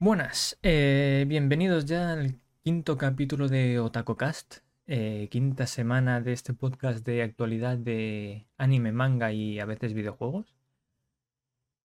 Buenas, 0.00 0.56
eh, 0.62 1.24
bienvenidos 1.26 1.84
ya 1.84 2.12
al 2.12 2.40
quinto 2.62 2.96
capítulo 2.96 3.48
de 3.48 3.80
OtakoCast, 3.80 4.58
eh, 4.86 5.26
quinta 5.28 5.66
semana 5.66 6.20
de 6.20 6.32
este 6.32 6.54
podcast 6.54 7.04
de 7.04 7.24
actualidad 7.24 7.76
de 7.78 8.46
anime, 8.58 8.92
manga 8.92 9.32
y 9.32 9.58
a 9.58 9.64
veces 9.64 9.94
videojuegos. 9.94 10.54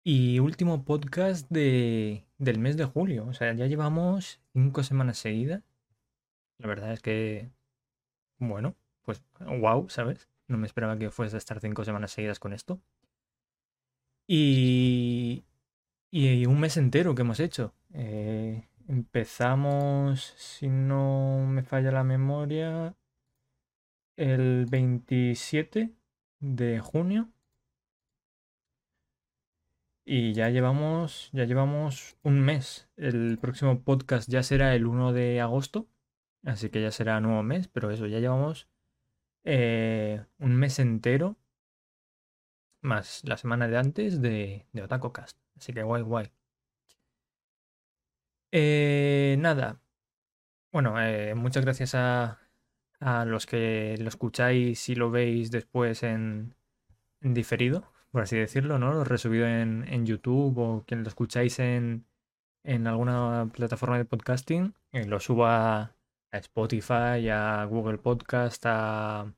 Y 0.04 0.40
último 0.40 0.84
podcast 0.84 1.48
de, 1.50 2.26
del 2.36 2.58
mes 2.58 2.76
de 2.76 2.84
julio, 2.84 3.26
o 3.26 3.32
sea, 3.32 3.54
ya 3.54 3.66
llevamos 3.66 4.40
cinco 4.52 4.82
semanas 4.82 5.16
seguidas. 5.16 5.62
La 6.58 6.66
verdad 6.68 6.92
es 6.92 7.00
que, 7.00 7.50
bueno, 8.38 8.76
pues 9.02 9.22
wow, 9.40 9.88
¿sabes? 9.88 10.28
No 10.48 10.58
me 10.58 10.66
esperaba 10.66 10.98
que 10.98 11.10
fuese 11.10 11.36
a 11.36 11.38
estar 11.38 11.60
cinco 11.60 11.84
semanas 11.84 12.10
seguidas 12.12 12.38
con 12.38 12.52
esto. 12.52 12.78
Y, 14.26 15.44
y 16.12 16.46
un 16.46 16.60
mes 16.60 16.76
entero 16.76 17.14
que 17.14 17.22
hemos 17.22 17.40
hecho. 17.40 17.74
Eh, 17.94 18.68
empezamos, 18.88 20.34
si 20.36 20.68
no 20.68 21.46
me 21.48 21.62
falla 21.62 21.90
la 21.90 22.04
memoria, 22.04 22.94
el 24.16 24.66
27 24.66 25.94
de 26.40 26.80
junio. 26.80 27.32
Y 30.04 30.34
ya 30.34 30.50
llevamos, 30.50 31.30
ya 31.32 31.44
llevamos 31.44 32.16
un 32.22 32.40
mes. 32.40 32.88
El 32.96 33.38
próximo 33.38 33.82
podcast 33.82 34.28
ya 34.28 34.42
será 34.42 34.74
el 34.74 34.86
1 34.86 35.12
de 35.12 35.40
agosto. 35.40 35.88
Así 36.44 36.70
que 36.70 36.82
ya 36.82 36.90
será 36.90 37.20
nuevo 37.20 37.42
mes. 37.42 37.68
Pero 37.68 37.90
eso, 37.90 38.06
ya 38.06 38.18
llevamos 38.20 38.68
eh, 39.44 40.24
un 40.38 40.56
mes 40.56 40.78
entero. 40.78 41.36
Más 42.82 43.22
la 43.24 43.36
semana 43.36 43.68
de 43.68 43.78
antes 43.78 44.20
de, 44.20 44.66
de. 44.72 44.82
Así 45.56 45.72
que 45.72 45.82
guay, 45.82 46.02
guay. 46.02 46.32
Eh, 48.52 49.36
nada. 49.38 49.80
Bueno, 50.72 51.00
eh, 51.00 51.34
muchas 51.34 51.64
gracias 51.64 51.94
a, 51.94 52.40
a, 53.00 53.24
los 53.24 53.46
que 53.46 53.96
lo 53.98 54.08
escucháis 54.08 54.88
y 54.88 54.94
lo 54.94 55.10
veis 55.10 55.50
después 55.50 56.02
en, 56.02 56.54
diferido, 57.20 57.92
por 58.10 58.22
así 58.22 58.36
decirlo, 58.36 58.78
¿no? 58.78 58.92
Lo 58.94 59.04
resubido 59.04 59.46
en, 59.46 59.86
en 59.88 60.06
YouTube 60.06 60.58
o 60.58 60.84
quien 60.86 61.02
lo 61.02 61.08
escucháis 61.08 61.58
en, 61.58 62.06
en 62.64 62.86
alguna 62.86 63.50
plataforma 63.52 63.98
de 63.98 64.04
podcasting, 64.04 64.74
eh, 64.92 65.06
lo 65.06 65.20
subo 65.20 65.46
a, 65.46 65.94
a 66.32 66.38
Spotify, 66.38 67.28
a 67.30 67.64
Google 67.64 67.98
Podcast, 67.98 68.64
a 68.66 69.32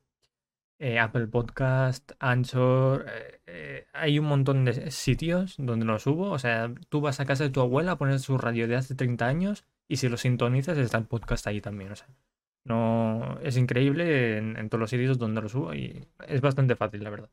eh, 0.78 0.98
Apple 0.98 1.28
Podcast, 1.28 2.12
Anchor, 2.18 3.06
eh, 3.08 3.40
eh, 3.46 3.86
hay 3.92 4.18
un 4.18 4.26
montón 4.26 4.64
de 4.64 4.90
sitios 4.90 5.54
donde 5.58 5.86
lo 5.86 5.98
subo. 5.98 6.30
O 6.30 6.38
sea, 6.38 6.72
tú 6.88 7.00
vas 7.00 7.20
a 7.20 7.26
casa 7.26 7.44
de 7.44 7.50
tu 7.50 7.60
abuela, 7.60 7.96
pones 7.96 8.22
su 8.22 8.38
radio 8.38 8.66
de 8.68 8.76
hace 8.76 8.94
30 8.94 9.26
años 9.26 9.64
y 9.88 9.96
si 9.98 10.08
lo 10.08 10.16
sintonizas 10.16 10.78
está 10.78 10.98
el 10.98 11.06
podcast 11.06 11.46
ahí 11.46 11.60
también. 11.60 11.92
O 11.92 11.96
sea, 11.96 12.08
no 12.64 13.38
es 13.42 13.56
increíble 13.56 14.38
en, 14.38 14.68
todos 14.68 14.80
los 14.80 14.90
sitios 14.90 15.18
donde 15.18 15.42
lo 15.42 15.48
subo 15.48 15.74
y 15.74 16.06
es 16.26 16.40
bastante 16.40 16.76
fácil, 16.76 17.04
la 17.04 17.10
verdad. 17.10 17.30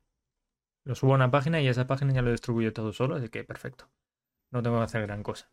Lo 0.85 0.95
subo 0.95 1.13
a 1.13 1.15
una 1.15 1.31
página 1.31 1.61
y 1.61 1.67
esa 1.67 1.87
página 1.87 2.13
ya 2.13 2.21
lo 2.21 2.31
distribuyo 2.31 2.73
todo 2.73 2.93
solo, 2.93 3.15
así 3.15 3.29
que 3.29 3.43
perfecto. 3.43 3.89
No 4.51 4.61
tengo 4.63 4.77
que 4.77 4.83
hacer 4.83 5.01
gran 5.03 5.23
cosa. 5.23 5.51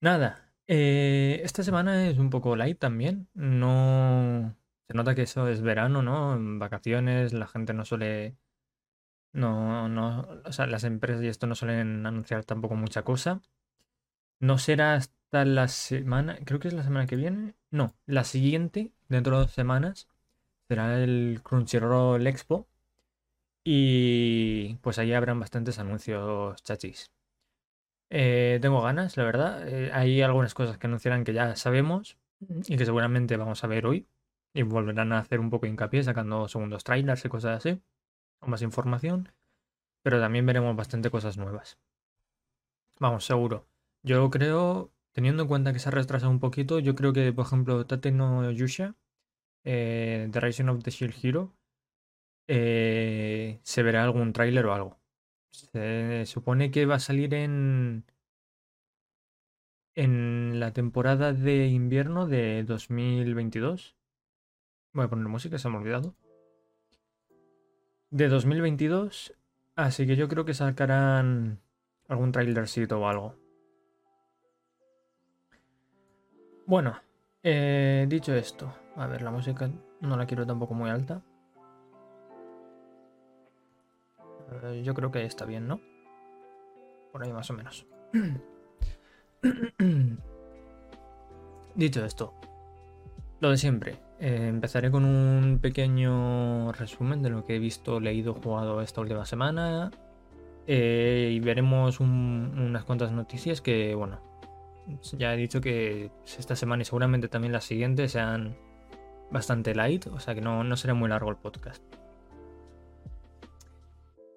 Nada, 0.00 0.52
esta 0.66 1.62
semana 1.62 2.08
es 2.08 2.18
un 2.18 2.30
poco 2.30 2.56
light 2.56 2.78
también. 2.78 3.28
No, 3.34 4.54
se 4.88 4.94
nota 4.94 5.14
que 5.14 5.22
eso 5.22 5.48
es 5.48 5.62
verano, 5.62 6.02
¿no? 6.02 6.34
En 6.34 6.58
vacaciones 6.58 7.32
la 7.32 7.46
gente 7.46 7.74
no 7.74 7.84
suele... 7.84 8.36
No, 9.32 9.88
no, 9.88 10.26
o 10.44 10.52
sea, 10.52 10.66
las 10.66 10.84
empresas 10.84 11.22
y 11.22 11.28
esto 11.28 11.46
no 11.46 11.54
suelen 11.54 12.06
anunciar 12.06 12.44
tampoco 12.44 12.74
mucha 12.74 13.02
cosa. 13.02 13.40
No 14.40 14.58
será 14.58 14.94
hasta 14.94 15.44
la 15.44 15.68
semana, 15.68 16.38
creo 16.44 16.60
que 16.60 16.68
es 16.68 16.74
la 16.74 16.82
semana 16.82 17.06
que 17.06 17.16
viene. 17.16 17.54
No, 17.70 17.94
la 18.06 18.24
siguiente, 18.24 18.92
dentro 19.08 19.36
de 19.36 19.42
dos 19.42 19.52
semanas, 19.52 20.08
será 20.68 21.02
el 21.02 21.40
Crunchyroll 21.42 22.26
Expo. 22.26 22.66
Y 23.64 24.76
pues 24.76 24.98
ahí 24.98 25.12
habrán 25.12 25.40
bastantes 25.40 25.78
anuncios 25.78 26.62
chachis. 26.62 27.12
Eh, 28.10 28.58
tengo 28.62 28.80
ganas, 28.82 29.16
la 29.16 29.24
verdad. 29.24 29.68
Eh, 29.68 29.90
hay 29.92 30.22
algunas 30.22 30.54
cosas 30.54 30.78
que 30.78 30.86
anunciarán 30.86 31.24
que 31.24 31.34
ya 31.34 31.56
sabemos 31.56 32.18
y 32.66 32.76
que 32.76 32.84
seguramente 32.84 33.36
vamos 33.36 33.62
a 33.64 33.66
ver 33.66 33.86
hoy. 33.86 34.06
Y 34.54 34.62
volverán 34.62 35.12
a 35.12 35.18
hacer 35.18 35.40
un 35.40 35.50
poco 35.50 35.66
de 35.66 35.70
hincapié 35.70 36.02
sacando 36.02 36.48
segundos 36.48 36.84
trailers 36.84 37.24
y 37.24 37.28
cosas 37.28 37.58
así. 37.58 37.80
O 38.40 38.46
más 38.46 38.62
información. 38.62 39.32
Pero 40.02 40.20
también 40.20 40.46
veremos 40.46 40.74
bastante 40.76 41.10
cosas 41.10 41.36
nuevas. 41.36 41.78
Vamos, 42.98 43.24
seguro. 43.24 43.66
Yo 44.02 44.30
creo, 44.30 44.92
teniendo 45.12 45.42
en 45.42 45.48
cuenta 45.48 45.72
que 45.72 45.78
se 45.78 45.88
ha 45.88 45.92
retrasado 45.92 46.30
un 46.30 46.40
poquito, 46.40 46.78
yo 46.78 46.94
creo 46.94 47.12
que, 47.12 47.32
por 47.32 47.46
ejemplo, 47.46 47.86
Tate 47.86 48.10
no 48.12 48.50
Yusha, 48.50 48.96
eh, 49.64 50.28
The 50.32 50.40
Rising 50.40 50.68
of 50.68 50.82
the 50.82 50.90
Shield 50.90 51.14
Hero, 51.22 51.54
eh, 52.48 53.60
se 53.62 53.82
verá 53.82 54.04
algún 54.04 54.32
tráiler 54.32 54.66
o 54.66 54.74
algo. 54.74 54.98
Se 55.50 56.24
supone 56.26 56.70
que 56.70 56.86
va 56.86 56.96
a 56.96 57.00
salir 57.00 57.34
en 57.34 58.04
en 59.98 60.60
la 60.60 60.72
temporada 60.72 61.32
de 61.32 61.66
invierno 61.66 62.28
de 62.28 62.62
2022. 62.62 63.96
Voy 64.92 65.04
a 65.04 65.08
poner 65.08 65.28
música, 65.28 65.58
se 65.58 65.68
me 65.68 65.76
ha 65.76 65.78
olvidado. 65.78 66.14
De 68.10 68.28
2022. 68.28 69.34
Así 69.76 70.06
que 70.06 70.16
yo 70.16 70.28
creo 70.28 70.44
que 70.44 70.54
sacarán 70.54 71.60
algún 72.08 72.32
trailercito 72.32 72.98
o 72.98 73.06
algo. 73.06 73.36
Bueno, 76.66 76.98
eh, 77.42 78.06
dicho 78.08 78.34
esto, 78.34 78.74
a 78.96 79.06
ver, 79.06 79.22
la 79.22 79.30
música 79.30 79.70
no 80.00 80.16
la 80.16 80.26
quiero 80.26 80.46
tampoco 80.46 80.74
muy 80.74 80.90
alta. 80.90 81.22
Eh, 84.62 84.82
yo 84.84 84.94
creo 84.94 85.10
que 85.10 85.24
está 85.24 85.44
bien, 85.44 85.68
¿no? 85.68 85.80
Por 87.12 87.22
ahí 87.22 87.32
más 87.32 87.50
o 87.50 87.54
menos. 87.54 87.86
Dicho 91.74 92.04
esto, 92.04 92.34
lo 93.40 93.50
de 93.50 93.56
siempre. 93.56 94.07
Eh, 94.20 94.48
empezaré 94.48 94.90
con 94.90 95.04
un 95.04 95.58
pequeño 95.60 96.72
resumen 96.72 97.22
de 97.22 97.30
lo 97.30 97.44
que 97.44 97.56
he 97.56 97.58
visto, 97.58 98.00
leído, 98.00 98.34
jugado 98.34 98.80
esta 98.82 99.00
última 99.00 99.24
semana. 99.24 99.90
Eh, 100.66 101.30
y 101.32 101.40
veremos 101.40 102.00
unas 102.00 102.84
cuantas 102.84 103.12
noticias 103.12 103.60
que, 103.60 103.94
bueno, 103.94 104.20
ya 105.16 105.34
he 105.34 105.36
dicho 105.36 105.60
que 105.60 106.10
esta 106.38 106.56
semana 106.56 106.82
y 106.82 106.84
seguramente 106.84 107.28
también 107.28 107.52
la 107.52 107.60
siguiente 107.60 108.08
sean 108.08 108.56
bastante 109.30 109.74
light, 109.74 110.06
o 110.08 110.20
sea 110.20 110.34
que 110.34 110.40
no, 110.40 110.64
no 110.64 110.76
será 110.76 110.94
muy 110.94 111.08
largo 111.08 111.30
el 111.30 111.36
podcast. 111.36 111.82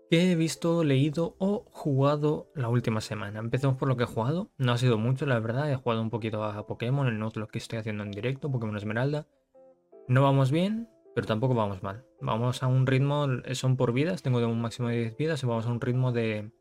¿Qué 0.09 0.31
he 0.31 0.35
visto, 0.35 0.83
leído 0.83 1.35
o 1.39 1.65
jugado 1.71 2.51
la 2.53 2.67
última 2.67 2.99
semana? 2.99 3.39
Empezamos 3.39 3.77
por 3.77 3.87
lo 3.87 3.95
que 3.95 4.03
he 4.03 4.07
jugado. 4.07 4.49
No 4.57 4.73
ha 4.73 4.77
sido 4.77 4.97
mucho, 4.97 5.25
la 5.25 5.39
verdad. 5.39 5.71
He 5.71 5.75
jugado 5.77 6.01
un 6.01 6.09
poquito 6.09 6.43
a 6.43 6.67
Pokémon, 6.67 7.07
el 7.07 7.17
lo 7.17 7.47
que 7.47 7.57
estoy 7.57 7.79
haciendo 7.79 8.03
en 8.03 8.11
directo, 8.11 8.51
Pokémon 8.51 8.75
Esmeralda. 8.75 9.25
No 10.11 10.23
vamos 10.23 10.51
bien, 10.51 10.89
pero 11.15 11.25
tampoco 11.25 11.53
vamos 11.53 11.83
mal. 11.83 12.03
Vamos 12.19 12.63
a 12.63 12.67
un 12.67 12.85
ritmo, 12.85 13.27
son 13.53 13.77
por 13.77 13.93
vidas, 13.93 14.21
tengo 14.21 14.45
un 14.45 14.59
máximo 14.59 14.89
de 14.89 14.97
10 14.97 15.15
vidas 15.15 15.41
y 15.41 15.45
vamos 15.45 15.65
a 15.65 15.71
un 15.71 15.79
ritmo 15.79 16.11
de 16.11 16.51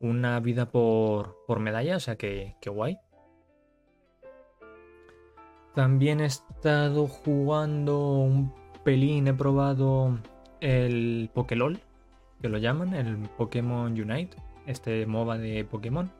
una 0.00 0.40
vida 0.40 0.70
por, 0.70 1.36
por 1.46 1.60
medalla, 1.60 1.96
o 1.96 2.00
sea 2.00 2.16
que, 2.16 2.56
que 2.58 2.70
guay. 2.70 2.96
También 5.74 6.22
he 6.22 6.24
estado 6.24 7.06
jugando 7.06 8.16
un 8.16 8.54
pelín, 8.82 9.28
he 9.28 9.34
probado 9.34 10.18
el 10.62 11.28
Pokélol, 11.34 11.80
que 12.40 12.48
lo 12.48 12.56
llaman, 12.56 12.94
el 12.94 13.18
Pokémon 13.36 13.92
Unite, 13.92 14.38
este 14.64 15.04
MOBA 15.04 15.36
de 15.36 15.66
Pokémon. 15.66 16.10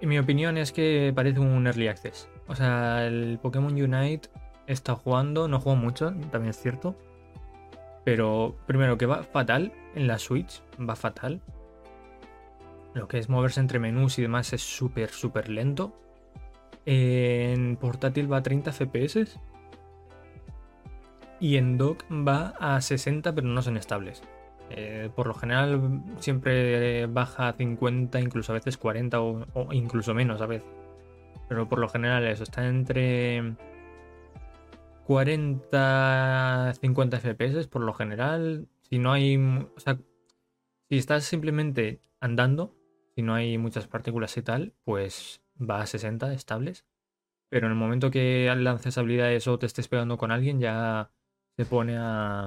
Y 0.00 0.06
mi 0.06 0.18
opinión 0.18 0.58
es 0.58 0.72
que 0.72 1.12
parece 1.14 1.38
un 1.38 1.64
early 1.64 1.86
access. 1.86 2.28
O 2.48 2.54
sea, 2.54 3.06
el 3.06 3.38
Pokémon 3.40 3.72
Unite 3.72 4.28
está 4.66 4.94
jugando, 4.94 5.48
no 5.48 5.60
juego 5.60 5.76
mucho, 5.76 6.12
también 6.30 6.50
es 6.50 6.60
cierto. 6.60 6.96
Pero 8.04 8.56
primero 8.66 8.96
que 8.96 9.06
va 9.06 9.22
fatal 9.22 9.72
en 9.94 10.06
la 10.06 10.18
Switch, 10.18 10.62
va 10.80 10.96
fatal. 10.96 11.42
Lo 12.94 13.06
que 13.06 13.18
es 13.18 13.28
moverse 13.28 13.60
entre 13.60 13.78
menús 13.78 14.18
y 14.18 14.22
demás 14.22 14.52
es 14.54 14.62
súper, 14.62 15.10
súper 15.10 15.50
lento. 15.50 15.92
En 16.86 17.76
portátil 17.76 18.32
va 18.32 18.38
a 18.38 18.42
30 18.42 18.72
FPS. 18.72 19.38
Y 21.38 21.56
en 21.56 21.76
dock 21.76 22.04
va 22.10 22.54
a 22.58 22.80
60, 22.80 23.34
pero 23.34 23.46
no 23.46 23.60
son 23.60 23.76
estables. 23.76 24.22
Eh, 24.70 25.10
por 25.14 25.26
lo 25.26 25.34
general 25.34 26.02
siempre 26.18 27.06
baja 27.06 27.48
a 27.48 27.52
50, 27.52 28.20
incluso 28.20 28.52
a 28.52 28.54
veces 28.54 28.78
40 28.78 29.20
o, 29.20 29.46
o 29.54 29.72
incluso 29.72 30.14
menos 30.14 30.40
a 30.40 30.46
veces. 30.46 30.77
Pero 31.48 31.68
por 31.68 31.78
lo 31.78 31.88
general 31.88 32.26
eso 32.26 32.42
está 32.42 32.66
entre 32.66 33.56
40 35.06 36.74
50 36.80 37.20
FPS 37.20 37.68
por 37.68 37.82
lo 37.82 37.94
general. 37.94 38.68
Si 38.82 38.98
no 38.98 39.12
hay. 39.12 39.36
O 39.38 39.80
sea, 39.80 39.98
Si 40.90 40.98
estás 40.98 41.24
simplemente 41.24 42.00
andando, 42.20 42.76
si 43.14 43.22
no 43.22 43.34
hay 43.34 43.58
muchas 43.58 43.86
partículas 43.88 44.36
y 44.36 44.42
tal, 44.42 44.74
pues 44.84 45.42
va 45.58 45.82
a 45.82 45.86
60 45.86 46.32
estables. 46.34 46.86
Pero 47.50 47.66
en 47.66 47.72
el 47.72 47.78
momento 47.78 48.10
que 48.10 48.52
lances 48.56 48.98
habilidades 48.98 49.48
o 49.48 49.58
te 49.58 49.66
estés 49.66 49.88
pegando 49.88 50.18
con 50.18 50.30
alguien, 50.32 50.60
ya 50.60 51.10
se 51.56 51.66
pone 51.66 51.96
a, 51.98 52.46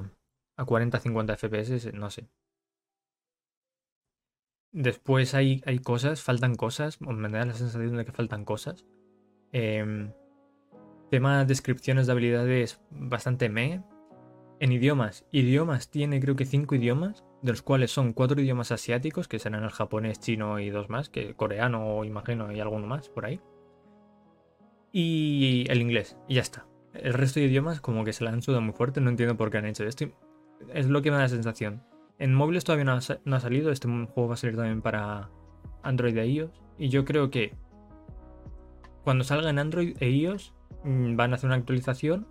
a 0.57 0.65
40-50 0.65 1.38
FPS, 1.38 1.94
no 1.94 2.09
sé. 2.09 2.30
Después 4.74 5.34
hay, 5.34 5.62
hay 5.66 5.80
cosas, 5.80 6.22
faltan 6.22 6.56
cosas, 6.56 7.02
me 7.02 7.30
da 7.30 7.46
la 7.46 7.54
sensación 7.54 7.98
de 7.98 8.06
que 8.06 8.12
faltan 8.12 8.46
cosas. 8.46 8.86
Eh, 9.52 10.12
tema 11.12 11.44
descripciones 11.44 12.08
de 12.08 12.14
habilidades 12.14 12.82
bastante 12.90 13.50
me. 13.50 13.84
En 14.62 14.72
idiomas, 14.72 15.26
idiomas 15.32 15.90
tiene 15.90 16.22
creo 16.22 16.36
que 16.36 16.46
5 16.46 16.76
idiomas, 16.76 17.26
de 17.42 17.52
los 17.52 17.62
cuales 17.62 17.92
son 17.92 18.14
4 18.14 18.40
idiomas 18.40 18.72
asiáticos, 18.72 19.28
que 19.28 19.40
serán 19.40 19.64
el 19.64 19.72
japonés, 19.72 20.20
chino 20.20 20.60
y 20.60 20.70
dos 20.70 20.90
más, 20.90 21.10
que 21.10 21.34
coreano, 21.34 22.06
imagino, 22.06 22.52
y 22.52 22.60
alguno 22.60 22.88
más 22.88 23.10
por 23.10 23.26
ahí. 23.26 23.42
Y 24.94 25.66
el 25.68 25.82
inglés, 25.82 26.16
y 26.28 26.36
ya 26.36 26.42
está. 26.42 26.68
El 26.94 27.14
resto 27.14 27.40
de 27.40 27.48
idiomas 27.48 27.82
como 27.82 28.06
que 28.06 28.14
se 28.14 28.24
la 28.24 28.32
han 28.32 28.42
sudado 28.42 28.62
muy 28.62 28.74
fuerte, 28.74 29.02
no 29.02 29.10
entiendo 29.10 29.36
por 29.36 29.50
qué 29.50 29.58
han 29.58 29.66
hecho 29.66 29.84
esto. 29.84 30.06
Es 30.74 30.88
lo 30.88 31.02
que 31.02 31.10
me 31.10 31.18
da 31.18 31.24
la 31.24 31.30
sensación. 31.30 31.84
En 32.22 32.36
móviles 32.36 32.64
todavía 32.64 32.86
no 32.86 32.94
ha, 32.94 33.40
salido, 33.40 33.72
este 33.72 33.88
juego 33.88 34.28
va 34.28 34.36
a 34.36 34.38
salir 34.38 34.56
también 34.56 34.84
para 34.84 35.32
Android 35.82 36.16
e 36.16 36.28
iOS. 36.28 36.52
Y 36.78 36.90
yo 36.90 37.04
creo 37.04 37.32
que 37.32 37.56
cuando 39.04 39.24
salga 39.24 39.50
en 39.50 39.58
Android 39.58 39.98
e 40.00 40.08
iOS 40.08 40.54
mm, 40.84 41.16
van 41.16 41.32
a 41.32 41.38
hacer 41.38 41.48
una 41.48 41.56
actualización 41.56 42.28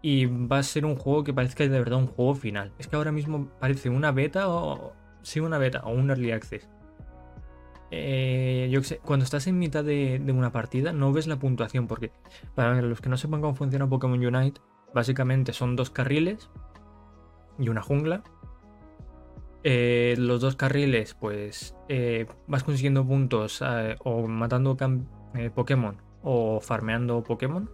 y 0.00 0.24
va 0.24 0.60
a 0.60 0.62
ser 0.62 0.86
un 0.86 0.96
juego 0.96 1.24
que 1.24 1.34
parezca 1.34 1.62
de 1.62 1.68
verdad 1.68 1.98
un 1.98 2.06
juego 2.06 2.34
final. 2.34 2.72
Es 2.78 2.88
que 2.88 2.96
ahora 2.96 3.12
mismo 3.12 3.50
parece 3.60 3.90
una 3.90 4.12
beta 4.12 4.48
o... 4.48 4.94
Sí, 5.20 5.40
una 5.40 5.58
beta 5.58 5.82
o 5.84 5.90
un 5.90 6.08
early 6.08 6.30
access. 6.30 6.70
Eh, 7.90 8.70
yo 8.72 8.82
sé, 8.82 8.96
cuando 9.04 9.24
estás 9.24 9.46
en 9.46 9.58
mitad 9.58 9.84
de, 9.84 10.20
de, 10.24 10.32
una 10.32 10.52
partida 10.52 10.94
no 10.94 11.12
ves 11.12 11.26
la 11.26 11.38
puntuación 11.38 11.86
porque 11.86 12.12
para 12.54 12.80
los 12.80 13.02
que 13.02 13.10
no 13.10 13.18
sepan 13.18 13.42
cómo 13.42 13.54
funciona 13.54 13.86
Pokémon 13.86 14.24
Unite, 14.24 14.62
básicamente 14.94 15.52
son 15.52 15.76
dos 15.76 15.90
carriles 15.90 16.48
y 17.58 17.68
una 17.68 17.82
jungla 17.82 18.24
eh, 19.64 20.14
los 20.18 20.40
dos 20.40 20.56
carriles, 20.56 21.14
pues 21.14 21.76
eh, 21.88 22.26
vas 22.48 22.64
consiguiendo 22.64 23.06
puntos 23.06 23.62
eh, 23.64 23.96
o 24.00 24.26
matando 24.26 24.76
Pokémon 25.54 25.96
o 26.22 26.60
farmeando 26.60 27.22
Pokémon. 27.22 27.70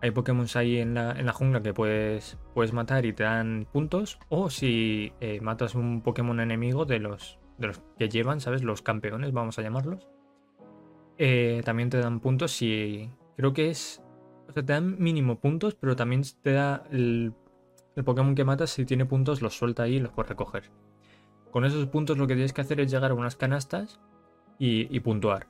Hay 0.00 0.12
Pokémon 0.12 0.46
ahí 0.54 0.78
en 0.78 0.94
la, 0.94 1.12
en 1.12 1.26
la, 1.26 1.32
jungla 1.32 1.62
que 1.62 1.74
puedes, 1.74 2.38
puedes 2.54 2.72
matar 2.72 3.04
y 3.04 3.12
te 3.12 3.24
dan 3.24 3.66
puntos. 3.72 4.18
O 4.28 4.48
si 4.48 5.12
matas 5.42 5.74
un 5.74 6.02
Pokémon 6.02 6.38
enemigo 6.38 6.84
de 6.84 7.00
los, 7.00 7.40
de 7.58 7.68
los 7.68 7.82
que 7.98 8.08
llevan, 8.08 8.40
¿sabes? 8.40 8.62
Los 8.62 8.82
campeones, 8.82 9.32
vamos 9.32 9.58
a 9.58 9.62
llamarlos. 9.62 10.08
también 11.64 11.90
te 11.90 11.98
dan 11.98 12.20
puntos 12.20 12.52
si. 12.52 13.10
Creo 13.36 13.52
que 13.52 13.70
es. 13.70 14.02
O 14.48 14.52
sea, 14.52 14.64
te 14.64 14.72
dan 14.72 14.96
mínimo 15.00 15.40
puntos, 15.40 15.74
pero 15.74 15.96
también 15.96 16.22
te 16.42 16.52
da 16.52 16.84
el 16.92 17.34
el 17.98 18.04
Pokémon 18.04 18.36
que 18.36 18.44
matas, 18.44 18.70
si 18.70 18.84
tiene 18.84 19.04
puntos, 19.06 19.42
los 19.42 19.58
suelta 19.58 19.82
ahí 19.82 19.96
y 19.96 19.98
los 19.98 20.12
puedes 20.12 20.28
recoger. 20.28 20.70
Con 21.50 21.64
esos 21.64 21.86
puntos 21.88 22.16
lo 22.16 22.28
que 22.28 22.34
tienes 22.34 22.52
que 22.52 22.60
hacer 22.60 22.78
es 22.80 22.90
llegar 22.92 23.10
a 23.10 23.14
unas 23.14 23.34
canastas 23.34 23.98
y, 24.56 25.00
puntuar. 25.00 25.48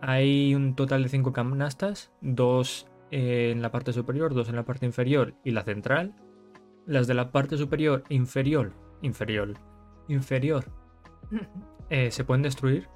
Hay 0.00 0.54
un 0.54 0.76
total 0.76 1.02
de 1.02 1.08
5 1.08 1.32
canastas, 1.32 2.12
dos 2.20 2.86
en 3.10 3.62
la 3.62 3.72
parte 3.72 3.92
superior, 3.92 4.32
dos 4.32 4.48
en 4.48 4.54
la 4.56 4.64
parte 4.64 4.86
inferior 4.86 5.34
y 5.44 5.50
la 5.50 5.64
central. 5.64 6.14
Las 6.86 7.08
de 7.08 7.14
la 7.14 7.32
parte 7.32 7.56
superior 7.56 8.04
e 8.08 8.14
inferior, 8.14 8.72
inferior, 9.02 9.54
inferior, 10.06 10.64
eh, 11.90 12.12
se 12.12 12.22
pueden 12.22 12.42
destruir. 12.42 12.88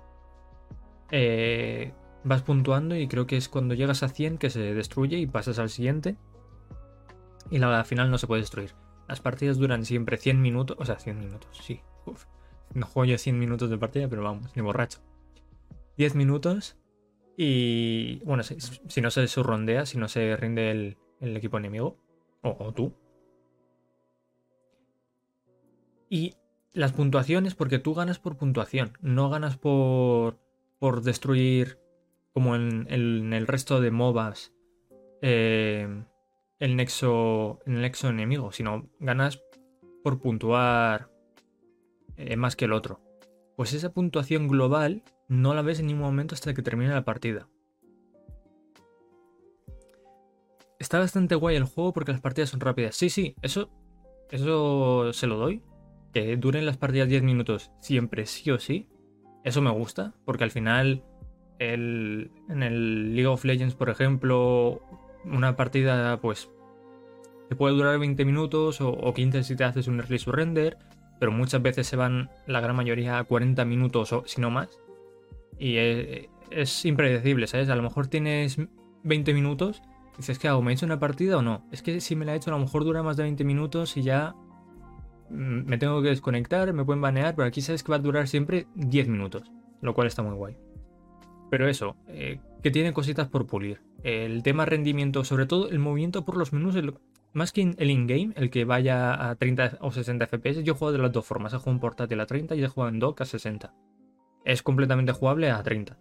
Eh, 1.11 1.93
vas 2.23 2.43
puntuando 2.43 2.95
y 2.95 3.09
creo 3.09 3.27
que 3.27 3.37
es 3.37 3.49
cuando 3.49 3.75
llegas 3.75 4.05
a 4.05 4.09
100 4.09 4.39
que 4.39 4.51
se 4.51 4.75
destruye 4.75 5.19
y 5.19 5.27
pasas 5.27 5.59
al 5.59 5.71
siguiente 5.71 6.17
y 7.51 7.59
la 7.59 7.85
final 7.85 8.11
no 8.11 8.19
se 8.19 8.27
puede 8.27 8.43
destruir. 8.43 8.75
Las 9.09 9.21
partidas 9.21 9.59
duran 9.59 9.85
siempre 9.85 10.17
100 10.17 10.41
minutos, 10.41 10.77
o 10.81 10.85
sea, 10.85 10.99
100 10.99 11.19
minutos, 11.19 11.59
sí. 11.63 11.81
No 12.75 12.87
juego 12.87 13.05
yo 13.05 13.19
100 13.19 13.39
minutos 13.39 13.71
de 13.71 13.79
partida, 13.79 14.09
pero 14.09 14.23
vamos, 14.23 14.51
ni 14.57 14.63
borracho. 14.63 15.01
10 15.97 16.15
minutos 16.15 16.77
y 17.37 18.21
bueno, 18.25 18.43
si, 18.43 19.01
no 19.01 19.11
se 19.11 19.29
surrondea, 19.29 19.87
si 19.87 19.99
no 19.99 20.09
se 20.09 20.37
rinde 20.37 20.71
el, 20.71 21.37
equipo 21.37 21.59
enemigo, 21.59 21.99
o, 22.43 22.73
tú. 22.73 22.95
Y 26.09 26.35
las 26.73 26.93
puntuaciones, 26.93 27.55
porque 27.55 27.79
tú 27.79 27.95
ganas 27.95 28.19
por 28.19 28.37
puntuación, 28.37 28.93
no 29.01 29.29
ganas 29.29 29.57
por, 29.57 30.39
por 30.79 31.03
destruir 31.03 31.79
como 32.33 32.55
en, 32.55 32.87
en 32.91 33.33
el 33.33 33.47
resto 33.47 33.81
de 33.81 33.91
MOBAs. 33.91 34.53
Eh, 35.23 36.05
el 36.59 36.77
nexo, 36.77 37.61
el 37.67 37.81
nexo 37.81 38.09
enemigo, 38.09 38.53
sino 38.53 38.89
ganas 38.99 39.43
por 40.03 40.21
puntuar 40.21 41.11
eh, 42.17 42.37
más 42.37 42.57
que 42.57 42.67
el 42.67 42.73
otro. 42.73 43.01
Pues 43.57 43.73
esa 43.73 43.93
puntuación 43.93 44.49
global 44.49 45.03
no 45.29 45.55
la 45.55 45.63
ves 45.63 45.81
en 45.81 45.87
ningún 45.87 46.05
momento 46.05 46.35
hasta 46.35 46.55
que 46.55 46.63
termine 46.63 46.93
la 46.93 47.05
partida. 47.05 47.49
Está 50.79 50.99
bastante 50.99 51.35
guay 51.35 51.57
el 51.57 51.65
juego 51.65 51.93
porque 51.93 52.13
las 52.13 52.21
partidas 52.21 52.51
son 52.51 52.61
rápidas. 52.61 52.95
Sí, 52.97 53.09
sí, 53.09 53.35
eso, 53.43 53.71
eso 54.31 55.13
se 55.13 55.27
lo 55.27 55.37
doy. 55.37 55.63
Que 56.13 56.37
duren 56.37 56.67
las 56.67 56.77
partidas 56.77 57.09
10 57.09 57.23
minutos 57.23 57.71
siempre, 57.81 58.27
sí 58.27 58.51
o 58.51 58.59
sí. 58.59 58.89
Eso 59.43 59.63
me 59.63 59.71
gusta, 59.71 60.15
porque 60.25 60.45
al 60.45 60.51
final 60.51 61.05
el, 61.59 62.31
en 62.49 62.63
el 62.63 63.15
League 63.15 63.27
of 63.27 63.45
Legends, 63.45 63.75
por 63.75 63.89
ejemplo, 63.91 64.83
una 65.27 65.57
partida, 65.57 66.21
pues, 66.21 66.49
te 67.49 67.57
puede 67.57 67.75
durar 67.75 67.99
20 67.99 68.25
minutos 68.25 68.81
o, 68.81 69.13
15 69.13 69.45
si 69.45 69.57
te 69.57 69.65
haces 69.65 69.87
un 69.89 70.01
early 70.01 70.19
surrender, 70.19 70.79
pero 71.19 71.33
muchas 71.33 71.63
veces 71.63 71.87
se 71.87 71.97
van 71.97 72.31
la 72.47 72.61
gran 72.61 72.77
mayoría 72.77 73.19
a 73.19 73.25
40 73.25 73.65
minutos 73.65 74.13
o 74.13 74.25
si 74.27 74.41
no 74.41 74.51
más. 74.51 74.69
Y 75.59 75.77
es, 75.77 76.85
impredecible, 76.85 77.47
¿sabes? 77.47 77.69
A 77.69 77.77
lo 77.77 77.83
mejor 77.83 78.09
tienes 78.09 78.59
20 79.05 79.33
minutos, 79.33 79.83
dices, 80.17 80.39
¿qué 80.39 80.49
hago? 80.49 80.63
¿Me 80.63 80.73
he 80.73 80.75
hecho 80.75 80.87
una 80.87 80.99
partida 80.99 81.39
o 81.39 81.43
no? 81.43 81.67
Es 81.71 81.83
que 81.83 82.01
si 82.01 82.17
me 82.17 82.25
la 82.25 82.35
he 82.35 82.37
hecho, 82.37 82.51
a 82.51 82.55
lo 82.55 82.61
mejor 82.61 82.85
dura 82.85 83.03
más 83.03 83.17
de 83.17 83.23
20 83.23 83.45
minutos 83.45 83.97
y 83.97 84.03
ya 84.03 84.35
mm, 85.31 85.67
me 85.67 85.79
tengo 85.79 86.03
que 86.03 86.09
desconectar, 86.09 86.73
me 86.73 86.85
pueden 86.85 87.01
banear, 87.01 87.35
pero 87.37 87.47
aquí 87.47 87.61
sabes 87.61 87.83
que 87.83 87.91
va 87.91 87.97
a 87.97 88.01
durar 88.01 88.29
siempre 88.29 88.67
10 88.75 89.09
minutos, 89.09 89.51
lo 89.81 89.95
cual 89.95 90.09
está 90.09 90.23
muy 90.23 90.35
guay. 90.35 90.57
Pero 91.51 91.69
eso, 91.69 91.97
eh, 92.09 92.41
que 92.63 92.71
tiene 92.73 92.93
cositas 92.93 93.29
por 93.29 93.47
pulir. 93.47 93.81
El 94.07 94.45
tema 94.45 94.65
rendimiento, 94.67 95.25
sobre 95.25 95.47
todo 95.47 95.69
el 95.69 95.81
movimiento 95.81 96.25
por 96.25 96.37
los 96.37 96.53
menús, 96.53 96.77
más 97.33 97.51
que 97.51 97.75
el 97.77 97.91
in-game, 97.91 98.35
el 98.37 98.51
que 98.51 98.65
vaya 98.65 99.29
a 99.29 99.35
30 99.35 99.79
o 99.81 99.91
60 99.91 100.29
FPS, 100.29 100.63
yo 100.63 100.77
juego 100.77 100.93
de 100.93 100.99
las 100.99 101.11
dos 101.11 101.27
formas. 101.27 101.53
He 101.53 101.57
jugado 101.57 101.73
en 101.73 101.81
portátil 101.81 102.21
a 102.21 102.27
30 102.27 102.55
y 102.55 102.63
he 102.63 102.69
jugado 102.69 102.93
en 102.93 103.01
dock 103.01 103.23
a 103.23 103.25
60. 103.25 103.75
Es 104.45 104.63
completamente 104.63 105.11
jugable 105.11 105.51
a 105.51 105.61
30. 105.61 105.99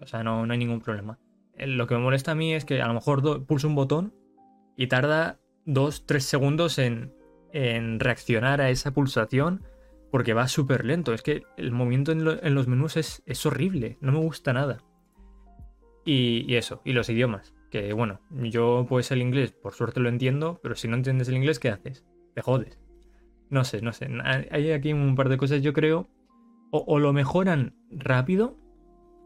O 0.00 0.06
sea, 0.06 0.24
no, 0.24 0.46
no 0.46 0.52
hay 0.54 0.58
ningún 0.58 0.80
problema. 0.80 1.18
Eh, 1.58 1.66
lo 1.66 1.86
que 1.86 1.94
me 1.94 2.00
molesta 2.00 2.32
a 2.32 2.34
mí 2.34 2.54
es 2.54 2.64
que 2.64 2.80
a 2.80 2.88
lo 2.88 2.94
mejor 2.94 3.44
pulso 3.44 3.68
un 3.68 3.74
botón 3.74 4.14
y 4.74 4.86
tarda 4.86 5.38
2-3 5.66 6.20
segundos 6.20 6.78
en, 6.78 7.12
en 7.52 8.00
reaccionar 8.00 8.62
a 8.62 8.70
esa 8.70 8.92
pulsación 8.92 9.62
porque 10.10 10.32
va 10.32 10.48
súper 10.48 10.86
lento. 10.86 11.12
Es 11.12 11.20
que 11.20 11.42
el 11.58 11.70
movimiento 11.70 12.12
en, 12.12 12.24
los 12.24 12.66
menús 12.66 12.96
es, 12.96 13.22
es, 13.26 13.44
horrible, 13.44 13.98
no 14.00 14.12
me 14.12 14.20
gusta 14.20 14.54
nada. 14.54 14.78
Y, 16.04 16.54
eso, 16.54 16.80
y 16.84 16.92
los 16.92 17.08
idiomas. 17.08 17.54
Que 17.70 17.92
bueno, 17.92 18.20
yo 18.30 18.86
pues 18.88 19.10
el 19.10 19.22
inglés 19.22 19.52
por 19.52 19.72
suerte 19.72 20.00
lo 20.00 20.08
entiendo, 20.08 20.60
pero 20.62 20.74
si 20.74 20.88
no 20.88 20.96
entiendes 20.96 21.28
el 21.28 21.36
inglés, 21.36 21.58
¿qué 21.58 21.70
haces? 21.70 22.04
Te 22.34 22.42
jodes. 22.42 22.78
No 23.50 23.64
sé, 23.64 23.82
no 23.82 23.92
sé. 23.92 24.08
Hay 24.50 24.72
aquí 24.72 24.92
un 24.92 25.14
par 25.14 25.28
de 25.28 25.36
cosas, 25.36 25.62
yo 25.62 25.72
creo. 25.72 26.08
O, 26.70 26.98
lo 26.98 27.12
mejoran 27.12 27.74
rápido, 27.90 28.56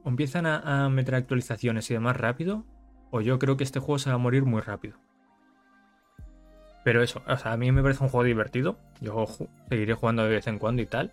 o 0.03 0.09
empiezan 0.09 0.47
a, 0.47 0.89
meter 0.89 1.15
actualizaciones 1.15 1.89
y 1.91 1.95
demás 1.95 2.17
rápido, 2.17 2.65
o 3.13 3.21
yo 3.21 3.39
creo 3.39 3.57
que 3.57 3.63
este 3.63 3.79
juego 3.79 4.01
se 4.01 4.11
va 4.11 4.17
a 4.17 4.19
morir 4.19 4.45
muy 4.45 4.61
rápido. 4.61 4.97
Pero 6.83 7.03
eso, 7.03 7.23
o 7.29 7.37
sea, 7.37 7.53
a 7.53 7.57
mí 7.57 7.71
me 7.71 7.83
parece 7.83 8.03
un 8.03 8.11
juego 8.11 8.25
divertido. 8.25 8.79
Yo 9.01 9.27
seguiré 9.69 9.95
jugando 9.95 10.25
de 10.25 10.31
vez 10.31 10.47
en 10.49 10.59
cuando 10.59 10.83
y 10.83 10.87
tal. 10.87 11.13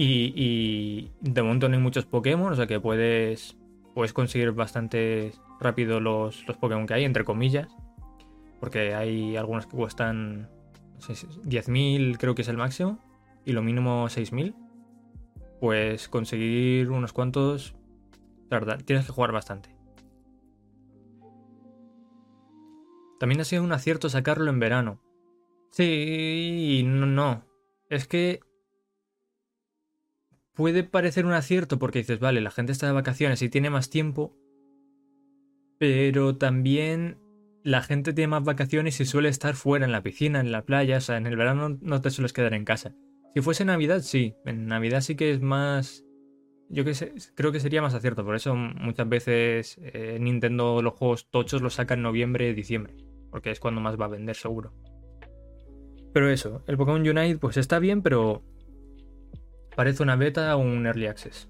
Y, 0.00 1.10
de 1.20 1.42
momento 1.42 1.68
no 1.68 1.74
hay 1.74 1.82
muchos 1.82 2.06
Pokémon, 2.06 2.52
o 2.52 2.54
sea 2.54 2.68
que 2.68 2.78
puedes, 2.78 3.56
puedes 3.98 4.12
conseguir 4.12 4.52
bastante 4.52 5.32
rápido 5.58 5.98
los, 5.98 6.46
los 6.46 6.56
Pokémon 6.56 6.86
que 6.86 6.94
hay, 6.94 7.04
entre 7.04 7.24
comillas. 7.24 7.66
Porque 8.60 8.94
hay 8.94 9.36
algunos 9.36 9.66
que 9.66 9.76
cuestan 9.76 10.48
no 10.94 11.00
sé, 11.00 11.14
10.000, 11.14 12.16
creo 12.16 12.36
que 12.36 12.42
es 12.42 12.48
el 12.48 12.56
máximo, 12.56 13.00
y 13.44 13.50
lo 13.50 13.60
mínimo 13.60 14.06
6.000. 14.06 14.54
Pues 15.58 16.08
conseguir 16.08 16.92
unos 16.92 17.12
cuantos, 17.12 17.74
la 18.48 18.60
verdad, 18.60 18.80
tienes 18.84 19.04
que 19.04 19.10
jugar 19.10 19.32
bastante. 19.32 19.74
También 23.18 23.40
ha 23.40 23.44
sido 23.44 23.64
un 23.64 23.72
acierto 23.72 24.08
sacarlo 24.08 24.48
en 24.48 24.60
verano. 24.60 25.00
Sí, 25.70 26.84
no, 26.86 27.04
no. 27.04 27.42
es 27.90 28.06
que 28.06 28.38
puede 30.58 30.82
parecer 30.82 31.24
un 31.24 31.34
acierto 31.34 31.78
porque 31.78 32.00
dices, 32.00 32.18
vale, 32.18 32.40
la 32.40 32.50
gente 32.50 32.72
está 32.72 32.88
de 32.88 32.92
vacaciones 32.92 33.40
y 33.42 33.48
tiene 33.48 33.70
más 33.70 33.90
tiempo, 33.90 34.36
pero 35.78 36.36
también 36.36 37.16
la 37.62 37.80
gente 37.80 38.12
tiene 38.12 38.26
más 38.26 38.42
vacaciones 38.42 38.98
y 38.98 39.04
suele 39.04 39.28
estar 39.28 39.54
fuera, 39.54 39.84
en 39.84 39.92
la 39.92 40.02
piscina, 40.02 40.40
en 40.40 40.50
la 40.50 40.62
playa, 40.62 40.96
o 40.96 41.00
sea, 41.00 41.16
en 41.16 41.28
el 41.28 41.36
verano 41.36 41.78
no 41.80 42.00
te 42.00 42.10
sueles 42.10 42.32
quedar 42.32 42.54
en 42.54 42.64
casa. 42.64 42.96
Si 43.36 43.40
fuese 43.40 43.64
Navidad, 43.64 44.00
sí, 44.00 44.34
en 44.46 44.66
Navidad 44.66 45.00
sí 45.00 45.14
que 45.14 45.30
es 45.30 45.40
más... 45.40 46.04
Yo 46.68 46.82
sé, 46.92 47.14
creo 47.36 47.52
que 47.52 47.60
sería 47.60 47.80
más 47.80 47.94
acierto, 47.94 48.24
por 48.24 48.34
eso 48.34 48.56
muchas 48.56 49.08
veces 49.08 49.78
eh, 49.80 50.18
Nintendo 50.20 50.82
los 50.82 50.94
juegos 50.94 51.30
tochos 51.30 51.62
los 51.62 51.74
saca 51.74 51.94
en 51.94 52.02
noviembre, 52.02 52.52
diciembre, 52.52 52.96
porque 53.30 53.52
es 53.52 53.60
cuando 53.60 53.80
más 53.80 53.96
va 53.96 54.06
a 54.06 54.08
vender 54.08 54.34
seguro. 54.34 54.74
Pero 56.12 56.28
eso, 56.28 56.64
el 56.66 56.76
Pokémon 56.76 57.08
Unite 57.08 57.38
pues 57.38 57.56
está 57.58 57.78
bien, 57.78 58.02
pero 58.02 58.42
parece 59.78 60.02
una 60.02 60.16
beta 60.16 60.56
o 60.56 60.58
un 60.58 60.86
early 60.86 61.06
access. 61.06 61.48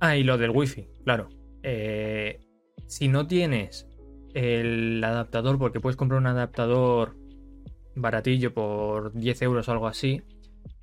Ah, 0.00 0.16
y 0.16 0.24
lo 0.24 0.38
del 0.38 0.50
wifi, 0.50 0.88
claro. 1.04 1.28
Eh, 1.62 2.40
si 2.88 3.06
no 3.06 3.28
tienes 3.28 3.86
el 4.34 5.04
adaptador, 5.04 5.56
porque 5.56 5.78
puedes 5.78 5.96
comprar 5.96 6.20
un 6.20 6.26
adaptador 6.26 7.16
baratillo 7.94 8.52
por 8.52 9.12
10 9.12 9.42
euros 9.42 9.68
o 9.68 9.70
algo 9.70 9.86
así, 9.86 10.20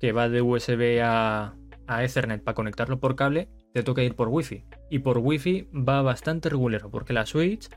que 0.00 0.12
va 0.12 0.30
de 0.30 0.40
USB 0.40 1.02
a, 1.02 1.54
a 1.86 2.04
Ethernet 2.04 2.42
para 2.42 2.54
conectarlo 2.54 2.98
por 2.98 3.14
cable, 3.14 3.50
te 3.74 3.82
toca 3.82 4.02
ir 4.02 4.16
por 4.16 4.28
Wi-Fi. 4.28 4.64
Y 4.88 5.00
por 5.00 5.18
Wi-Fi 5.18 5.68
va 5.74 6.00
bastante 6.00 6.48
regular, 6.48 6.88
porque 6.90 7.12
la 7.12 7.26
Switch 7.26 7.68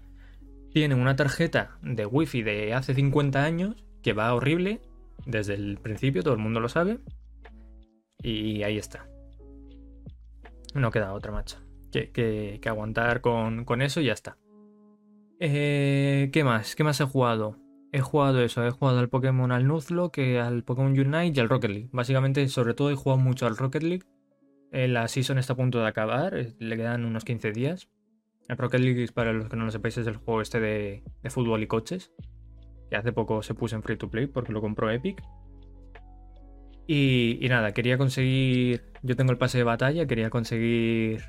tiene 0.72 0.96
una 0.96 1.18
tarjeta 1.18 1.78
de 1.82 2.06
Wi-Fi 2.06 2.44
de 2.44 2.74
hace 2.74 2.94
50 2.94 3.44
años 3.44 3.84
que 4.02 4.14
va 4.14 4.34
horrible 4.34 4.80
desde 5.26 5.56
el 5.56 5.80
principio, 5.80 6.24
todo 6.24 6.36
el 6.36 6.40
mundo 6.40 6.62
lo 6.62 6.70
sabe. 6.70 7.00
Y 8.22 8.64
ahí 8.64 8.78
está. 8.78 9.08
No 10.74 10.92
queda 10.92 11.14
otra, 11.14 11.32
macho. 11.32 11.58
Que, 11.92 12.12
que, 12.12 12.70
aguantar 12.70 13.22
con, 13.22 13.66
con, 13.66 13.82
eso 13.82 14.00
y 14.00 14.06
ya 14.06 14.14
está. 14.14 14.38
Eh, 15.40 16.30
¿Qué 16.32 16.44
más? 16.44 16.76
¿Qué 16.76 16.84
más 16.84 17.02
he 17.02 17.06
jugado? 17.06 17.58
He 17.92 18.00
jugado 18.00 18.42
eso, 18.42 18.66
he 18.66 18.72
jugado 18.72 19.00
al 19.00 19.10
Pokémon 19.10 19.52
al 19.52 19.68
Nuzlocke, 19.68 20.40
al 20.40 20.64
Pokémon 20.64 20.92
Unite 20.92 21.34
y 21.36 21.40
al 21.42 21.50
Rocket 21.50 21.72
League. 21.72 21.90
Básicamente, 21.92 22.48
sobre 22.48 22.74
todo, 22.74 22.90
he 22.90 22.96
jugado 22.96 23.20
mucho 23.22 23.48
al 23.48 23.58
Rocket 23.58 23.84
League. 23.84 24.06
Eh, 24.72 24.88
la 24.88 25.10
season 25.10 25.38
está 25.38 25.54
a 25.54 25.58
punto 25.58 25.80
de 25.80 25.88
acabar, 25.88 26.38
eh, 26.38 26.56
le 26.60 26.78
quedan 26.78 27.04
unos 27.04 27.26
15 27.26 27.52
días. 27.52 27.90
El 28.48 28.58
Rocket 28.58 28.80
League, 28.80 29.06
para 29.14 29.34
los 29.34 29.50
que 29.50 29.58
no 29.58 29.66
lo 29.66 29.72
sepáis, 29.72 29.98
es 29.98 30.08
el 30.08 30.16
juego 30.16 30.42
este 30.42 30.62
de, 30.62 31.04
de 31.22 31.30
fútbol 31.30 31.62
y 31.64 31.68
coches. 31.68 32.14
Que 32.90 32.96
hace 32.96 33.12
poco 33.12 33.44
se 33.44 33.54
puso 33.54 33.76
en 33.76 33.84
free 33.84 33.98
to 33.98 34.10
play 34.10 34.28
porque 34.28 34.54
lo 34.54 34.62
compró 34.62 34.90
Epic. 34.90 35.22
Y, 36.88 37.40
nada, 37.50 37.74
quería 37.74 37.98
conseguir. 37.98 38.84
Yo 39.04 39.16
tengo 39.16 39.32
el 39.32 39.38
pase 39.38 39.58
de 39.58 39.64
batalla, 39.64 40.06
quería 40.06 40.30
conseguir 40.30 41.24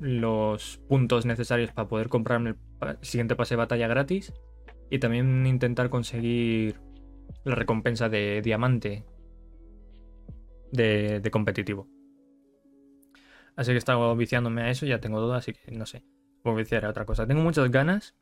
los 0.00 0.80
puntos 0.88 1.24
necesarios 1.24 1.72
para 1.72 1.88
poder 1.88 2.08
comprarme 2.08 2.56
el 2.80 2.98
siguiente 3.02 3.36
pase 3.36 3.54
de 3.54 3.58
batalla 3.58 3.86
gratis. 3.86 4.32
Y 4.90 4.98
también 4.98 5.46
intentar 5.46 5.88
conseguir 5.88 6.80
la 7.44 7.54
recompensa 7.54 8.08
de 8.08 8.42
diamante 8.42 9.04
de, 10.72 11.30
competitivo. 11.30 11.88
Así 13.56 13.70
que 13.70 13.74
he 13.74 13.78
estado 13.78 14.14
viciándome 14.16 14.62
a 14.62 14.70
eso, 14.70 14.84
ya 14.84 15.00
tengo 15.00 15.20
dudas, 15.20 15.38
así 15.38 15.52
que 15.52 15.70
no 15.70 15.86
sé. 15.86 16.04
Puedo 16.42 16.56
viciar 16.56 16.84
a 16.84 16.90
otra 16.90 17.06
cosa. 17.06 17.26
Tengo 17.26 17.40
muchas 17.40 17.70
ganas 17.70 18.14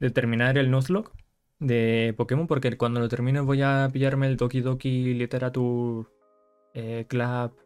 de 0.00 0.10
terminar 0.10 0.58
el 0.58 0.70
Nuzlocke 0.70 1.23
de 1.64 2.14
Pokémon, 2.16 2.46
porque 2.46 2.76
cuando 2.76 3.00
lo 3.00 3.08
termine 3.08 3.40
voy 3.40 3.62
a 3.62 3.88
pillarme 3.92 4.26
el 4.26 4.36
Doki 4.36 4.60
Doki 4.60 5.14
Literature 5.14 6.08
eh, 6.74 7.06
Club 7.08 7.56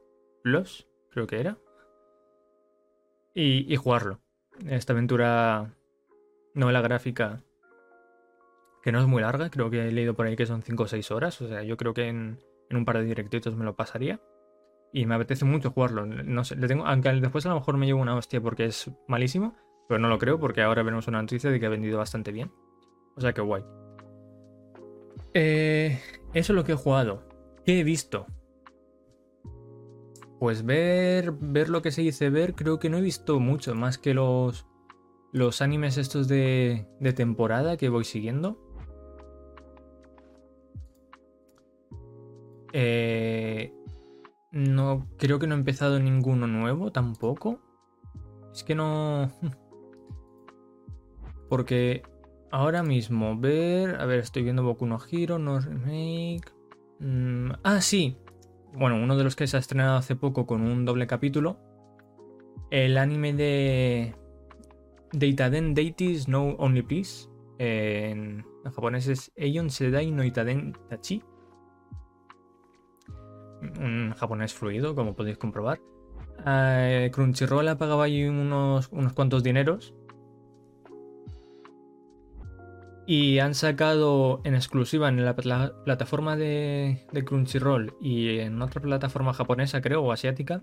Plus, 0.43 0.88
creo 1.11 1.26
que 1.26 1.40
era. 1.40 1.59
Y, 3.35 3.76
jugarlo. 3.76 4.21
Esta 4.67 4.93
aventura 4.93 5.76
novela 6.55 6.81
gráfica 6.81 7.45
que 8.83 8.90
no 8.90 9.00
es 9.00 9.07
muy 9.07 9.23
larga, 9.23 9.49
creo 9.50 9.71
que 9.71 9.87
he 9.87 9.93
leído 9.93 10.14
por 10.14 10.26
ahí 10.26 10.35
que 10.35 10.47
son 10.47 10.62
5 10.62 10.83
o 10.83 10.88
6 10.88 11.11
horas, 11.12 11.40
o 11.40 11.49
sea, 11.49 11.62
yo 11.62 11.76
creo 11.76 11.95
que 11.95 12.09
en, 12.09 12.38
un 12.71 12.85
par 12.85 12.99
de 12.99 13.05
directitos 13.05 13.55
me 13.55 13.64
lo 13.64 13.76
pasaría. 13.76 14.21
Y 14.93 15.05
me 15.05 15.14
apetece 15.14 15.45
mucho 15.45 15.71
jugarlo. 15.71 16.07
No 16.07 16.45
sé, 16.45 16.57
le 16.57 16.67
tengo, 16.67 16.87
aunque 16.87 17.12
después 17.12 17.45
a 17.45 17.50
lo 17.50 17.57
mejor 17.57 17.76
me 17.76 17.87
llevo 17.87 18.00
una 18.00 18.17
hostia 18.17 18.40
porque 18.40 18.64
es 18.64 18.90
malísimo, 19.07 19.55
pero 19.87 20.00
no 20.00 20.09
lo 20.09 20.19
creo 20.19 20.40
porque 20.40 20.62
ahora 20.62 20.83
vemos 20.83 21.07
una 21.09 21.21
noticia 21.21 21.50
de 21.50 21.61
que 21.61 21.67
ha 21.67 21.71
vendido 21.71 21.99
bastante 21.99 22.33
bien. 22.33 22.50
O 23.14 23.21
sea 23.21 23.35
que 23.35 23.43
guay. 23.43 23.62
Eh, 25.40 26.00
eso 26.35 26.52
es 26.52 26.57
lo 26.57 26.64
que 26.64 26.73
he 26.73 26.75
jugado. 26.75 27.23
¿Qué 27.64 27.78
he 27.78 27.85
visto? 27.85 28.26
Pues 30.40 30.64
ver, 30.64 31.30
ver 31.30 31.68
lo 31.68 31.80
que 31.80 31.92
se 31.92 32.02
dice 32.02 32.28
ver, 32.28 32.57
creo 32.57 32.80
que 32.80 32.90
no 32.90 32.99
he 32.99 33.00
visto 33.00 33.38
mucho, 33.38 33.76
más 33.76 33.99
que 33.99 34.14
los, 34.14 34.66
los 35.33 35.62
animes 35.62 35.97
estos 35.97 36.26
de, 36.26 36.88
de 36.99 37.12
temporada 37.12 37.76
que 37.76 37.88
voy 37.88 38.04
siguiendo. 38.04 38.59
Eh, 42.73 43.73
no, 44.50 45.07
creo 45.18 45.38
que 45.38 45.47
no 45.47 45.54
he 45.54 45.59
empezado 45.59 46.00
ninguno 46.00 46.49
nuevo 46.49 46.90
tampoco. 46.90 47.61
Es 48.52 48.64
que 48.64 48.75
no... 48.75 49.30
Porque 51.49 52.02
ahora 52.50 52.83
mismo 52.83 53.38
ver... 53.38 54.00
A 54.00 54.07
ver, 54.07 54.21
estoy 54.21 54.43
viendo 54.43 54.62
Boku 54.62 54.87
no 54.87 54.99
Hero, 55.11 55.38
no 55.38 55.61
remake... 55.61 56.52
Mm, 57.00 57.50
ah, 57.62 57.81
sí. 57.81 58.17
Bueno, 58.75 58.97
uno 58.97 59.17
de 59.17 59.25
los 59.25 59.37
que 59.37 59.47
se 59.47 59.57
ha 59.57 59.61
estrenado 59.61 59.97
hace 59.97 60.17
poco 60.17 60.47
con 60.47 60.62
un 60.62 60.85
doble 60.85 61.07
capítulo, 61.07 61.59
el 62.71 62.99
anime 62.99 63.33
de 63.33 64.14
Deitaden 65.12 65.75
Deities 65.75 66.28
No 66.28 66.50
Only 66.59 66.83
Peace, 66.83 67.28
en, 67.59 68.45
japonés 68.64 69.09
es 69.09 69.33
Eion 69.37 69.71
Sedai 69.71 70.11
no 70.11 70.23
Itaden 70.23 70.76
Tachi, 70.88 71.23
un 73.81 74.12
japonés 74.17 74.52
fluido, 74.52 74.95
como 74.95 75.17
podéis 75.17 75.38
comprobar. 75.38 75.81
Eh, 76.47 77.11
Crunchyroll 77.12 77.67
ha 77.69 77.78
pagado 77.78 78.02
ahí 78.02 78.25
unos, 78.25 78.88
unos 78.93 79.12
cuantos 79.12 79.43
dineros 79.43 79.95
Y 83.11 83.38
han 83.38 83.55
sacado 83.55 84.43
en 84.45 84.55
exclusiva 84.55 85.09
en 85.09 85.25
la, 85.25 85.35
plataforma 85.35 86.37
de, 86.37 87.07
Crunchyroll 87.25 87.97
y 88.03 88.41
en 88.41 88.61
otra 88.61 88.83
plataforma 88.83 89.33
japonesa, 89.33 89.81
creo, 89.81 90.03
o 90.03 90.12
asiática. 90.12 90.61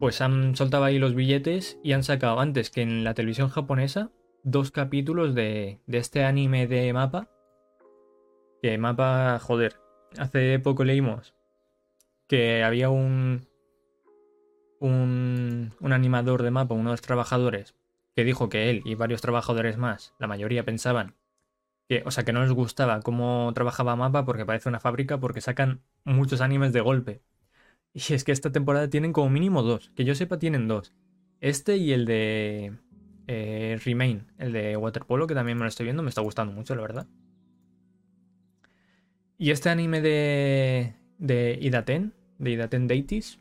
Pues 0.00 0.22
han 0.22 0.56
soltado 0.56 0.82
ahí 0.82 0.98
los 0.98 1.14
billetes 1.14 1.78
y 1.84 1.92
han 1.92 2.02
sacado 2.02 2.40
antes 2.40 2.70
que 2.70 2.82
en 2.82 3.04
la 3.04 3.14
televisión 3.14 3.48
japonesa 3.48 4.10
dos 4.42 4.72
capítulos 4.72 5.36
de, 5.36 5.78
este 5.86 6.24
anime 6.24 6.66
de 6.66 6.92
mapa. 6.92 7.28
Que 8.60 8.76
mapa, 8.76 9.38
joder, 9.38 9.76
hace 10.18 10.58
poco 10.58 10.82
leímos 10.82 11.36
que 12.26 12.64
había 12.64 12.90
un, 12.90 13.46
un, 14.80 15.74
un 15.78 15.92
animador 15.92 16.42
de 16.42 16.50
mapa, 16.50 16.74
uno 16.74 16.90
de 16.90 16.94
los 16.94 17.02
trabajadores, 17.02 17.76
que 18.16 18.24
dijo 18.24 18.48
que 18.48 18.68
él 18.68 18.82
y 18.84 18.96
varios 18.96 19.20
trabajadores 19.20 19.78
más, 19.78 20.12
la 20.18 20.26
mayoría 20.26 20.64
pensaban 20.64 21.19
o 22.04 22.10
sea, 22.10 22.24
que 22.24 22.32
no 22.32 22.42
les 22.42 22.52
gustaba 22.52 23.00
cómo 23.00 23.50
trabajaba 23.54 23.96
Mapa 23.96 24.24
porque 24.24 24.46
parece 24.46 24.68
una 24.68 24.80
fábrica 24.80 25.18
porque 25.18 25.40
sacan 25.40 25.80
muchos 26.04 26.40
animes 26.40 26.72
de 26.72 26.80
golpe. 26.80 27.22
Y 27.92 28.14
es 28.14 28.24
que 28.24 28.32
esta 28.32 28.52
temporada 28.52 28.88
tienen 28.88 29.12
como 29.12 29.30
mínimo 29.30 29.62
dos. 29.62 29.90
Que 29.96 30.04
yo 30.04 30.14
sepa, 30.14 30.38
tienen 30.38 30.68
dos. 30.68 30.94
Este 31.40 31.76
y 31.76 31.92
el 31.92 32.04
de 32.06 32.74
eh, 33.26 33.78
Remain, 33.84 34.26
el 34.38 34.52
de 34.52 34.76
Waterpolo, 34.76 35.26
que 35.26 35.34
también 35.34 35.58
me 35.58 35.64
lo 35.64 35.68
estoy 35.68 35.84
viendo, 35.84 36.02
me 36.02 36.10
está 36.10 36.20
gustando 36.20 36.52
mucho, 36.52 36.74
la 36.74 36.82
verdad. 36.82 37.06
Y 39.38 39.50
este 39.50 39.70
anime 39.70 40.00
de, 40.00 40.94
de 41.18 41.58
Idaten, 41.60 42.14
de 42.38 42.50
Idaten 42.50 42.86
Deities, 42.86 43.40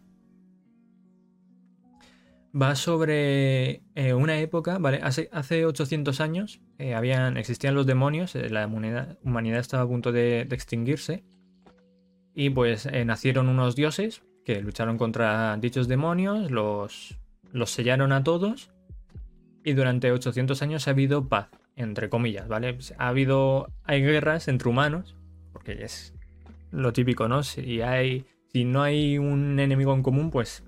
va 2.60 2.76
sobre 2.76 3.84
eh, 3.96 4.14
una 4.14 4.40
época, 4.40 4.80
¿vale? 4.80 5.02
Hace, 5.04 5.30
hace 5.32 5.66
800 5.66 6.22
años 6.22 6.62
eh, 6.80 6.96
habían, 6.96 7.38
existían 7.38 7.76
los 7.76 7.86
demonios, 7.86 8.36
eh, 8.36 8.50
la 8.50 8.66
humanidad, 8.66 9.60
estaba 9.60 9.84
a 9.84 9.88
punto 9.88 10.12
de, 10.12 10.42
extinguirse 10.42 11.24
y 12.34 12.50
pues 12.50 12.88
nacieron 13.06 13.50
unos 13.50 13.76
dioses 13.76 14.24
que 14.46 14.62
lucharon 14.62 14.98
contra 14.98 15.58
dichos 15.58 15.88
demonios, 15.88 16.50
los, 16.50 17.18
los 17.52 17.70
sellaron 17.70 18.12
a 18.12 18.24
todos 18.24 18.72
y 19.64 19.74
durante 19.74 20.12
800 20.12 20.62
años 20.62 20.88
ha 20.88 20.92
habido 20.92 21.28
paz, 21.28 21.50
entre 21.76 22.10
comillas, 22.10 22.48
¿vale? 22.48 22.78
Ha 22.98 23.08
habido, 23.10 23.68
hay 23.84 24.02
guerras 24.02 24.48
entre 24.48 24.70
humanos, 24.70 25.16
porque 25.52 25.84
es 25.84 26.14
lo 26.72 26.94
típico, 26.94 27.28
¿no? 27.28 27.44
Si, 27.44 27.82
hay, 27.82 28.26
si 28.52 28.66
no 28.66 28.82
hay 28.82 29.18
un 29.18 29.60
enemigo 29.60 29.94
en 29.94 30.04
común, 30.04 30.32
pues 30.32 30.64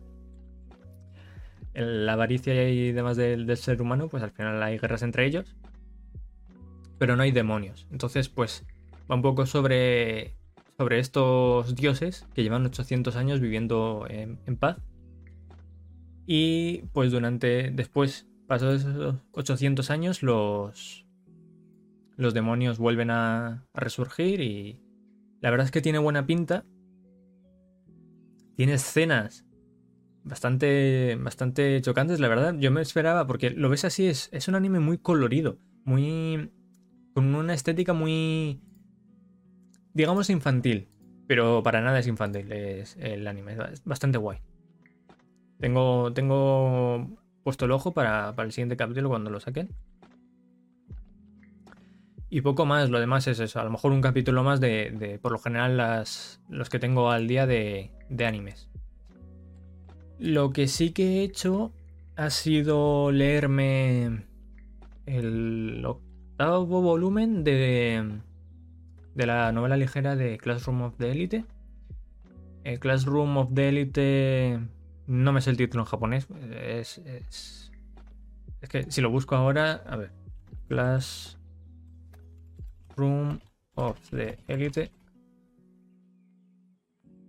la 1.74 2.14
avaricia 2.14 2.70
y 2.70 2.92
demás 2.92 3.18
del, 3.18 3.56
ser 3.58 3.82
humano, 3.82 4.08
pues 4.10 4.24
al 4.24 4.32
final 4.32 4.62
hay 4.62 4.78
guerras 4.78 5.04
entre 5.04 5.26
ellos. 5.26 5.56
Pero 7.02 7.16
no 7.16 7.24
hay 7.24 7.32
demonios. 7.32 7.88
Entonces, 7.90 8.30
pues 8.30 8.64
va 9.10 9.16
un 9.16 9.24
poco 9.24 9.48
sobre, 9.48 10.36
sobre 10.78 11.00
estos 11.00 11.74
dioses 11.74 12.28
que 12.36 12.44
llevan 12.44 12.64
800 12.64 13.16
años 13.16 13.40
viviendo 13.40 14.06
en, 14.08 14.38
paz. 14.58 14.78
Y 16.28 16.84
pues 16.94 17.12
durante, 17.12 17.72
después, 17.72 18.30
pasados 18.46 18.82
esos 18.82 19.16
800 19.32 19.90
años, 19.90 20.22
los, 20.22 21.08
los 22.18 22.36
demonios 22.36 22.78
vuelven 22.78 23.10
a, 23.10 23.66
a 23.74 23.80
resurgir 23.80 24.40
y 24.40 24.80
la 25.40 25.50
verdad 25.50 25.66
es 25.66 25.72
que 25.72 25.82
tiene 25.82 25.98
buena 25.98 26.28
pinta. 26.28 26.66
Tiene 28.56 28.74
escenas 28.74 29.44
bastante, 30.24 31.18
bastante 31.20 31.82
chocantes, 31.82 32.20
la 32.20 32.28
verdad. 32.28 32.54
Yo 32.60 32.70
me 32.70 32.84
esperaba, 32.84 33.26
porque 33.26 33.50
lo 33.50 33.70
ves 33.70 33.86
así, 33.86 34.06
es, 34.06 34.30
es 34.32 34.48
un 34.48 34.54
anime 34.54 34.80
muy 34.80 35.00
colorido, 35.00 35.58
muy... 35.84 36.52
con 37.14 37.34
una 37.36 37.54
estética 37.54 37.94
muy... 37.94 38.62
digamos 39.94 40.30
infantil. 40.30 40.88
Pero 41.28 41.64
para 41.64 41.80
nada 41.80 42.00
es 42.00 42.08
infantil, 42.08 42.52
es 42.52 42.98
el 42.98 43.26
anime, 43.26 43.56
es 43.72 43.84
bastante 43.86 44.18
guay. 44.18 44.40
Tengo, 45.60 46.12
tengo 46.12 47.18
puesto 47.44 47.66
el 47.66 47.72
ojo 47.72 47.94
para, 47.94 48.36
para 48.36 48.48
el 48.48 48.52
siguiente 48.52 48.76
capítulo 48.76 49.08
cuando 49.08 49.30
lo 49.30 49.40
saquen. 49.40 49.70
Y 52.30 52.42
poco 52.42 52.66
más, 52.66 52.90
lo 52.90 53.00
demás 53.00 53.28
es 53.28 53.40
eso. 53.40 53.60
A 53.60 53.64
lo 53.64 53.72
mejor 53.72 53.92
un 53.92 54.02
capítulo 54.02 54.44
más 54.44 54.60
de, 54.60 55.20
por 55.22 55.32
lo 55.32 55.38
general, 55.38 55.78
las, 55.78 56.42
los 56.50 56.70
que 56.70 56.80
tengo 56.80 57.12
al 57.12 57.28
día 57.28 57.46
de, 57.46 57.92
de 58.10 58.26
animes. 58.26 58.70
Lo 60.18 60.52
que 60.52 60.68
sí 60.68 60.92
que 60.92 61.20
he 61.20 61.24
hecho 61.24 61.74
ha 62.16 62.30
sido 62.30 63.12
leerme 63.12 64.26
el 65.06 65.86
octavo 66.42 66.82
volumen 66.82 67.44
de, 67.44 68.20
de 69.14 69.26
la 69.28 69.52
novela 69.52 69.78
ligera 69.78 70.16
de 70.16 70.40
Classroom 70.40 70.82
of 70.82 70.98
the 70.98 71.12
Elite. 71.12 71.46
El 72.64 72.80
Classroom 72.80 73.38
of 73.38 73.54
the 73.54 73.70
Elite 73.70 74.60
no 75.06 75.34
me 75.34 75.42
sé 75.42 75.52
el 75.52 75.58
título 75.58 75.84
en 75.84 75.88
japonés. 75.88 76.28
Es, 76.64 76.98
es, 76.98 77.72
es 78.60 78.70
que 78.70 78.90
si 78.90 79.02
lo 79.02 79.12
busco 79.12 79.36
ahora, 79.36 79.84
a 79.86 79.98
ver. 79.98 80.10
Classroom 80.68 81.38
of 83.76 84.00
the 84.10 84.40
Elite. 84.48 84.92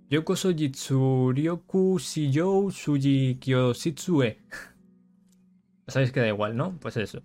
Yoko 0.08 0.36
Sojitsu 0.36 1.32
Ryoku 1.34 1.98
Shijou 1.98 2.70
Suji 2.70 3.38
Kyoshitsue. 3.38 4.38
Sabéis 5.86 6.12
que 6.12 6.20
da 6.20 6.28
igual, 6.28 6.56
¿no? 6.56 6.78
Pues 6.80 6.96
eso. 6.96 7.22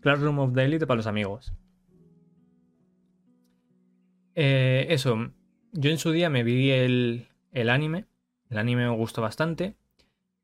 Classroom 0.00 0.38
of 0.38 0.54
the 0.54 0.64
Elite 0.64 0.86
para 0.86 0.96
los 0.96 1.06
amigos. 1.06 1.52
Eh, 4.34 4.86
eso. 4.90 5.32
Yo 5.72 5.90
en 5.90 5.98
su 5.98 6.12
día 6.12 6.30
me 6.30 6.44
vi 6.44 6.70
el, 6.70 7.28
el 7.52 7.68
anime. 7.70 8.06
El 8.50 8.58
anime 8.58 8.88
me 8.88 8.96
gustó 8.96 9.20
bastante. 9.20 9.76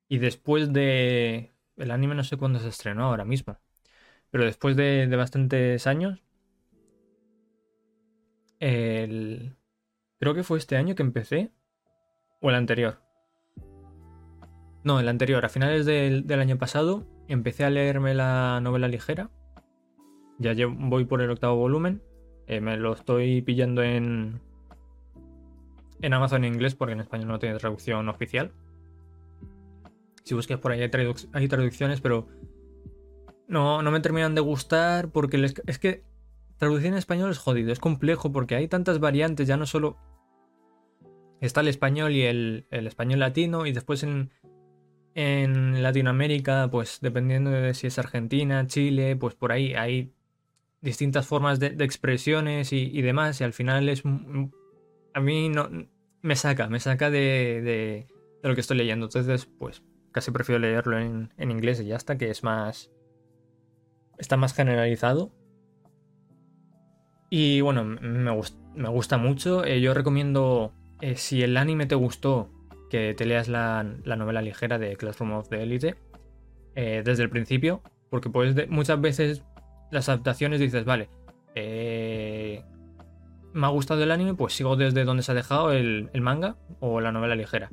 Y 0.09 0.19
después 0.19 0.73
de... 0.73 1.55
El 1.77 1.91
anime 1.91 2.15
no 2.15 2.25
sé 2.25 2.37
cuándo 2.37 2.59
se 2.59 2.69
estrenó 2.69 3.05
ahora 3.05 3.25
mismo. 3.25 3.57
Pero 4.31 4.45
después 4.45 4.77
de, 4.77 5.07
de 5.07 5.17
bastantes 5.17 5.87
años... 5.87 6.23
El... 8.61 9.57
Creo 10.19 10.35
que 10.35 10.43
fue 10.43 10.59
este 10.59 10.77
año 10.77 10.95
que 10.95 11.03
empecé. 11.03 11.53
O 12.41 12.51
el 12.51 12.57
anterior. 12.57 13.01
No, 14.83 15.01
el 15.01 15.09
anterior. 15.09 15.45
A 15.45 15.49
finales 15.49 15.87
del, 15.87 16.27
del 16.27 16.41
año 16.41 16.59
pasado 16.59 17.07
empecé 17.29 17.65
a 17.65 17.71
leerme 17.71 18.15
la 18.15 18.61
novela 18.61 18.89
ligera. 18.89 19.31
Ya 20.39 20.55
voy 20.67 21.05
por 21.05 21.23
el 21.23 21.31
octavo 21.31 21.57
volumen. 21.57 22.03
Eh, 22.47 22.61
me 22.61 22.77
lo 22.77 22.93
estoy 22.93 23.43
pillando 23.43 23.83
en, 23.83 24.41
en 26.03 26.13
Amazon 26.13 26.45
en 26.45 26.55
inglés 26.55 26.75
porque 26.75 26.93
en 26.93 27.01
español 27.01 27.29
no 27.29 27.39
tiene 27.39 27.59
traducción 27.59 28.09
oficial. 28.09 28.53
Si 30.25 30.35
buscas 30.35 30.59
por 30.59 30.73
ahí 30.73 30.83
hay, 30.83 30.91
traduc 30.91 31.19
hay 31.33 31.49
traducciones, 31.49 32.01
pero 32.01 32.29
no, 33.47 33.83
no, 33.83 33.91
me 33.91 34.01
terminan 34.01 34.35
de 34.35 34.41
gustar 34.41 35.11
porque 35.11 35.53
es 35.67 35.79
que 35.79 36.03
traducir 36.57 36.87
en 36.87 36.95
español 36.95 37.31
es 37.31 37.39
jodido, 37.39 37.73
es 37.73 37.79
complejo 37.79 38.33
porque 38.33 38.55
hay 38.55 38.69
tantas 38.69 39.01
variantes, 39.01 39.47
ya 39.47 39.57
no 39.57 39.67
solo 39.67 39.97
está 41.41 41.61
el 41.61 41.69
español 41.69 42.13
y 42.13 42.23
el, 42.23 42.67
el 42.71 42.87
español 42.87 43.21
latino 43.21 43.67
y 43.67 43.73
después 43.73 44.03
en, 44.03 44.31
en 45.15 45.83
Latinoamérica, 45.83 46.69
pues 46.71 46.99
dependiendo 47.01 47.51
de 47.51 47.75
si 47.75 47.87
es 47.87 47.99
Argentina, 47.99 48.67
Chile, 48.67 49.17
pues 49.17 49.35
por 49.35 49.53
ahí 49.53 49.75
hay 49.75 50.14
distintas 50.85 51.27
formas 51.27 51.59
de, 51.59 51.75
expresiones 51.81 52.73
y, 52.73 53.03
demás 53.03 53.41
y 53.41 53.45
al 53.45 53.53
final 53.53 53.89
es... 53.89 54.03
A 55.15 55.21
mí 55.21 55.49
no... 55.49 55.69
Me 56.23 56.37
saca, 56.37 56.69
me 56.69 56.81
saca 56.81 57.11
de, 57.11 57.61
de, 57.63 58.07
de 58.43 58.49
lo 58.49 58.55
que 58.55 58.61
estoy 58.61 58.77
leyendo. 58.77 59.07
Entonces, 59.07 59.47
pues 59.59 59.83
casi 60.13 60.31
prefiero 60.31 60.59
leerlo 60.61 60.99
en, 60.99 61.33
en, 61.37 61.51
inglés 61.51 61.81
y 61.81 61.87
ya 61.87 61.97
está, 61.97 62.17
que 62.17 62.31
es 62.31 62.45
más... 62.45 62.91
Está 64.19 64.37
más 64.37 64.55
generalizado. 64.55 65.33
Y 67.31 67.63
bueno, 67.63 67.85
me, 67.85 68.31
gust, 68.31 68.57
me 68.75 68.89
gusta 68.89 69.19
mucho. 69.19 69.65
Eh, 69.65 69.81
yo 69.81 69.93
recomiendo, 69.93 70.73
eh, 71.01 71.17
si 71.17 71.43
el 71.43 71.57
anime 71.57 71.87
te 71.87 71.95
gustó, 71.95 72.51
que 72.91 73.15
te 73.15 73.27
leas 73.27 73.49
la, 73.49 73.85
la 74.05 74.17
novela 74.17 74.41
ligera 74.41 74.79
de 74.79 74.97
Classroom 74.97 75.33
of 75.33 75.49
the 75.49 75.63
Elite 75.63 75.97
eh, 76.77 77.03
desde 77.05 77.23
el 77.23 77.31
principio, 77.31 77.83
porque 78.09 78.31
pues 78.31 78.55
de, 78.55 78.67
muchas 78.67 79.01
veces 79.01 79.43
las 79.95 80.09
adaptaciones 80.09 80.61
dices, 80.61 80.85
vale, 80.85 81.09
eh, 81.55 82.63
me 83.53 83.67
ha 83.67 83.71
gustado 83.71 84.03
el 84.03 84.11
anime, 84.11 84.35
pues 84.35 84.53
sigo 84.53 84.77
desde 84.77 85.05
donde 85.05 85.23
se 85.23 85.33
ha 85.33 85.35
dejado 85.37 85.73
el, 85.73 86.11
manga 86.21 86.57
o 86.81 87.01
la 87.01 87.13
novela 87.13 87.37
ligera. 87.37 87.71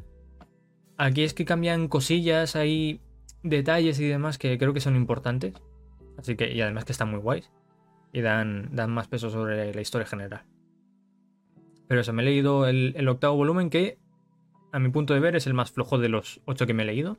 Aquí 0.98 1.24
es 1.24 1.34
que 1.34 1.46
cambian 1.46 1.88
cosillas, 1.88 2.56
hay 2.56 3.02
detalles 3.42 4.00
y 4.00 4.08
demás 4.08 4.38
que 4.38 4.58
creo 4.60 4.72
que 4.72 4.82
son 4.82 4.96
importantes. 4.96 5.56
Así 6.18 6.36
que, 6.36 6.54
y 6.54 6.62
además 6.62 6.86
que 6.86 6.92
están 6.92 7.10
muy 7.10 7.20
guays. 7.20 7.50
Y 8.14 8.22
dan, 8.22 8.70
dan 8.76 8.92
más 8.92 9.08
peso 9.08 9.32
sobre 9.32 9.74
la 9.74 9.82
historia 9.82 10.06
general. 10.06 10.44
Pero 11.88 12.02
eso, 12.02 12.14
me 12.14 12.22
he 12.22 12.26
leído 12.26 12.68
el, 12.68 12.94
el 12.96 13.08
octavo 13.10 13.36
volumen 13.36 13.72
que, 13.72 13.98
a 14.72 14.78
mi 14.78 14.90
punto 14.90 15.16
de 15.16 15.22
ver, 15.22 15.36
es 15.36 15.48
el 15.48 15.56
más 15.56 15.72
flojo 15.72 15.98
de 15.98 16.10
los 16.10 16.42
ocho 16.46 16.68
que 16.68 16.76
me 16.76 16.84
he 16.84 16.86
leído. 16.86 17.18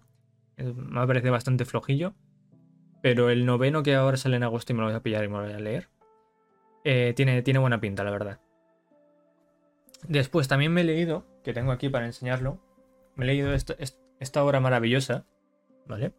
Me 0.56 1.04
parece 1.06 1.30
bastante 1.30 1.64
flojillo. 1.64 2.14
Pero 3.02 3.30
el 3.30 3.44
noveno 3.44 3.82
que 3.82 3.96
ahora 3.96 4.16
sale 4.16 4.36
en 4.36 4.44
agosto 4.44 4.72
y 4.72 4.76
me 4.76 4.80
lo 4.80 4.86
voy 4.86 4.96
a 4.96 5.02
pillar 5.02 5.24
y 5.24 5.28
me 5.28 5.38
lo 5.38 5.44
voy 5.44 5.52
a 5.52 5.58
leer. 5.58 5.88
Eh, 6.84 7.12
tiene, 7.14 7.42
tiene 7.42 7.58
buena 7.58 7.80
pinta, 7.80 8.04
la 8.04 8.10
verdad. 8.10 8.40
Después 10.08 10.48
también 10.48 10.72
me 10.72 10.80
he 10.80 10.84
leído, 10.84 11.26
que 11.44 11.52
tengo 11.52 11.72
aquí 11.72 11.88
para 11.88 12.06
enseñarlo, 12.06 12.60
me 13.14 13.24
he 13.24 13.26
leído 13.26 13.52
esta, 13.52 13.76
esta 14.18 14.44
obra 14.44 14.60
maravillosa, 14.60 15.26
¿vale? 15.86 16.12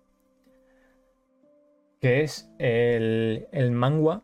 Que 1.99 2.21
es 2.21 2.49
el, 2.59 3.47
el 3.51 3.71
manga, 3.71 4.23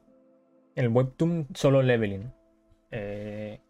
el 0.76 0.90
webtoon 0.90 1.48
solo 1.54 1.82
leveling. 1.82 2.34
Eh, 2.92 3.62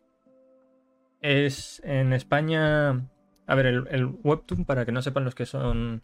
es 1.22 1.82
en 1.84 2.14
España... 2.14 3.08
A 3.48 3.56
ver, 3.56 3.66
el, 3.66 3.88
el, 3.90 4.06
webtoon, 4.06 4.66
para 4.66 4.86
que 4.86 4.92
no 4.92 5.02
sepan 5.02 5.26
los 5.26 5.34
que 5.34 5.48
son 5.48 6.04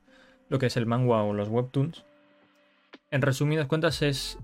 lo 0.50 0.58
que 0.58 0.66
es 0.66 0.78
el 0.78 0.88
manga 0.88 1.22
o 1.24 1.34
los 1.34 1.50
webtoons, 1.50 2.06
en 3.12 3.22
resumidas 3.22 3.68
cuentas 3.68 4.02
es 4.02 4.38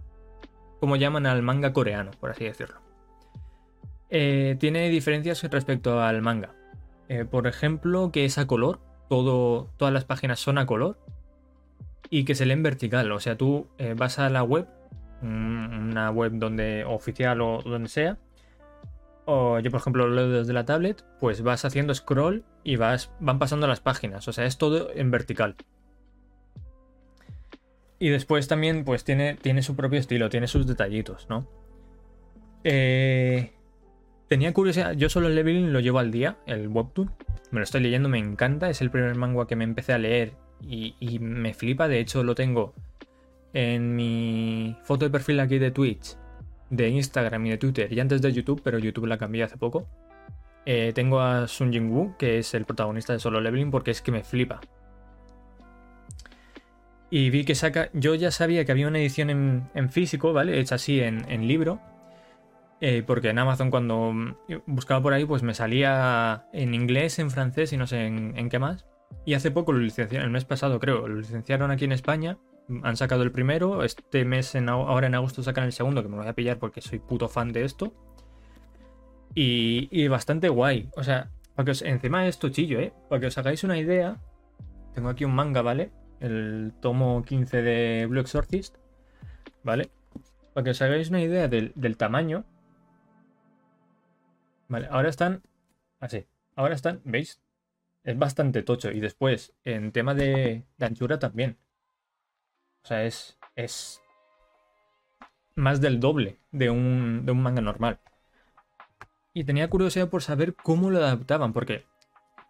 como 0.79 0.95
llaman 0.95 1.25
al 1.25 1.41
manga 1.41 1.73
coreano, 1.73 2.11
por 2.19 2.31
así 2.31 2.45
decirlo. 2.45 2.81
Eh, 4.09 4.57
tiene 4.59 4.89
diferencias 4.89 5.43
respecto 5.43 6.01
al 6.01 6.21
manga. 6.21 6.53
Eh, 7.07 7.25
por 7.25 7.47
ejemplo, 7.47 8.11
que 8.11 8.25
es 8.25 8.37
a 8.37 8.47
color, 8.47 8.79
todas 9.07 9.93
las 9.93 10.05
páginas 10.05 10.39
son 10.39 10.57
a 10.57 10.65
color 10.65 10.97
y 12.09 12.25
que 12.25 12.35
se 12.35 12.45
leen 12.45 12.63
vertical. 12.63 13.11
O 13.11 13.19
sea, 13.19 13.37
tú 13.37 13.67
eh, 13.77 13.93
vas 13.97 14.19
a 14.19 14.29
la 14.29 14.43
web, 14.43 14.67
una 15.21 16.09
web 16.09 16.33
donde 16.35 16.83
oficial 16.85 17.41
o 17.41 17.61
donde 17.61 17.89
sea, 17.89 18.17
o 19.25 19.59
yo 19.59 19.69
por 19.69 19.79
ejemplo 19.79 20.07
lo 20.07 20.15
leo 20.15 20.29
desde 20.29 20.53
la 20.53 20.65
tablet, 20.65 21.05
pues 21.19 21.41
vas 21.41 21.63
haciendo 21.63 21.93
scroll 21.93 22.43
y 22.63 22.75
vas, 22.75 23.11
van 23.19 23.39
pasando 23.39 23.67
las 23.67 23.81
páginas. 23.81 24.27
O 24.27 24.33
sea, 24.33 24.45
es 24.45 24.57
todo 24.57 24.89
en 24.93 25.11
vertical. 25.11 25.55
Y 28.01 28.09
después 28.09 28.47
también, 28.47 28.83
pues 28.83 29.03
tiene, 29.03 29.35
tiene 29.35 29.61
su 29.61 29.75
propio 29.75 29.99
estilo, 29.99 30.27
tiene 30.31 30.47
sus 30.47 30.65
detallitos, 30.65 31.27
¿no? 31.29 31.47
Eh, 32.63 33.51
tenía 34.27 34.51
curiosidad, 34.53 34.93
yo 34.93 35.07
solo 35.07 35.27
el 35.27 35.35
leveling 35.35 35.71
lo 35.71 35.81
llevo 35.81 35.99
al 35.99 36.09
día, 36.09 36.39
el 36.47 36.67
webtoon. 36.67 37.11
Me 37.51 37.59
lo 37.59 37.63
estoy 37.63 37.81
leyendo, 37.81 38.09
me 38.09 38.17
encanta. 38.17 38.71
Es 38.71 38.81
el 38.81 38.89
primer 38.89 39.13
manga 39.13 39.45
que 39.45 39.55
me 39.55 39.65
empecé 39.65 39.93
a 39.93 39.99
leer 39.99 40.33
y, 40.59 40.95
y 40.99 41.19
me 41.19 41.53
flipa. 41.53 41.87
De 41.87 41.99
hecho, 41.99 42.23
lo 42.23 42.33
tengo 42.33 42.73
en 43.53 43.95
mi 43.95 44.75
foto 44.81 45.05
de 45.05 45.11
perfil 45.11 45.39
aquí 45.39 45.59
de 45.59 45.69
Twitch, 45.69 46.17
de 46.71 46.89
Instagram 46.89 47.45
y 47.45 47.49
de 47.51 47.57
Twitter, 47.59 47.93
y 47.93 47.99
antes 47.99 48.23
de 48.23 48.33
YouTube, 48.33 48.61
pero 48.63 48.79
YouTube 48.79 49.05
la 49.05 49.19
cambié 49.19 49.43
hace 49.43 49.57
poco. 49.57 49.87
Eh, 50.65 50.91
tengo 50.95 51.19
a 51.21 51.47
Sun 51.47 51.71
Jin 51.71 51.91
Woo, 51.91 52.15
que 52.17 52.39
es 52.39 52.55
el 52.55 52.65
protagonista 52.65 53.13
de 53.13 53.19
Solo 53.19 53.39
Leveling, 53.41 53.69
porque 53.69 53.91
es 53.91 54.01
que 54.01 54.11
me 54.11 54.23
flipa. 54.23 54.59
Y 57.13 57.29
vi 57.29 57.43
que 57.43 57.55
saca. 57.55 57.89
Yo 57.93 58.15
ya 58.15 58.31
sabía 58.31 58.63
que 58.63 58.71
había 58.71 58.87
una 58.87 58.97
edición 58.97 59.29
en, 59.29 59.69
en 59.75 59.89
físico, 59.89 60.31
¿vale? 60.31 60.59
Hecha 60.59 60.75
así 60.75 61.01
en, 61.01 61.29
en, 61.29 61.45
libro. 61.45 61.81
Eh, 62.79 63.03
porque 63.05 63.29
en 63.29 63.37
Amazon 63.37 63.69
cuando 63.69 64.13
buscaba 64.65 65.03
por 65.03 65.13
ahí, 65.13 65.25
pues 65.25 65.43
me 65.43 65.53
salía 65.53 66.45
en 66.53 66.73
inglés, 66.73 67.19
en 67.19 67.29
francés 67.29 67.73
y 67.73 67.77
no 67.77 67.85
sé 67.85 68.07
en, 68.07 68.49
qué 68.49 68.59
más. 68.59 68.85
Y 69.25 69.33
hace 69.33 69.51
poco 69.51 69.73
lo 69.73 69.79
licenciaron, 69.79 70.25
el 70.25 70.31
mes 70.31 70.45
pasado 70.45 70.79
creo, 70.79 71.07
lo 71.07 71.17
licenciaron 71.17 71.69
aquí 71.69 71.83
en 71.85 71.91
España. 71.91 72.39
Han 72.81 72.95
sacado 72.95 73.23
el 73.23 73.31
primero, 73.31 73.83
este 73.83 74.23
mes 74.23 74.55
en, 74.55 74.69
ahora 74.69 75.07
en 75.07 75.13
agosto 75.13 75.43
sacan 75.43 75.65
el 75.65 75.73
segundo, 75.73 76.01
que 76.01 76.07
me 76.07 76.15
lo 76.15 76.21
voy 76.21 76.31
a 76.31 76.33
pillar 76.33 76.59
porque 76.59 76.81
soy 76.81 76.99
puto 76.99 77.27
fan 77.27 77.51
de 77.51 77.65
esto. 77.65 77.93
Y, 79.35 79.89
y 79.91 80.07
bastante 80.07 80.47
guay. 80.47 80.89
O 80.95 81.03
sea, 81.03 81.29
para 81.55 81.65
que 81.65 81.71
os, 81.71 81.81
encima 81.81 82.25
esto 82.25 82.49
chillo, 82.49 82.79
¿eh? 82.79 82.93
Para 83.09 83.19
que 83.19 83.27
os 83.27 83.37
hagáis 83.37 83.65
una 83.65 83.77
idea, 83.77 84.17
tengo 84.95 85.09
aquí 85.09 85.25
un 85.25 85.35
manga, 85.35 85.61
¿vale? 85.61 85.91
El 86.21 86.71
tomo 86.79 87.23
15 87.23 87.61
de 87.61 88.05
Blue 88.05 88.21
Exorcist, 88.21 88.77
¿vale? 89.63 89.89
Para 90.53 90.63
que 90.63 90.69
os 90.69 90.81
hagáis 90.81 91.09
una 91.09 91.21
idea 91.21 91.47
del, 91.47 91.97
tamaño. 91.97 92.45
Vale, 94.69 94.87
ahora 94.89 95.09
están 95.09 95.41
así. 95.99 96.25
Ahora 96.55 96.75
están, 96.75 97.01
¿veis? 97.03 97.41
Es 98.03 98.17
bastante 98.17 98.63
tocho. 98.63 98.91
Y 98.91 98.99
después, 98.99 99.53
en 99.63 99.91
tema 99.91 100.13
de, 100.13 100.63
de 100.77 100.85
anchura 100.85 101.19
también. 101.19 101.57
O 102.83 102.87
sea, 102.87 103.03
es, 103.03 103.37
es 103.55 104.01
más 105.55 105.81
del 105.81 105.99
doble 105.99 106.37
de 106.51 106.69
un, 106.69 107.25
de 107.25 107.31
un 107.31 107.41
manga 107.41 107.61
normal. 107.61 107.99
Y 109.33 109.43
tenía 109.45 109.69
curiosidad 109.69 110.09
por 110.09 110.21
saber 110.21 110.55
cómo 110.55 110.89
lo 110.89 110.99
adaptaban, 110.99 111.53
porque, 111.53 111.85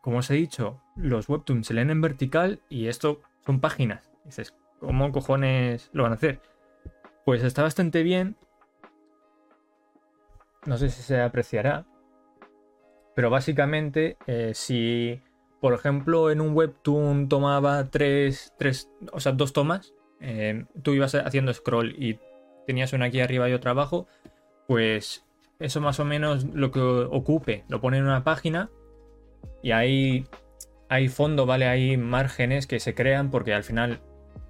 como 0.02 0.18
os 0.18 0.30
he 0.30 0.36
dicho, 0.36 0.82
los 0.96 1.30
webtoons 1.30 1.68
se 1.68 1.74
leen 1.74 1.92
en 1.92 2.02
vertical 2.02 2.60
y 2.70 2.88
esto 2.88 3.22
son 3.46 3.60
páginas. 3.60 4.10
dices, 4.26 4.54
¿cómo 4.80 5.12
cojones 5.12 5.90
lo 5.94 6.04
van 6.04 6.14
a 6.14 6.16
hacer? 6.16 6.40
Pues 7.26 7.44
está 7.44 7.64
bastante 7.64 8.04
bien. 8.04 8.36
No 10.66 10.78
sé 10.78 10.90
si 10.90 11.02
se 11.02 11.22
apreciará. 11.22 11.86
Pero 13.16 13.30
básicamente, 13.30 14.18
eh, 14.28 14.52
si 14.54 15.22
por 15.60 15.74
ejemplo 15.74 16.32
en 16.32 16.42
un 16.42 16.56
webtoon 16.56 17.30
tomaba 17.30 17.90
tres, 17.90 18.54
tres 18.58 18.90
o 19.12 19.20
sea, 19.20 19.32
dos 19.34 19.54
tomas, 19.54 19.94
eh, 20.20 20.66
tú 20.82 20.94
ibas 20.94 21.14
haciendo 21.16 21.54
scroll 21.54 21.96
y 21.98 22.20
tenías 22.66 22.94
una 22.94 23.06
aquí 23.06 23.20
arriba 23.22 23.50
y 23.50 23.54
otra 23.54 23.72
abajo, 23.72 24.08
pues 24.68 25.26
eso 25.60 25.82
más 25.82 26.00
o 26.00 26.06
menos 26.06 26.46
lo 26.46 26.72
que 26.72 26.80
ocupe 26.80 27.64
lo 27.68 27.80
pone 27.82 27.98
en 27.98 28.06
una 28.06 28.24
página 28.24 28.70
y 29.62 29.72
ahí 29.72 30.26
hay 30.92 31.08
fondo, 31.08 31.46
¿vale? 31.46 31.68
Hay 31.68 31.96
márgenes 31.96 32.68
que 32.68 32.82
se 32.82 32.94
crean 32.94 33.32
porque 33.32 33.54
al 33.54 33.64
final, 33.64 34.02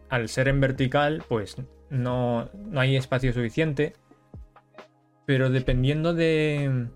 al 0.10 0.27
ser 0.27 0.47
en 0.47 0.60
vertical, 0.60 1.23
pues 1.30 1.56
no, 1.91 2.49
hay 2.75 2.95
espacio 2.95 3.32
suficiente. 3.32 3.93
Pero 5.27 5.51
dependiendo 5.51 6.15
de... 6.15 6.88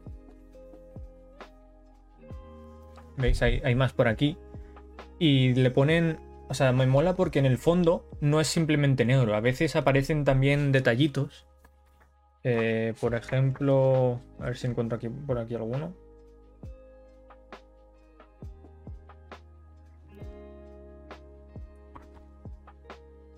¿Veis? 3.17 3.39
Hay, 3.43 3.75
más 3.75 3.93
por 3.93 4.07
aquí. 4.07 4.35
Y 5.19 5.53
le 5.53 5.69
ponen... 5.69 6.17
O 6.49 6.55
sea, 6.55 6.71
me 6.71 6.87
mola 6.87 7.15
porque 7.15 7.37
en 7.37 7.45
el 7.45 7.59
fondo 7.59 8.09
no 8.21 8.41
es 8.41 8.47
simplemente 8.47 9.05
negro. 9.05 9.35
A 9.35 9.41
veces 9.41 9.75
aparecen 9.75 10.23
también 10.23 10.71
detallitos. 10.71 11.45
Eh, 12.43 12.95
por 12.99 13.13
ejemplo... 13.13 14.21
A 14.39 14.45
ver 14.45 14.57
si 14.57 14.65
encuentro 14.65 14.97
aquí, 14.97 15.07
por 15.07 15.37
aquí 15.37 15.53
alguno. 15.53 15.93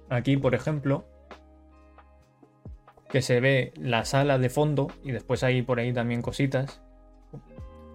Aquí, 0.10 0.38
por 0.38 0.56
ejemplo, 0.56 1.06
que 3.10 3.22
se 3.22 3.40
ve 3.40 3.74
la 3.76 4.06
sala 4.06 4.38
de 4.38 4.50
fondo 4.50 4.88
y 5.04 5.12
después 5.12 5.44
hay 5.44 5.62
por 5.62 5.80
ahí 5.80 5.94
también 5.94 6.22
cositas. 6.22 6.82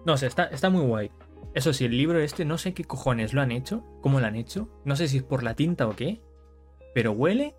No 0.05 0.17
sé, 0.17 0.27
está, 0.27 0.45
está 0.45 0.69
muy 0.69 0.85
guay. 0.85 1.11
Eso 1.53 1.71
sí, 1.71 1.85
el 1.85 1.97
libro 1.97 2.19
este 2.19 2.45
no 2.45 2.57
sé 2.57 2.73
qué 2.73 2.83
cojones 2.83 3.33
lo 3.33 3.41
han 3.41 3.51
hecho, 3.51 3.83
cómo 4.01 4.19
lo 4.19 4.25
han 4.25 4.35
hecho, 4.35 4.69
no 4.85 4.95
sé 4.95 5.07
si 5.07 5.17
es 5.17 5.23
por 5.23 5.43
la 5.43 5.55
tinta 5.55 5.87
o 5.87 5.95
qué, 5.95 6.19
pero 6.95 7.11
huele, 7.11 7.55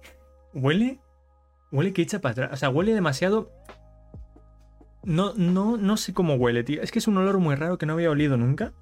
huele, 0.52 1.00
huele 1.70 1.92
que 1.92 2.02
echa 2.02 2.20
para 2.20 2.32
atrás, 2.32 2.50
o 2.52 2.56
sea, 2.56 2.70
huele 2.70 2.92
demasiado... 2.92 3.52
No, 5.04 5.34
no, 5.34 5.76
no 5.76 5.98
sé 5.98 6.14
cómo 6.14 6.36
huele, 6.36 6.64
tío. 6.64 6.80
Es 6.80 6.90
que 6.90 6.98
es 6.98 7.06
un 7.06 7.18
olor 7.18 7.38
muy 7.38 7.54
raro 7.56 7.76
que 7.76 7.84
no 7.84 7.92
había 7.92 8.08
olido 8.08 8.38
nunca. 8.38 8.72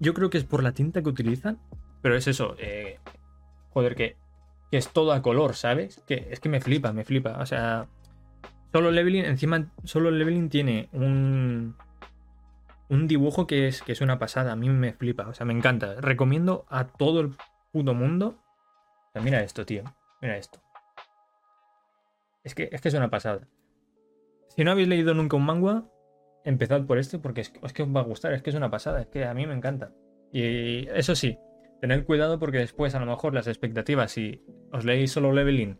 Yo 0.00 0.12
creo 0.12 0.28
que 0.28 0.38
es 0.38 0.44
por 0.44 0.60
la 0.64 0.72
tinta 0.72 1.02
que 1.02 1.08
utilizan, 1.08 1.60
pero 2.02 2.16
es 2.16 2.26
eso, 2.26 2.56
eh, 2.58 2.98
joder, 3.70 3.94
que 3.94 4.16
es 4.76 4.88
todo 4.88 5.12
a 5.12 5.22
color, 5.22 5.54
¿sabes? 5.54 6.02
Que 6.06 6.28
es 6.30 6.40
que 6.40 6.48
me 6.48 6.60
flipa, 6.60 6.92
me 6.92 7.04
flipa. 7.04 7.38
O 7.40 7.46
sea, 7.46 7.86
solo 8.72 8.90
leveling, 8.90 9.24
encima, 9.24 9.70
solo 9.84 10.10
leveling 10.10 10.48
tiene 10.48 10.88
un, 10.92 11.76
un 12.88 13.08
dibujo 13.08 13.46
que 13.46 13.68
es, 13.68 13.82
que 13.82 13.92
es 13.92 14.00
una 14.00 14.18
pasada. 14.18 14.52
A 14.52 14.56
mí 14.56 14.68
me 14.68 14.92
flipa, 14.92 15.28
o 15.28 15.34
sea, 15.34 15.46
me 15.46 15.52
encanta. 15.52 16.00
Recomiendo 16.00 16.66
a 16.68 16.86
todo 16.86 17.20
el 17.20 17.34
puto 17.72 17.94
mundo. 17.94 18.38
O 19.08 19.12
sea, 19.12 19.22
mira 19.22 19.42
esto, 19.42 19.64
tío. 19.64 19.84
Mira 20.20 20.36
esto. 20.36 20.60
Es 22.44 22.54
que, 22.54 22.68
es 22.72 22.80
que 22.80 22.88
es 22.88 22.94
una 22.94 23.10
pasada. 23.10 23.48
Si 24.48 24.64
no 24.64 24.70
habéis 24.70 24.88
leído 24.88 25.14
nunca 25.14 25.36
un 25.36 25.44
manga, 25.44 25.84
empezad 26.44 26.86
por 26.86 26.98
este 26.98 27.18
porque 27.18 27.42
es, 27.42 27.52
es 27.62 27.72
que 27.72 27.82
os 27.82 27.88
va 27.94 28.00
a 28.00 28.04
gustar. 28.04 28.32
Es 28.32 28.42
que 28.42 28.50
es 28.50 28.56
una 28.56 28.70
pasada. 28.70 29.00
Es 29.00 29.06
que 29.08 29.24
a 29.24 29.34
mí 29.34 29.46
me 29.46 29.54
encanta. 29.54 29.92
Y 30.32 30.88
eso 30.88 31.14
sí, 31.14 31.38
Tened 31.80 32.04
cuidado 32.04 32.38
porque 32.38 32.58
después 32.58 32.94
a 32.94 33.00
lo 33.00 33.06
mejor 33.06 33.34
las 33.34 33.46
expectativas, 33.46 34.12
si 34.12 34.42
os 34.72 34.84
leéis 34.84 35.12
solo 35.12 35.32
leveling, 35.32 35.78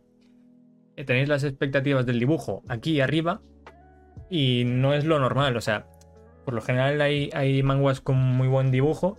eh, 0.96 1.04
tenéis 1.04 1.28
las 1.28 1.44
expectativas 1.44 2.06
del 2.06 2.18
dibujo 2.18 2.62
aquí 2.68 3.00
arriba 3.00 3.42
y 4.30 4.64
no 4.66 4.94
es 4.94 5.04
lo 5.04 5.18
normal. 5.18 5.56
O 5.56 5.60
sea, 5.60 5.86
por 6.44 6.54
lo 6.54 6.60
general 6.60 7.00
hay, 7.00 7.30
hay 7.32 7.62
manguas 7.62 8.00
con 8.00 8.16
muy 8.16 8.48
buen 8.48 8.70
dibujo, 8.70 9.18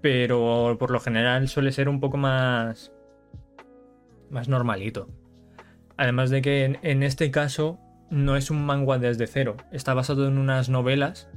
pero 0.00 0.76
por 0.78 0.90
lo 0.90 1.00
general 1.00 1.48
suele 1.48 1.72
ser 1.72 1.88
un 1.88 2.00
poco 2.00 2.16
más, 2.16 2.92
más 4.30 4.48
normalito. 4.48 5.08
Además 5.96 6.30
de 6.30 6.42
que 6.42 6.78
en 6.80 7.02
este 7.02 7.30
caso 7.30 7.80
no 8.10 8.36
es 8.36 8.50
un 8.50 8.64
manga 8.64 8.98
desde 8.98 9.26
cero, 9.26 9.56
está 9.72 9.94
basado 9.94 10.28
en 10.28 10.38
unas 10.38 10.68
novelas 10.68 11.28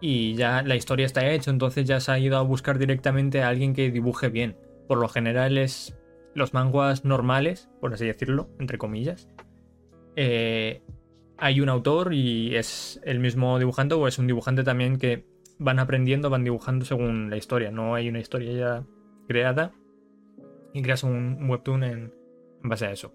y 0.00 0.34
ya 0.34 0.62
la 0.62 0.76
historia 0.76 1.06
está 1.06 1.28
hecha, 1.30 1.50
entonces 1.50 1.86
ya 1.86 2.00
se 2.00 2.12
ha 2.12 2.18
ido 2.18 2.36
a 2.36 2.42
buscar 2.42 2.78
directamente 2.78 3.42
a 3.42 3.48
alguien 3.48 3.74
que 3.74 3.90
dibuje 3.90 4.28
bien. 4.28 4.56
Por 4.86 4.98
lo 4.98 5.08
general 5.08 5.58
es 5.58 5.96
los 6.34 6.54
manguas 6.54 7.04
normales, 7.04 7.68
por 7.80 7.92
así 7.92 8.06
decirlo, 8.06 8.48
entre 8.58 8.78
comillas. 8.78 9.28
Eh, 10.16 10.82
hay 11.36 11.60
un 11.60 11.68
autor 11.68 12.14
y 12.14 12.56
es 12.56 13.00
el 13.04 13.20
mismo 13.20 13.58
dibujante 13.58 13.94
o 13.94 14.08
es 14.08 14.18
un 14.18 14.26
dibujante 14.26 14.64
también 14.64 14.98
que 14.98 15.24
van 15.58 15.78
aprendiendo, 15.78 16.30
van 16.30 16.44
dibujando 16.44 16.84
según 16.84 17.30
la 17.30 17.36
historia. 17.36 17.70
No 17.70 17.94
hay 17.94 18.08
una 18.08 18.20
historia 18.20 18.52
ya 18.52 18.86
creada 19.26 19.72
y 20.72 20.82
creas 20.82 21.02
un 21.02 21.48
webtoon 21.48 21.84
en, 21.84 22.14
base 22.62 22.86
a 22.86 22.92
eso. 22.92 23.14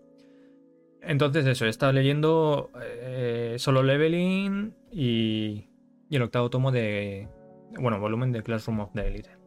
Entonces 1.02 1.46
eso, 1.46 1.66
he 1.66 1.70
estado 1.70 1.92
leyendo 1.92 2.72
eh, 2.82 3.56
solo 3.58 3.84
leveling 3.84 4.74
y 4.92 5.68
y 6.10 6.16
el 6.16 6.22
octavo 6.22 6.50
tomo 6.50 6.72
de. 6.72 7.28
Bueno, 7.80 8.00
volumen 8.00 8.32
de 8.32 8.44
Classroom 8.44 8.82
of 8.82 8.92
the 8.94 9.08
Elite. 9.08 9.44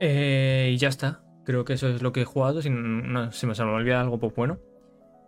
Eh, 0.00 0.70
y 0.72 0.76
ya 0.78 0.88
está. 0.88 1.22
Creo 1.44 1.64
que 1.64 1.74
eso 1.74 1.88
es 1.88 2.02
lo 2.02 2.12
que 2.12 2.22
he 2.22 2.24
jugado. 2.24 2.62
Si, 2.62 2.70
no, 2.70 3.30
se 3.32 3.46
me 3.46 3.52
olvida 3.52 4.00
algo, 4.00 4.18
pues 4.18 4.34
bueno. 4.34 4.58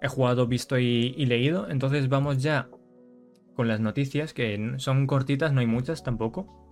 He 0.00 0.08
jugado, 0.08 0.46
visto 0.46 0.78
y, 0.78 1.12
leído. 1.26 1.68
Entonces 1.68 2.08
vamos 2.08 2.42
ya 2.42 2.68
con 3.54 3.68
las 3.68 3.80
noticias, 3.80 4.32
que 4.32 4.74
son 4.78 5.06
cortitas, 5.06 5.52
no 5.52 5.60
hay 5.60 5.66
muchas 5.66 6.02
tampoco. 6.02 6.68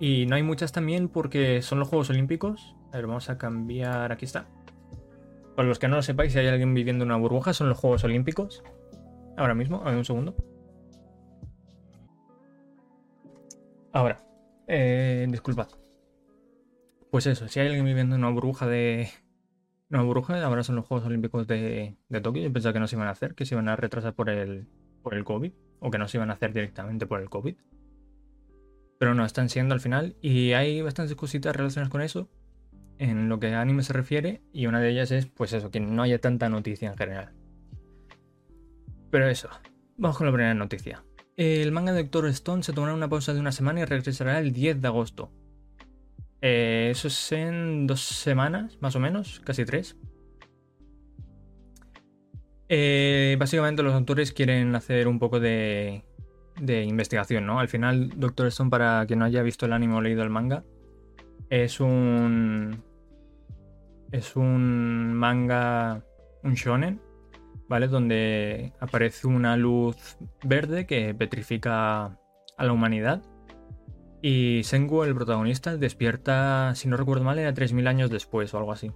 Y 0.00 0.26
no 0.26 0.34
hay 0.34 0.42
muchas 0.42 0.72
también 0.72 1.08
porque 1.08 1.62
son 1.62 1.78
los 1.78 1.88
Juegos 1.88 2.10
Olímpicos. 2.10 2.74
A 2.92 2.96
ver, 2.96 3.06
vamos 3.06 3.30
a 3.30 3.38
cambiar. 3.38 4.10
Aquí 4.10 4.24
está. 4.24 4.46
Para 5.54 5.68
los 5.68 5.78
que 5.78 5.86
no 5.86 5.96
lo 5.96 6.02
sepáis, 6.02 6.32
si 6.32 6.38
hay 6.38 6.48
alguien 6.48 6.74
viviendo 6.74 7.04
en 7.04 7.10
una 7.10 7.18
burbuja, 7.18 7.52
son 7.52 7.68
los 7.68 7.78
Juegos 7.78 8.02
Olímpicos. 8.02 8.64
Ahora 9.36 9.54
mismo, 9.54 9.80
a 9.82 9.90
ver 9.90 9.96
un 9.96 10.04
segundo. 10.04 10.34
Ahora, 13.92 14.24
eh, 14.66 15.26
disculpad. 15.30 15.68
Pues 17.10 17.26
eso, 17.26 17.46
si 17.48 17.60
hay 17.60 17.66
alguien 17.66 17.84
viviendo 17.84 18.14
en 18.14 18.22
una 18.22 18.32
burbuja 18.32 18.66
de. 18.66 19.10
Una 19.90 20.02
burbuja, 20.02 20.42
ahora 20.42 20.62
son 20.62 20.76
los 20.76 20.86
Juegos 20.86 21.06
Olímpicos 21.06 21.46
de, 21.46 21.96
de 22.08 22.20
Tokio. 22.22 22.42
Yo 22.42 22.52
pensaba 22.52 22.72
que 22.72 22.80
no 22.80 22.86
se 22.86 22.96
iban 22.96 23.08
a 23.08 23.10
hacer, 23.10 23.34
que 23.34 23.44
se 23.44 23.54
iban 23.54 23.68
a 23.68 23.76
retrasar 23.76 24.14
por 24.14 24.30
el, 24.30 24.66
por 25.02 25.14
el 25.14 25.24
COVID, 25.24 25.52
o 25.80 25.90
que 25.90 25.98
no 25.98 26.08
se 26.08 26.16
iban 26.16 26.30
a 26.30 26.34
hacer 26.34 26.54
directamente 26.54 27.06
por 27.06 27.20
el 27.20 27.28
COVID. 27.28 27.56
Pero 28.98 29.14
no, 29.14 29.26
están 29.26 29.50
siendo 29.50 29.74
al 29.74 29.80
final. 29.80 30.16
Y 30.22 30.52
hay 30.52 30.80
bastantes 30.80 31.14
cositas 31.14 31.54
relacionadas 31.54 31.90
con 31.90 32.00
eso, 32.00 32.30
en 32.96 33.28
lo 33.28 33.38
que 33.38 33.52
a 33.52 33.60
anime 33.60 33.82
se 33.82 33.92
refiere, 33.92 34.40
y 34.50 34.66
una 34.66 34.80
de 34.80 34.90
ellas 34.90 35.10
es, 35.10 35.26
pues 35.26 35.52
eso, 35.52 35.70
que 35.70 35.80
no 35.80 36.02
haya 36.02 36.18
tanta 36.18 36.48
noticia 36.48 36.88
en 36.88 36.96
general. 36.96 37.34
Pero 39.12 39.28
eso, 39.28 39.50
vamos 39.98 40.16
con 40.16 40.26
la 40.26 40.32
primera 40.32 40.54
noticia. 40.54 41.04
El 41.36 41.70
manga 41.70 41.92
de 41.92 42.02
Doctor 42.02 42.28
Stone 42.28 42.62
se 42.62 42.72
tomará 42.72 42.94
una 42.94 43.10
pausa 43.10 43.34
de 43.34 43.40
una 43.40 43.52
semana 43.52 43.80
y 43.80 43.84
regresará 43.84 44.38
el 44.38 44.54
10 44.54 44.80
de 44.80 44.88
agosto. 44.88 45.30
Eh, 46.40 46.88
eso 46.90 47.08
es 47.08 47.32
en 47.32 47.86
dos 47.86 48.00
semanas, 48.00 48.78
más 48.80 48.96
o 48.96 49.00
menos, 49.00 49.40
casi 49.40 49.66
tres. 49.66 49.98
Eh, 52.70 53.36
básicamente 53.38 53.82
los 53.82 53.92
autores 53.92 54.32
quieren 54.32 54.74
hacer 54.74 55.06
un 55.06 55.18
poco 55.18 55.40
de, 55.40 56.06
de 56.58 56.82
investigación, 56.84 57.44
¿no? 57.44 57.60
Al 57.60 57.68
final, 57.68 58.18
Doctor 58.18 58.46
Stone, 58.46 58.70
para 58.70 59.04
quien 59.04 59.18
no 59.18 59.26
haya 59.26 59.42
visto 59.42 59.66
el 59.66 59.74
anime 59.74 59.94
o 59.94 60.00
leído 60.00 60.22
el 60.22 60.30
manga, 60.30 60.64
es 61.50 61.80
un. 61.80 62.82
Es 64.10 64.36
un 64.36 65.12
manga. 65.12 66.02
Un 66.44 66.54
shonen, 66.54 66.98
¿vale? 67.68 67.88
Donde 67.88 68.72
aparece 68.80 69.26
una 69.26 69.56
luz 69.56 70.16
verde 70.42 70.86
que 70.86 71.14
petrifica 71.14 72.18
a 72.56 72.64
la 72.64 72.72
humanidad. 72.72 73.22
Y 74.22 74.62
Sengu, 74.64 75.02
el 75.04 75.14
protagonista, 75.14 75.76
despierta, 75.76 76.74
si 76.74 76.88
no 76.88 76.96
recuerdo 76.96 77.24
mal, 77.24 77.38
era 77.38 77.52
3.000 77.52 77.88
años 77.88 78.10
después 78.10 78.54
o 78.54 78.58
algo 78.58 78.72
así. 78.72 78.92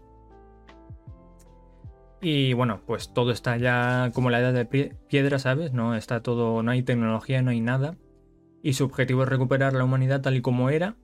Y 2.20 2.54
bueno, 2.54 2.80
pues 2.86 3.12
todo 3.12 3.30
está 3.30 3.56
ya 3.56 4.10
como 4.14 4.30
la 4.30 4.40
edad 4.40 4.52
de 4.52 4.64
piedra, 4.64 5.38
¿sabes? 5.38 5.72
No 5.72 5.94
está 5.94 6.22
todo, 6.22 6.62
no 6.62 6.70
hay 6.70 6.82
tecnología, 6.82 7.42
no 7.42 7.50
hay 7.50 7.60
nada. 7.60 7.96
Y 8.62 8.72
su 8.72 8.84
objetivo 8.84 9.24
es 9.24 9.28
recuperar 9.28 9.74
la 9.74 9.84
humanidad 9.84 10.22
tal 10.22 10.36
y 10.36 10.40
como 10.40 10.70
era, 10.70 10.96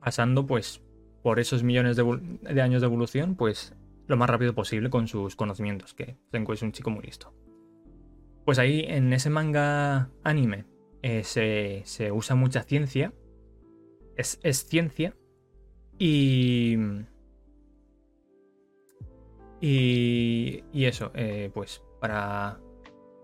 pasando 0.00 0.46
pues 0.46 0.82
por 1.22 1.38
esos 1.38 1.62
millones 1.62 1.96
de, 1.96 2.62
años 2.62 2.80
de 2.80 2.86
evolución, 2.86 3.34
pues 3.34 3.74
lo 4.08 4.16
más 4.16 4.28
rápido 4.28 4.54
posible 4.54 4.90
con 4.90 5.06
sus 5.06 5.36
conocimientos, 5.36 5.94
que 5.94 6.18
es 6.32 6.62
un 6.62 6.72
chico 6.72 6.90
muy 6.90 7.04
listo. 7.04 7.32
Pues 8.44 8.58
ahí 8.58 8.84
en 8.88 9.12
ese 9.12 9.30
manga 9.30 10.10
anime 10.24 10.64
eh, 11.02 11.22
se, 11.22 12.10
usa 12.10 12.34
mucha 12.34 12.62
ciencia, 12.62 13.12
es, 14.16 14.40
es 14.42 14.66
ciencia, 14.66 15.14
y 15.98 16.76
y, 19.60 20.62
eso, 20.72 21.10
eh, 21.14 21.50
pues 21.52 21.82
para 22.00 22.60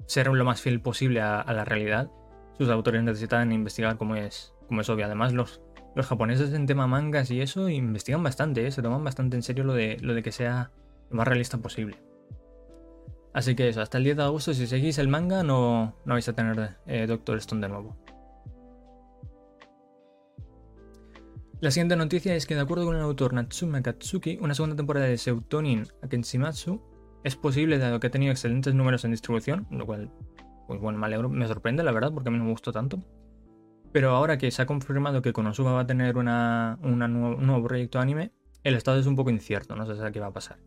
ser 0.06 0.26
lo 0.28 0.44
más 0.44 0.60
fiel 0.60 0.80
posible 0.80 1.20
a, 1.20 1.44
la 1.52 1.64
realidad, 1.64 2.10
sus 2.58 2.68
autores 2.68 3.02
necesitan 3.02 3.52
investigar 3.52 3.96
como 3.96 4.16
es, 4.16 4.54
como 4.66 4.80
es 4.80 4.88
obvio. 4.88 5.06
Además, 5.06 5.32
los, 5.32 5.60
los 5.94 6.06
japoneses 6.06 6.52
en 6.52 6.66
tema 6.66 6.86
mangas 6.86 7.30
y 7.30 7.40
eso 7.40 7.68
investigan 7.68 8.22
bastante, 8.22 8.66
¿eh? 8.66 8.70
se 8.70 8.82
toman 8.82 9.04
bastante 9.04 9.36
en 9.36 9.42
serio 9.42 9.64
lo 9.64 9.74
de, 9.74 9.98
lo 10.00 10.14
de 10.14 10.22
que 10.22 10.32
sea 10.32 10.70
lo 11.10 11.16
más 11.16 11.28
realista 11.28 11.58
posible. 11.58 12.02
Así 13.32 13.54
que 13.56 13.68
eso, 13.68 13.80
hasta 13.80 13.98
el 13.98 14.04
10 14.04 14.16
de 14.16 14.22
agosto, 14.22 14.54
si 14.54 14.66
seguís 14.66 14.98
el 14.98 15.08
manga, 15.08 15.42
no, 15.42 15.96
no 16.04 16.14
vais 16.14 16.28
a 16.28 16.32
tener 16.34 16.76
eh, 16.86 17.06
Doctor 17.06 17.36
Stone 17.38 17.60
de 17.60 17.68
nuevo. 17.68 17.96
La 21.60 21.70
siguiente 21.70 21.96
noticia 21.96 22.34
es 22.34 22.46
que 22.46 22.54
de 22.54 22.60
acuerdo 22.60 22.84
con 22.84 22.96
el 22.96 23.02
autor 23.02 23.32
Natsume 23.32 23.82
Katsuki, 23.82 24.38
una 24.40 24.54
segunda 24.54 24.76
temporada 24.76 25.06
de 25.06 25.16
Seutonin 25.16 25.86
Akenshimatsu 26.02 26.80
es 27.24 27.36
posible 27.36 27.78
dado 27.78 27.98
que 28.00 28.08
ha 28.08 28.10
tenido 28.10 28.32
excelentes 28.32 28.74
números 28.74 29.04
en 29.04 29.12
distribución, 29.12 29.66
lo 29.70 29.86
cual, 29.86 30.10
pues 30.68 30.78
bueno, 30.78 30.98
me, 30.98 31.28
me 31.28 31.48
sorprende 31.48 31.82
la 31.82 31.90
verdad 31.90 32.12
porque 32.12 32.28
a 32.28 32.32
mí 32.32 32.38
no 32.38 32.44
me 32.44 32.50
gustó 32.50 32.70
tanto. 32.70 33.02
Pero 33.94 34.10
ahora 34.10 34.38
que 34.38 34.50
se 34.50 34.60
ha 34.60 34.66
confirmado 34.66 35.22
que 35.22 35.32
Konosuba 35.32 35.72
va 35.72 35.82
a 35.82 35.86
tener 35.86 36.16
una, 36.16 36.80
un 36.82 36.98
nuevo, 36.98 37.62
proyecto 37.62 38.00
anime, 38.00 38.32
el 38.64 38.74
estado 38.74 38.98
es 38.98 39.06
un 39.06 39.14
poco 39.14 39.30
incierto, 39.30 39.76
no 39.76 39.86
sé 39.86 40.10
qué 40.10 40.18
va 40.18 40.26
a 40.26 40.32
pasar. 40.32 40.58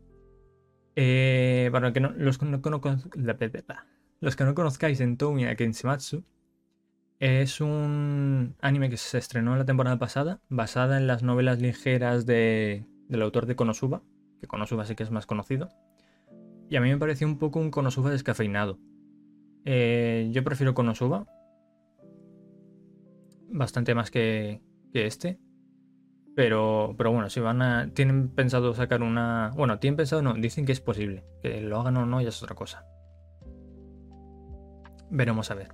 Eh, 0.96 1.68
para 1.74 1.92
que 1.92 2.00
no, 2.00 2.13
los, 2.16 2.42
no, 2.42 2.62
los 2.62 4.36
que 4.38 4.44
no 4.46 4.56
conozcáis 4.56 5.02
en 5.02 5.18
Toumi 5.18 5.44
Akenshimatsu, 5.44 6.24
es 7.20 7.60
un 7.60 8.56
anime 8.62 8.90
que 8.90 8.96
se 8.96 9.18
estrenó 9.18 9.58
la 9.58 9.66
temporada 9.66 10.00
pasada, 10.00 10.40
basada 10.48 10.98
en 10.98 11.06
las 11.06 11.22
novelas 11.22 11.60
ligeras 11.60 12.26
de, 12.26 12.86
del 13.10 13.22
autor 13.22 13.46
de 13.46 13.58
Konosuba, 13.58 14.04
que 14.40 14.48
Konosuba 14.48 14.86
sí 14.86 14.96
que 14.96 15.04
es 15.04 15.12
más 15.12 15.26
conocido. 15.26 15.68
Y 16.70 16.78
a 16.78 16.82
mí 16.82 16.90
me 16.90 16.98
pareció 16.98 17.28
un 17.28 17.40
poco 17.40 17.60
un 17.60 17.72
Konosuba 17.72 18.10
descafeinado. 18.10 18.80
Eh, 19.66 20.30
yo 20.32 20.46
prefiero 20.46 20.74
Konosuba. 20.74 21.28
Bastante 23.50 23.96
más 23.96 24.12
que, 24.12 24.62
que 24.92 25.06
este. 25.06 25.40
Pero, 26.36 26.94
pero 26.98 27.12
bueno, 27.12 27.30
si 27.30 27.40
van 27.40 27.62
a. 27.62 27.92
Tienen 27.94 28.30
pensado 28.30 28.74
sacar 28.74 29.02
una. 29.02 29.52
Bueno, 29.56 29.80
tienen 29.80 29.98
pensado, 29.98 30.22
no, 30.22 30.34
dicen 30.34 30.66
que 30.66 30.72
es 30.72 30.82
posible. 30.82 31.26
Que 31.42 31.62
lo 31.62 31.80
hagan 31.80 31.98
o 31.98 32.06
no 32.06 32.22
ya 32.22 32.30
es 32.30 32.44
otra 32.44 32.56
cosa. 32.56 32.86
Veremos 35.10 35.50
a 35.52 35.56
ver. 35.56 35.70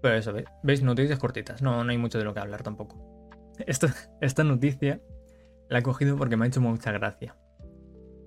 Pero 0.00 0.16
eso, 0.16 0.32
¿veis? 0.62 0.82
Noticias 0.82 1.18
cortitas, 1.18 1.62
no, 1.62 1.84
no 1.84 1.90
hay 1.90 1.98
mucho 1.98 2.18
de 2.18 2.24
lo 2.24 2.34
que 2.34 2.40
hablar 2.40 2.62
tampoco. 2.62 3.30
esta 3.66 4.44
noticia 4.44 5.00
la 5.68 5.78
he 5.78 5.82
cogido 5.82 6.16
porque 6.16 6.36
me 6.36 6.44
ha 6.44 6.48
hecho 6.48 6.60
mucha 6.60 6.92
gracia. 6.92 7.36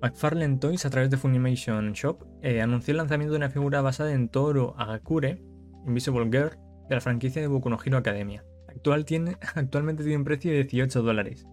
McFarlane 0.02 0.58
Toys, 0.58 0.86
a 0.86 0.90
través 0.90 1.10
de 1.10 1.18
Funimation 1.18 1.94
Shop, 1.94 2.24
eh, 2.42 2.62
anunció 2.62 2.92
el 2.92 2.98
lanzamiento 2.98 3.34
de 3.34 3.38
una 3.38 3.50
figura 3.50 3.82
basada 3.82 4.14
en 4.14 4.30
Toro 4.30 4.76
Agakure, 4.78 5.42
Invisible 5.86 6.26
Girl, 6.26 6.58
de 6.88 6.95
la 6.95 7.02
franquicia 7.02 7.41
de 7.41 7.48
Boku 7.48 7.69
no 7.69 7.78
Hero 7.84 7.98
Academia. 7.98 8.43
Actual 8.67 9.06
tiene, 9.06 9.38
actualmente 9.56 10.04
tiene 10.04 10.17
un 10.17 10.24
precio 10.24 10.52
de 10.52 10.63
18 10.63 11.02
dólares. 11.02 11.48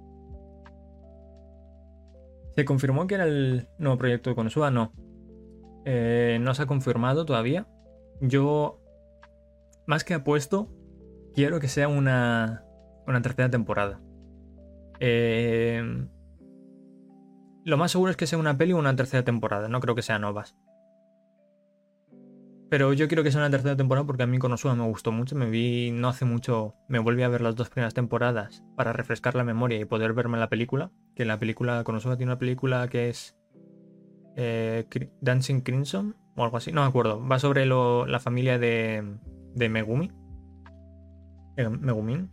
¿Se 2.55 2.65
confirmó 2.65 3.07
que 3.07 3.15
era 3.15 3.25
el 3.25 3.69
nuevo 3.79 3.97
proyecto 3.97 4.31
de 4.31 4.37
Konosuba? 4.37 4.71
No. 4.71 4.93
Eh, 5.85 6.39
no 6.41 6.55
se 6.55 6.63
ha 6.63 6.67
confirmado 6.67 7.25
todavía. 7.25 7.67
Yo 8.21 8.81
más 9.87 10.05
que 10.05 10.15
apuesto, 10.15 10.69
quiero 11.35 11.61
que 11.61 11.69
sea 11.69 11.89
una, 11.89 12.65
una 13.07 13.23
tercera 13.23 13.51
temporada. 13.51 14.01
Eh, 15.01 16.07
lo 17.65 17.77
más 17.77 17.93
seguro 17.93 18.11
es 18.11 18.17
que 18.17 18.27
sea 18.27 18.39
una 18.39 18.59
peli 18.59 18.73
o 18.73 18.79
una 18.79 18.97
tercera 18.97 19.25
temporada, 19.25 19.69
no 19.69 19.81
creo 19.81 19.95
que 19.95 20.03
sean 20.03 20.23
novas. 20.23 20.57
Pero 22.73 22.95
yo 22.95 23.07
quiero 23.07 23.23
que 23.23 23.31
sea 23.31 23.43
una 23.43 23.51
tercera 23.51 23.77
temporada 23.77 24.07
porque 24.07 24.23
a 24.23 24.27
mí 24.27 24.39
Konosuba 24.39 24.75
me 24.75 24.85
gustó 24.85 25.13
mucho. 25.13 25.37
Me 25.37 25.51
vi 25.51 25.91
no 25.91 26.09
hace 26.09 26.25
mucho, 26.25 26.75
me 26.89 27.01
volví 27.01 27.23
a 27.23 27.29
ver 27.29 27.43
las 27.43 27.55
dos 27.55 27.69
primeras 27.69 27.93
temporadas 27.93 28.65
para 28.77 28.95
refrescar 28.95 29.35
la 29.35 29.45
memoria 29.45 29.79
y 29.79 29.85
poder 29.85 30.15
verme 30.15 30.39
la 30.39 30.49
película. 30.49 30.91
Que 31.15 31.27
la 31.27 31.39
película 31.39 31.85
Konosuba 31.85 32.17
tiene 32.17 32.33
una 32.33 32.39
película 32.39 32.89
que 32.89 33.11
es 33.11 33.37
eh, 34.37 34.87
Dancing 35.21 35.61
Crimson 35.61 36.17
o 36.35 36.45
algo 36.45 36.57
así, 36.57 36.73
no 36.73 36.81
me 36.81 36.89
acuerdo. 36.89 37.23
Va 37.29 37.39
sobre 37.39 37.67
la 37.67 38.21
familia 38.21 38.59
de, 38.59 39.19
de 39.55 39.69
Megumi. 39.69 40.11
Megumin. 41.79 42.31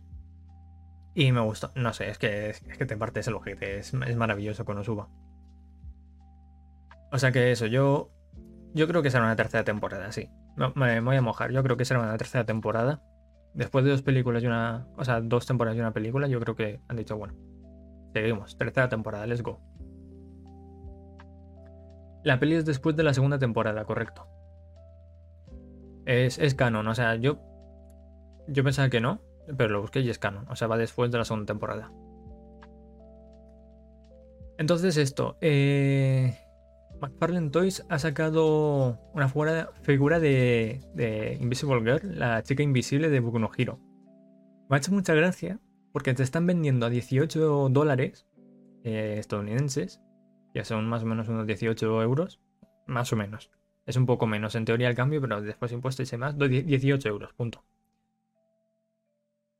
Y 1.12 1.32
me 1.32 1.40
gustó. 1.40 1.70
No 1.74 1.92
sé, 1.92 2.08
es 2.08 2.16
que, 2.16 2.48
es 2.48 2.60
que 2.62 2.86
te 2.86 2.96
partes 2.96 3.28
el 3.28 3.34
ojete. 3.34 3.76
Es, 3.76 3.92
es 3.92 4.16
maravilloso 4.16 4.64
cuando 4.64 4.84
suba. 4.84 5.10
O 7.12 7.18
sea 7.18 7.30
que 7.30 7.52
eso, 7.52 7.66
yo. 7.66 8.10
Yo 8.72 8.86
creo 8.86 9.02
que 9.02 9.10
será 9.10 9.24
una 9.24 9.36
tercera 9.36 9.64
temporada, 9.64 10.12
sí. 10.12 10.30
Me, 10.74 11.00
voy 11.00 11.16
a 11.16 11.22
mojar. 11.22 11.50
Yo 11.50 11.62
creo 11.62 11.76
que 11.76 11.84
será 11.84 12.00
una 12.00 12.16
tercera 12.16 12.44
temporada. 12.44 13.02
Después 13.54 13.84
de 13.84 13.90
dos 13.90 14.02
películas 14.02 14.42
y 14.42 14.46
una. 14.46 14.86
O 14.96 15.04
sea, 15.04 15.20
dos 15.20 15.46
temporadas 15.46 15.76
y 15.76 15.80
una 15.80 15.92
película, 15.92 16.28
yo 16.28 16.38
creo 16.40 16.54
que 16.54 16.80
han 16.88 16.96
dicho, 16.96 17.16
bueno. 17.16 17.34
Seguimos. 18.12 18.56
Tercera 18.56 18.88
temporada, 18.88 19.26
let's 19.26 19.42
go. 19.42 19.60
La 22.22 22.38
peli 22.38 22.54
es 22.54 22.64
después 22.64 22.96
de 22.96 23.02
la 23.02 23.14
segunda 23.14 23.38
temporada, 23.38 23.84
correcto. 23.84 24.26
Es, 26.04 26.54
canon, 26.54 26.86
o 26.86 26.94
sea, 26.94 27.14
yo. 27.16 27.40
Yo 28.46 28.64
pensaba 28.64 28.88
que 28.88 29.00
no, 29.00 29.20
pero 29.56 29.70
lo 29.70 29.80
busqué 29.80 30.00
y 30.00 30.10
es 30.10 30.18
canon. 30.18 30.46
O 30.48 30.56
sea, 30.56 30.68
va 30.68 30.76
después 30.76 31.10
de 31.10 31.18
la 31.18 31.24
segunda 31.24 31.46
temporada. 31.46 31.90
Entonces, 34.58 34.96
esto. 34.96 35.38
Eh, 35.40 36.36
McFarlane 37.00 37.50
Toys 37.50 37.84
ha 37.88 37.98
sacado 37.98 38.98
una 39.14 39.28
figura 39.28 40.20
de, 40.20 40.80
de, 40.94 41.38
Invisible 41.40 41.80
Girl, 41.80 42.18
la 42.18 42.42
chica 42.42 42.62
invisible 42.62 43.08
de 43.08 43.20
Boku 43.20 43.38
no 43.38 43.50
Hero. 43.56 43.80
Me 44.68 44.76
ha 44.76 44.78
hecho 44.78 44.92
mucha 44.92 45.14
gracia 45.14 45.58
porque 45.92 46.14
te 46.14 46.22
están 46.22 46.46
vendiendo 46.46 46.86
a 46.86 46.90
18 46.90 47.68
dólares 47.70 48.26
eh, 48.84 49.16
estadounidenses, 49.18 50.00
ya 50.54 50.64
son 50.64 50.88
más 50.88 51.02
o 51.02 51.06
menos 51.06 51.28
unos 51.28 51.46
18 51.46 52.02
euros, 52.02 52.40
más 52.86 53.12
o 53.12 53.16
menos. 53.16 53.50
Es 53.86 53.96
un 53.96 54.06
poco 54.06 54.26
menos 54.26 54.54
en 54.54 54.64
teoría 54.64 54.88
el 54.88 54.94
cambio, 54.94 55.20
pero 55.20 55.40
después 55.40 55.72
impuestos 55.72 56.12
y 56.12 56.16
más, 56.16 56.36
18 56.38 57.08
euros, 57.08 57.32
punto. 57.32 57.64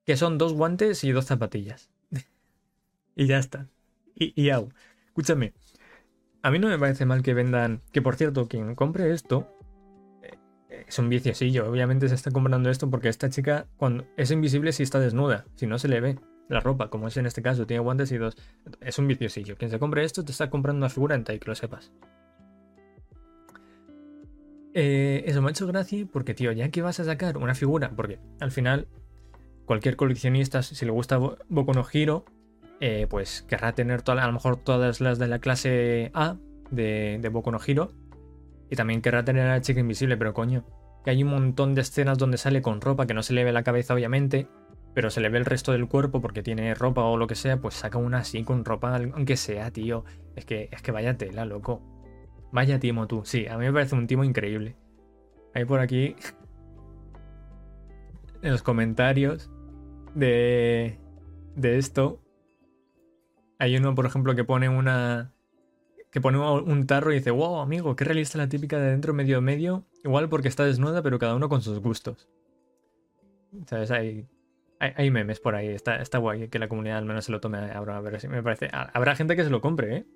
Que 0.04 0.16
son 0.16 0.38
dos 0.38 0.52
guantes 0.52 1.02
y 1.04 1.12
dos 1.12 1.26
zapatillas. 1.26 1.90
y 3.16 3.26
ya 3.26 3.38
está. 3.38 3.66
Y, 4.14 4.32
y 4.40 4.50
Escúchame. 5.06 5.52
A 6.42 6.50
mí 6.50 6.58
no 6.58 6.68
me 6.68 6.78
parece 6.78 7.04
mal 7.04 7.22
que 7.22 7.34
vendan. 7.34 7.82
Que 7.92 8.02
por 8.02 8.16
cierto, 8.16 8.48
quien 8.48 8.74
compre 8.74 9.12
esto. 9.12 9.56
Eh, 10.22 10.84
es 10.88 10.98
un 10.98 11.08
viciosillo. 11.08 11.70
Obviamente 11.70 12.08
se 12.08 12.14
está 12.14 12.30
comprando 12.30 12.70
esto 12.70 12.88
porque 12.88 13.08
esta 13.08 13.28
chica 13.28 13.66
cuando 13.76 14.06
es 14.16 14.30
invisible 14.30 14.72
si 14.72 14.82
está 14.82 15.00
desnuda. 15.00 15.44
Si 15.56 15.66
no 15.66 15.78
se 15.78 15.88
le 15.88 16.00
ve 16.00 16.18
la 16.48 16.60
ropa, 16.60 16.90
como 16.90 17.08
es 17.08 17.16
en 17.16 17.26
este 17.26 17.42
caso, 17.42 17.66
tiene 17.66 17.80
guantes 17.80 18.10
y 18.12 18.18
dos. 18.18 18.36
Es 18.80 18.98
un 18.98 19.06
viciosillo. 19.06 19.56
Quien 19.56 19.70
se 19.70 19.78
compre 19.78 20.04
esto 20.04 20.24
te 20.24 20.32
está 20.32 20.50
comprando 20.50 20.78
una 20.78 20.88
figura 20.88 21.14
en 21.14 21.24
Tai, 21.24 21.38
que 21.38 21.48
lo 21.48 21.54
sepas. 21.54 21.92
Eh, 24.72 25.24
eso 25.26 25.42
me 25.42 25.48
ha 25.48 25.50
hecho 25.50 25.66
gracia 25.66 26.06
porque, 26.10 26.34
tío, 26.34 26.52
ya 26.52 26.68
que 26.70 26.82
vas 26.82 27.00
a 27.00 27.04
sacar 27.04 27.36
una 27.36 27.54
figura, 27.54 27.90
porque 27.96 28.20
al 28.40 28.52
final 28.52 28.86
cualquier 29.64 29.96
coleccionista, 29.96 30.62
si 30.62 30.84
le 30.84 30.92
gusta 30.92 31.18
Boku 31.18 31.72
no 31.72 31.84
Hiro, 31.92 32.24
eh, 32.80 33.06
pues 33.08 33.42
querrá 33.42 33.74
tener 33.74 34.02
a 34.06 34.26
lo 34.26 34.32
mejor 34.32 34.56
todas 34.56 35.00
las 35.00 35.18
de 35.18 35.28
la 35.28 35.38
clase 35.38 36.10
A 36.14 36.36
de, 36.70 37.18
de 37.20 37.28
Boku 37.28 37.50
no 37.50 37.58
Hiro. 37.64 37.92
Y 38.70 38.76
también 38.76 39.02
querrá 39.02 39.24
tener 39.24 39.46
a 39.46 39.56
la 39.56 39.60
chica 39.60 39.80
invisible, 39.80 40.16
pero 40.16 40.32
coño, 40.32 40.64
que 41.04 41.10
hay 41.10 41.22
un 41.22 41.30
montón 41.30 41.74
de 41.74 41.80
escenas 41.80 42.18
donde 42.18 42.38
sale 42.38 42.62
con 42.62 42.80
ropa 42.80 43.06
que 43.06 43.14
no 43.14 43.22
se 43.22 43.32
le 43.32 43.44
ve 43.44 43.52
la 43.52 43.64
cabeza, 43.64 43.94
obviamente, 43.94 44.46
pero 44.94 45.10
se 45.10 45.20
le 45.20 45.28
ve 45.28 45.38
el 45.38 45.44
resto 45.44 45.72
del 45.72 45.88
cuerpo 45.88 46.20
porque 46.20 46.42
tiene 46.42 46.74
ropa 46.74 47.02
o 47.02 47.16
lo 47.16 47.26
que 47.26 47.34
sea, 47.34 47.60
pues 47.60 47.74
saca 47.74 47.98
una 47.98 48.18
así 48.18 48.42
con 48.44 48.64
ropa, 48.64 48.96
aunque 48.96 49.36
sea, 49.36 49.70
tío. 49.70 50.04
Es 50.36 50.44
que, 50.44 50.68
es 50.72 50.82
que 50.82 50.92
vaya 50.92 51.16
tela, 51.16 51.44
loco. 51.44 51.82
Vaya 52.52 52.80
timo 52.80 53.06
tú. 53.06 53.22
Sí, 53.24 53.46
a 53.46 53.56
mí 53.56 53.66
me 53.66 53.72
parece 53.72 53.94
un 53.94 54.06
timo 54.06 54.24
increíble. 54.24 54.76
Hay 55.54 55.64
por 55.64 55.80
aquí. 55.80 56.16
En 58.42 58.52
los 58.52 58.62
comentarios 58.62 59.50
de. 60.14 60.98
de 61.56 61.76
esto. 61.76 62.22
Hay 63.60 63.76
uno, 63.76 63.94
por 63.94 64.06
ejemplo, 64.06 64.34
que 64.34 64.42
pone 64.42 64.70
una. 64.70 65.34
que 66.10 66.20
pone 66.20 66.38
un 66.38 66.86
tarro 66.86 67.12
y 67.12 67.16
dice, 67.16 67.30
wow, 67.30 67.60
amigo, 67.60 67.94
qué 67.94 68.04
realista 68.04 68.38
la 68.38 68.48
típica 68.48 68.78
de 68.78 68.90
dentro 68.90 69.12
medio 69.12 69.42
medio. 69.42 69.84
Igual 70.02 70.30
porque 70.30 70.48
está 70.48 70.64
desnuda, 70.64 71.02
pero 71.02 71.18
cada 71.18 71.36
uno 71.36 71.50
con 71.50 71.60
sus 71.60 71.78
gustos. 71.78 72.26
¿Sabes? 73.66 73.90
Hay, 73.90 74.26
hay, 74.78 75.10
memes 75.10 75.40
por 75.40 75.54
ahí. 75.54 75.68
Está, 75.68 75.96
está 75.96 76.16
guay 76.16 76.48
que 76.48 76.58
la 76.58 76.68
comunidad 76.68 76.96
al 76.96 77.04
menos 77.04 77.26
se 77.26 77.32
lo 77.32 77.40
tome. 77.42 77.58
A 77.58 78.00
ver 78.00 78.18
si 78.18 78.28
me 78.28 78.42
parece. 78.42 78.70
Habrá 78.72 79.14
gente 79.14 79.36
que 79.36 79.44
se 79.44 79.50
lo 79.50 79.60
compre, 79.60 79.96
¿eh? 79.98 80.06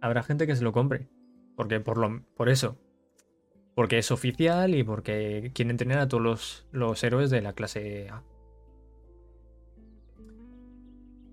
Habrá 0.00 0.22
gente 0.22 0.46
que 0.46 0.54
se 0.54 0.62
lo 0.62 0.70
compre. 0.72 1.08
Porque 1.56 1.80
por, 1.80 1.98
lo, 1.98 2.22
por 2.36 2.48
eso. 2.48 2.78
Porque 3.74 3.98
es 3.98 4.12
oficial 4.12 4.76
y 4.76 4.84
porque 4.84 5.50
quieren 5.54 5.76
tener 5.76 5.98
a 5.98 6.06
todos 6.06 6.22
los, 6.22 6.66
los 6.70 7.02
héroes 7.02 7.30
de 7.30 7.42
la 7.42 7.52
clase 7.52 8.10
A. 8.10 8.22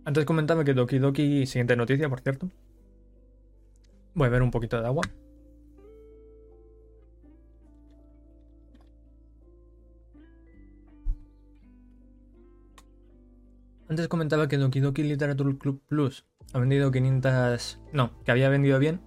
Antes 0.05 0.25
comentaba 0.25 0.63
que 0.63 0.73
Doki 0.73 0.97
Doki, 0.97 1.45
siguiente 1.45 1.75
noticia, 1.75 2.09
por 2.09 2.21
cierto. 2.21 2.49
Voy 4.13 4.27
a 4.27 4.29
ver 4.29 4.41
un 4.41 4.51
poquito 4.51 4.79
de 4.79 4.87
agua. 4.87 5.03
Antes 13.87 14.07
comentaba 14.07 14.47
que 14.47 14.57
Doki 14.57 14.79
Doki 14.79 15.03
Literature 15.03 15.57
Club 15.57 15.81
Plus 15.87 16.25
ha 16.53 16.59
vendido 16.59 16.91
500... 16.91 17.79
No, 17.93 18.11
que 18.23 18.31
había 18.31 18.49
vendido 18.49 18.79
bien. 18.79 19.01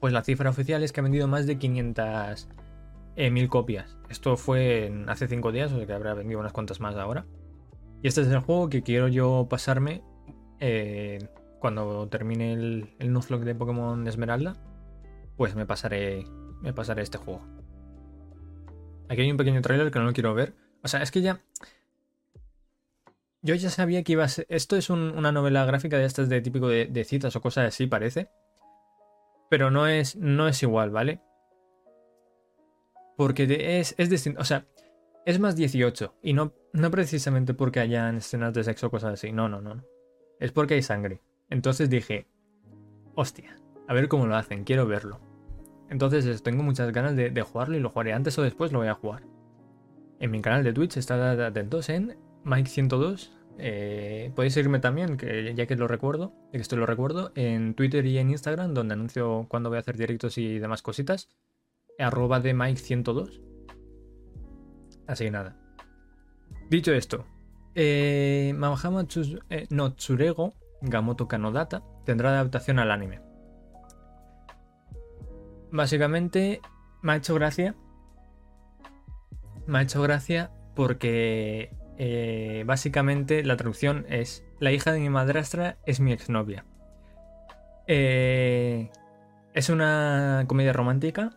Pues 0.00 0.12
la 0.12 0.22
cifra 0.22 0.50
oficial 0.50 0.82
es 0.82 0.92
que 0.92 1.00
ha 1.00 1.02
vendido 1.02 1.28
más 1.28 1.46
de 1.46 1.58
500 1.58 2.48
eh, 3.16 3.30
mil 3.30 3.48
copias. 3.48 3.96
Esto 4.08 4.36
fue 4.36 4.92
hace 5.08 5.28
5 5.28 5.52
días, 5.52 5.72
o 5.72 5.76
sea 5.76 5.86
que 5.86 5.92
habrá 5.92 6.14
vendido 6.14 6.40
unas 6.40 6.52
cuantas 6.52 6.80
más 6.80 6.96
ahora. 6.96 7.26
Y 8.02 8.08
este 8.08 8.22
es 8.22 8.28
el 8.28 8.40
juego 8.40 8.68
que 8.68 8.82
quiero 8.82 9.08
yo 9.08 9.46
pasarme 9.48 10.02
eh, 10.58 11.28
cuando 11.58 12.08
termine 12.08 12.52
el, 12.52 12.96
Nuzlocke 13.00 13.44
de 13.44 13.54
Pokémon 13.54 14.06
Esmeralda. 14.06 14.56
Pues 15.36 15.54
me 15.54 15.66
pasaré, 15.66 16.24
me 16.60 16.72
pasaré 16.72 17.02
este 17.02 17.18
juego. 17.18 17.42
Aquí 19.08 19.22
hay 19.22 19.30
un 19.30 19.36
pequeño 19.36 19.60
trailer 19.60 19.90
que 19.90 19.98
no 19.98 20.06
lo 20.06 20.12
quiero 20.12 20.34
ver. 20.34 20.54
O 20.82 20.88
sea, 20.88 21.02
es 21.02 21.10
que 21.10 21.20
ya 21.20 21.40
yo 23.42 23.54
ya 23.54 23.70
sabía 23.70 24.02
que 24.02 24.12
iba 24.12 24.24
a 24.24 24.28
ser. 24.28 24.46
Esto 24.48 24.76
es 24.76 24.90
una 24.90 25.32
novela 25.32 25.64
gráfica 25.64 25.96
de 25.96 26.04
estas 26.04 26.28
de 26.28 26.40
típico 26.40 26.68
de, 26.68 27.04
citas 27.04 27.34
o 27.36 27.40
cosas 27.40 27.68
así, 27.68 27.86
parece. 27.86 28.28
Pero 29.48 29.70
no 29.70 29.86
es, 29.86 30.16
no 30.16 30.46
es 30.46 30.62
igual, 30.62 30.90
¿vale? 30.90 31.20
Porque 33.16 33.78
es, 33.80 33.94
es 33.98 34.10
distinto. 34.10 34.40
O 34.40 34.44
sea, 34.44 34.66
es 35.26 35.38
más 35.38 35.56
18. 35.56 36.14
Y 36.22 36.34
no, 36.34 36.52
no 36.72 36.90
precisamente 36.90 37.54
porque 37.54 37.80
hayan 37.80 38.16
escenas 38.16 38.54
de 38.54 38.64
sexo 38.64 38.88
o 38.88 38.90
cosas 38.90 39.14
así. 39.14 39.32
No, 39.32 39.48
no, 39.48 39.60
no. 39.60 39.82
Es 40.38 40.52
porque 40.52 40.74
hay 40.74 40.82
sangre. 40.82 41.20
Entonces 41.48 41.90
dije, 41.90 42.26
hostia, 43.14 43.56
a 43.88 43.94
ver 43.94 44.08
cómo 44.08 44.26
lo 44.26 44.36
hacen, 44.36 44.64
quiero 44.64 44.86
verlo. 44.86 45.20
Entonces 45.88 46.42
tengo 46.42 46.62
muchas 46.62 46.92
ganas 46.92 47.16
de, 47.16 47.42
jugarlo 47.42 47.76
y 47.76 47.80
lo 47.80 47.90
jugaré 47.90 48.12
antes 48.12 48.38
o 48.38 48.42
después, 48.42 48.72
lo 48.72 48.78
voy 48.78 48.88
a 48.88 48.94
jugar. 48.94 49.24
En 50.20 50.30
mi 50.30 50.40
canal 50.40 50.62
de 50.62 50.72
Twitch, 50.72 50.96
estad 50.96 51.40
atentos 51.40 51.88
en 51.88 52.16
Mike102. 52.44 53.30
Eh, 53.58 54.30
podéis 54.36 54.54
seguirme 54.54 54.78
también, 54.78 55.16
que 55.16 55.52
ya 55.54 55.66
que 55.66 55.74
lo 55.74 55.88
recuerdo, 55.88 56.32
que 56.52 56.58
esto 56.58 56.76
lo 56.76 56.86
recuerdo, 56.86 57.32
en 57.34 57.74
Twitter 57.74 58.06
y 58.06 58.18
en 58.18 58.30
Instagram, 58.30 58.72
donde 58.72 58.94
anuncio 58.94 59.46
cuando 59.48 59.68
voy 59.68 59.76
a 59.76 59.80
hacer 59.80 59.96
directos 59.96 60.38
y 60.38 60.58
demás 60.60 60.82
cositas. 60.82 61.28
Arroba 61.98 62.38
de 62.38 62.54
Mike102. 62.54 63.42
Así 65.08 65.24
que 65.24 65.30
nada. 65.32 65.56
Dicho 66.70 66.92
esto, 66.92 67.26
eh, 67.74 68.54
eh, 68.54 69.66
no 69.70 69.94
Tsurego 69.94 70.54
Gamoto 70.80 71.26
Kanodata 71.26 71.82
tendrá 72.04 72.30
adaptación 72.30 72.78
al 72.78 72.92
anime. 72.92 73.20
Básicamente 75.72 76.60
me 77.02 77.12
ha 77.12 77.16
hecho 77.16 77.34
gracia. 77.34 77.74
Me 79.66 79.80
ha 79.80 79.82
hecho 79.82 80.00
gracia 80.00 80.52
porque 80.76 81.74
eh, 81.98 82.62
básicamente 82.64 83.42
la 83.42 83.56
traducción 83.56 84.06
es 84.08 84.44
La 84.60 84.70
hija 84.70 84.92
de 84.92 85.00
mi 85.00 85.10
madrastra 85.10 85.78
es 85.86 85.98
mi 85.98 86.12
exnovia. 86.12 86.64
Eh, 87.88 88.90
es 89.54 89.70
una 89.70 90.44
comedia 90.46 90.72
romántica 90.72 91.30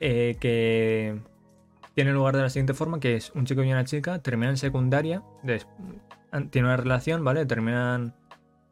que 0.00 1.22
tiene 1.94 2.12
lugar 2.12 2.36
de 2.36 2.42
la 2.42 2.50
siguiente 2.50 2.74
forma, 2.74 3.00
que 3.00 3.16
es 3.16 3.30
un 3.34 3.46
chico 3.46 3.62
y 3.62 3.72
una 3.72 3.84
chica, 3.84 4.20
terminan 4.20 4.56
secundaria, 4.56 5.22
tienen 6.50 6.66
una 6.66 6.76
relación, 6.76 7.24
¿vale? 7.24 7.46
Terminan 7.46 8.14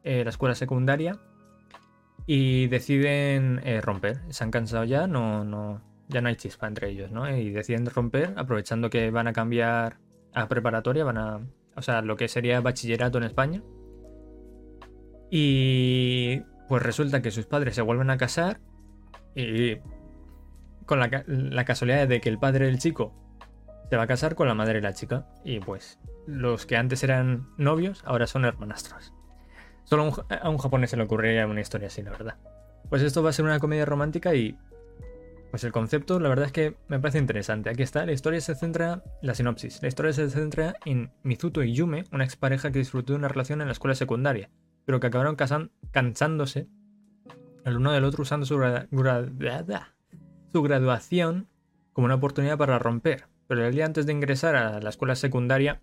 la 0.05 0.31
escuela 0.31 0.55
secundaria 0.55 1.19
y 2.27 2.69
deciden 2.69 3.61
romper. 3.83 4.21
Se 4.31 4.45
han 4.45 4.51
cansado 4.51 4.85
ya, 4.85 5.07
no, 5.07 5.45
no, 5.45 5.83
ya 6.09 6.21
no 6.21 6.29
hay 6.29 6.37
chispa 6.37 6.67
entre 6.67 6.91
ellos, 6.91 7.11
¿no? 7.11 7.29
Y 7.35 7.51
deciden 7.51 7.87
romper 7.87 8.35
aprovechando 8.37 8.91
que 8.91 9.11
van 9.11 9.29
a 9.29 9.33
cambiar 9.33 9.99
a 10.35 10.49
preparatoria, 10.49 11.05
van 11.05 11.19
a. 11.19 11.41
O 11.77 11.83
sea, 11.83 12.03
lo 12.03 12.17
que 12.17 12.29
sería 12.29 12.61
bachillerato 12.61 13.19
en 13.19 13.25
España. 13.25 13.63
Y 15.31 16.41
pues 16.69 16.83
resulta 16.83 17.23
que 17.23 17.31
sus 17.31 17.47
padres 17.47 17.75
se 17.75 17.83
vuelven 17.83 18.11
a 18.11 18.17
casar 18.17 18.61
y 19.35 19.77
con 20.89 20.99
la, 20.99 21.23
la, 21.27 21.65
casualidad 21.65 22.09
de 22.09 22.21
que 22.21 22.31
el 22.31 22.39
padre 22.39 22.67
del 22.67 22.79
chico 22.79 23.15
se 23.91 23.97
va 23.97 24.05
a 24.05 24.07
casar 24.07 24.35
con 24.35 24.49
la 24.49 24.55
madre 24.55 24.75
de 24.75 24.81
la 24.81 24.95
chica. 24.95 25.27
Y 25.45 25.61
pues 25.61 26.01
los 26.27 26.67
que 26.67 26.77
antes 26.77 27.05
eran 27.05 27.47
novios 27.59 28.03
ahora 28.07 28.27
son 28.27 28.45
hermanastros. 28.45 29.13
Solo 29.85 30.13
a 30.29 30.49
un 30.49 30.59
japonés 30.59 30.91
se 30.91 30.97
le 30.97 31.05
ocurriría 31.05 31.47
una 31.47 31.61
historia 31.61 31.89
así, 31.89 32.03
la 32.03 32.11
verdad. 32.11 32.37
Pues 32.89 33.03
esto 33.03 33.23
va 33.23 33.31
a 33.31 33.33
ser 33.33 33.45
una 33.45 33.61
comedia 33.61 33.85
romántica 33.85 34.35
y 34.35 34.59
pues 35.51 35.65
el 35.65 35.73
concepto, 35.73 36.21
la 36.21 36.29
verdad 36.29 36.47
es 36.47 36.53
que 36.53 36.77
me 36.89 36.99
parece 36.99 37.19
interesante. 37.19 37.71
Aquí 37.71 37.83
está, 37.83 38.05
la 38.05 38.13
historia 38.13 38.41
se 38.41 38.55
centra, 38.55 39.03
la 39.23 39.35
sinopsis, 39.35 39.81
la 39.83 39.89
historia 39.89 40.13
se 40.13 40.29
centra 40.31 40.75
en 40.85 41.11
Mizuto 41.23 41.63
y 41.63 41.73
Yume, 41.73 42.05
una 42.13 42.25
expareja 42.25 42.71
que 42.71 42.79
disfrutó 42.81 43.13
de 43.13 43.19
una 43.19 43.29
relación 43.29 43.61
en 43.61 43.69
la 43.69 43.73
escuela 43.73 43.95
secundaria, 43.95 44.51
pero 44.85 45.01
que 45.01 45.07
acabaron 45.07 45.37
cansándose 45.91 46.69
el 47.65 47.77
uno 47.77 47.93
del 47.93 48.05
otro 48.05 48.23
usando 48.23 48.47
su, 48.47 48.59
su 50.59 50.63
graduación 50.65 51.47
como 51.93 52.07
una 52.07 52.17
oportunidad 52.17 52.59
para 52.59 52.81
romper. 52.81 53.29
Pero 53.47 53.65
el 53.65 53.73
día 53.73 53.87
antes 53.87 54.07
de 54.07 54.13
ingresar 54.13 54.57
a 54.57 54.81
la 54.81 54.89
escuela 54.89 55.15
secundaria, 55.15 55.81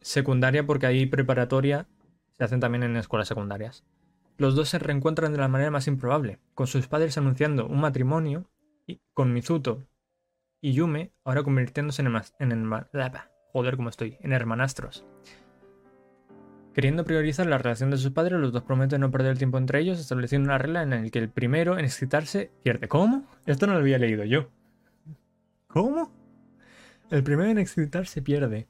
secundaria 0.00 0.64
porque 0.64 0.86
ahí 0.86 1.04
preparatoria 1.04 1.86
se 2.32 2.42
hacen 2.42 2.58
también 2.58 2.82
en 2.82 2.96
escuelas 2.96 3.28
secundarias. 3.28 3.84
Los 4.38 4.54
dos 4.54 4.70
se 4.70 4.78
reencuentran 4.78 5.32
de 5.32 5.38
la 5.38 5.48
manera 5.48 5.70
más 5.70 5.86
improbable, 5.86 6.38
con 6.54 6.66
sus 6.66 6.88
padres 6.88 7.18
anunciando 7.18 7.66
un 7.66 7.78
matrimonio 7.78 8.48
con 9.12 9.34
Mizuto 9.34 9.86
y 10.62 10.72
Yume 10.72 11.12
ahora 11.22 11.42
convirtiéndose 11.42 12.00
en, 12.00 12.08
en, 12.38 12.72
estoy, 13.90 14.16
en 14.20 14.32
hermanastros. 14.32 15.04
Queriendo 16.76 17.04
priorizar 17.04 17.46
la 17.46 17.56
relación 17.56 17.90
de 17.90 17.96
sus 17.96 18.10
padres, 18.10 18.38
los 18.38 18.52
dos 18.52 18.62
prometen 18.62 19.00
no 19.00 19.10
perder 19.10 19.32
el 19.32 19.38
tiempo 19.38 19.56
entre 19.56 19.80
ellos, 19.80 19.98
estableciendo 19.98 20.48
una 20.48 20.58
regla 20.58 20.82
en 20.82 20.90
la 20.90 21.08
que 21.08 21.18
el 21.18 21.30
primero 21.30 21.78
en 21.78 21.86
excitarse 21.86 22.50
pierde. 22.62 22.86
¿Cómo? 22.86 23.24
Esto 23.46 23.66
no 23.66 23.72
lo 23.72 23.78
había 23.78 23.96
leído 23.96 24.24
yo. 24.24 24.50
¿Cómo? 25.68 26.12
El 27.10 27.22
primero 27.22 27.48
en 27.48 27.56
excitarse 27.56 28.20
pierde. 28.20 28.68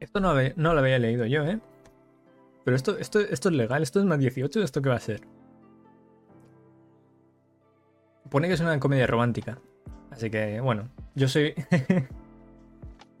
Esto 0.00 0.20
no, 0.20 0.32
no 0.56 0.72
lo 0.72 0.80
había 0.80 0.98
leído 0.98 1.26
yo, 1.26 1.44
¿eh? 1.44 1.60
Pero 2.64 2.76
esto, 2.78 2.96
esto, 2.96 3.20
esto 3.20 3.50
es 3.50 3.54
legal, 3.54 3.82
esto 3.82 3.98
es 3.98 4.06
más 4.06 4.18
18, 4.18 4.62
¿esto 4.62 4.80
qué 4.80 4.88
va 4.88 4.96
a 4.96 5.00
ser? 5.00 5.20
Pone 8.30 8.48
que 8.48 8.54
es 8.54 8.60
una 8.60 8.80
comedia 8.80 9.06
romántica. 9.06 9.60
Así 10.18 10.30
que, 10.30 10.58
bueno, 10.60 10.88
yo 11.14 11.28
soy. 11.28 11.54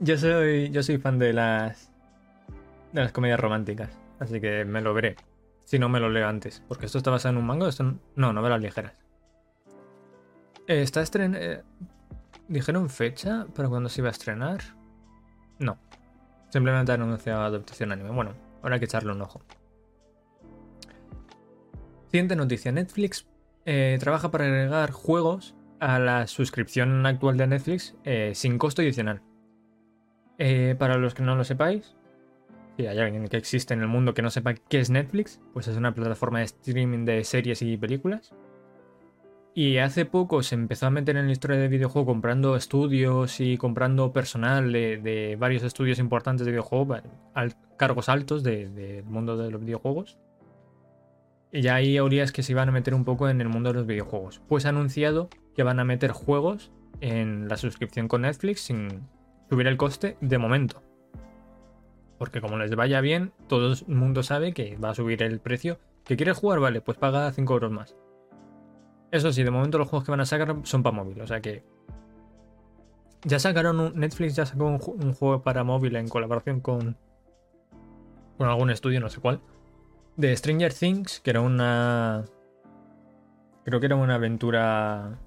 yo 0.00 0.18
soy. 0.18 0.68
Yo 0.70 0.82
soy 0.82 0.98
fan 0.98 1.20
de 1.20 1.32
las. 1.32 1.92
de 2.92 3.02
las 3.02 3.12
comedias 3.12 3.38
románticas. 3.38 3.96
Así 4.18 4.40
que 4.40 4.64
me 4.64 4.80
lo 4.80 4.94
veré. 4.94 5.14
Si 5.62 5.78
no 5.78 5.88
me 5.88 6.00
lo 6.00 6.10
leo 6.10 6.26
antes. 6.26 6.60
Porque 6.66 6.86
esto 6.86 6.98
está 6.98 7.12
basado 7.12 7.34
en 7.34 7.38
un 7.38 7.46
mango. 7.46 7.68
Esto 7.68 7.94
no, 8.16 8.32
novelas 8.32 8.60
ligeras. 8.60 8.94
Eh, 10.66 10.82
está 10.82 11.00
estrenando. 11.00 11.38
Eh, 11.40 11.62
¿Dijeron 12.48 12.90
fecha 12.90 13.46
para 13.54 13.68
cuando 13.68 13.88
se 13.88 14.00
iba 14.00 14.08
a 14.08 14.12
estrenar? 14.12 14.58
No. 15.60 15.78
Simplemente 16.48 16.90
han 16.90 17.02
anunciado 17.02 17.42
adaptación 17.42 17.92
anime. 17.92 18.10
Bueno, 18.10 18.34
Habrá 18.60 18.80
que 18.80 18.86
echarle 18.86 19.12
un 19.12 19.22
ojo. 19.22 19.40
Siguiente 22.10 22.34
noticia. 22.34 22.72
Netflix 22.72 23.24
eh, 23.66 23.98
trabaja 24.00 24.32
para 24.32 24.46
agregar 24.46 24.90
juegos 24.90 25.54
a 25.80 25.98
la 25.98 26.26
suscripción 26.26 27.04
actual 27.06 27.36
de 27.36 27.46
Netflix 27.46 27.96
eh, 28.04 28.32
sin 28.34 28.58
costo 28.58 28.82
adicional. 28.82 29.22
Eh, 30.38 30.76
para 30.78 30.96
los 30.96 31.14
que 31.14 31.22
no 31.22 31.34
lo 31.34 31.44
sepáis, 31.44 31.96
si 32.76 32.86
hay 32.86 32.98
alguien 32.98 33.26
que 33.26 33.36
existe 33.36 33.74
en 33.74 33.80
el 33.80 33.88
mundo 33.88 34.14
que 34.14 34.22
no 34.22 34.30
sepa 34.30 34.54
qué 34.54 34.78
es 34.78 34.88
Netflix, 34.88 35.40
pues 35.52 35.66
es 35.66 35.76
una 35.76 35.94
plataforma 35.94 36.38
de 36.38 36.44
streaming 36.44 37.04
de 37.04 37.24
series 37.24 37.60
y 37.62 37.76
películas. 37.76 38.32
Y 39.52 39.78
hace 39.78 40.04
poco 40.04 40.44
se 40.44 40.54
empezó 40.54 40.86
a 40.86 40.90
meter 40.90 41.16
en 41.16 41.26
la 41.26 41.32
historia 41.32 41.56
de 41.56 41.66
videojuego 41.66 42.06
comprando 42.06 42.54
estudios 42.54 43.40
y 43.40 43.56
comprando 43.56 44.12
personal 44.12 44.70
de, 44.72 45.36
varios 45.40 45.64
estudios 45.64 45.98
importantes 45.98 46.46
de 46.46 46.52
videojuegos, 46.52 47.02
cargos 47.76 48.08
altos 48.08 48.44
del 48.44 49.02
mundo 49.02 49.36
de 49.36 49.50
los 49.50 49.60
videojuegos. 49.60 50.16
Y 51.50 51.62
ya 51.62 51.74
hay 51.74 51.94
teorías 51.94 52.30
que 52.30 52.44
se 52.44 52.52
iban 52.52 52.68
a 52.68 52.72
meter 52.72 52.94
un 52.94 53.04
poco 53.04 53.28
en 53.28 53.40
el 53.40 53.48
mundo 53.48 53.70
de 53.70 53.74
los 53.74 53.86
videojuegos. 53.86 54.40
Pues 54.46 54.66
ha 54.66 54.68
anunciado 54.68 55.28
que 55.58 55.64
van 55.64 55.80
a 55.80 55.84
meter 55.84 56.12
juegos 56.12 56.70
en 57.00 57.48
la 57.48 57.56
suscripción 57.56 58.06
con 58.06 58.22
Netflix 58.22 58.60
sin 58.60 59.08
subir 59.50 59.66
el 59.66 59.76
coste 59.76 60.16
de 60.20 60.38
momento. 60.38 60.84
Porque 62.16 62.40
como 62.40 62.58
les 62.58 62.76
vaya 62.76 63.00
bien, 63.00 63.32
todo 63.48 63.72
el 63.72 63.78
mundo 63.88 64.22
sabe 64.22 64.54
que 64.54 64.76
va 64.76 64.90
a 64.90 64.94
subir 64.94 65.20
el 65.20 65.40
precio. 65.40 65.80
¿Que 66.04 66.16
quieres 66.16 66.36
jugar? 66.36 66.60
Vale, 66.60 66.80
pues 66.80 66.96
paga 66.96 67.32
5 67.32 67.52
euros 67.52 67.72
más. 67.72 67.96
Eso 69.10 69.32
sí, 69.32 69.42
de 69.42 69.50
momento 69.50 69.78
los 69.78 69.88
juegos 69.88 70.04
que 70.04 70.12
van 70.12 70.20
a 70.20 70.26
sacar 70.26 70.54
son 70.62 70.84
para 70.84 70.94
móvil, 70.94 71.20
o 71.22 71.26
sea 71.26 71.40
que. 71.40 71.64
Ya 73.22 73.40
sacaron 73.40 73.80
un. 73.80 73.98
Netflix 73.98 74.36
ya 74.36 74.46
sacó 74.46 74.64
un, 74.66 74.78
juego 74.78 75.42
para 75.42 75.64
móvil 75.64 75.96
en 75.96 76.06
colaboración 76.06 76.60
con. 76.60 76.96
con 78.36 78.48
algún 78.48 78.70
estudio, 78.70 79.00
no 79.00 79.08
sé 79.08 79.20
cuál. 79.20 79.40
De 80.16 80.36
Stranger 80.36 80.72
Things, 80.72 81.18
que 81.18 81.30
era 81.30 81.40
una. 81.40 82.26
Creo 83.64 83.80
que 83.80 83.86
era 83.86 83.96
una 83.96 84.14
aventura. 84.14 85.18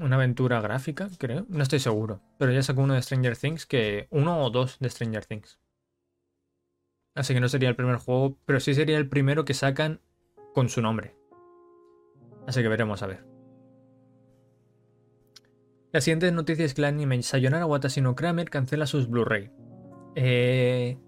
Una 0.00 0.16
aventura 0.16 0.60
gráfica, 0.60 1.08
creo. 1.18 1.46
No 1.48 1.62
estoy 1.62 1.78
seguro. 1.78 2.20
Pero 2.38 2.52
ya 2.52 2.62
sacó 2.62 2.82
uno 2.82 2.94
de 2.94 3.02
Stranger 3.02 3.36
Things 3.36 3.66
que. 3.66 4.06
Uno 4.10 4.44
o 4.44 4.50
dos 4.50 4.78
de 4.80 4.90
Stranger 4.90 5.24
Things. 5.24 5.58
Así 7.14 7.34
que 7.34 7.40
no 7.40 7.48
sería 7.48 7.68
el 7.68 7.76
primer 7.76 7.96
juego, 7.96 8.38
pero 8.46 8.60
sí 8.60 8.74
sería 8.74 8.96
el 8.96 9.08
primero 9.08 9.44
que 9.44 9.54
sacan 9.54 10.00
con 10.54 10.68
su 10.68 10.80
nombre. 10.80 11.16
Así 12.46 12.62
que 12.62 12.68
veremos 12.68 13.02
a 13.02 13.06
ver. 13.06 13.24
La 15.92 16.00
siguiente 16.00 16.30
noticia 16.30 16.64
es 16.64 16.74
que 16.74 16.82
el 16.82 16.86
anime 16.86 17.20
Sayonara 17.22 17.66
Watashi 17.66 18.00
no 18.00 18.14
Kramer 18.14 18.48
cancela 18.48 18.86
sus 18.86 19.08
Blu-ray. 19.08 19.50
Eh, 20.14 20.98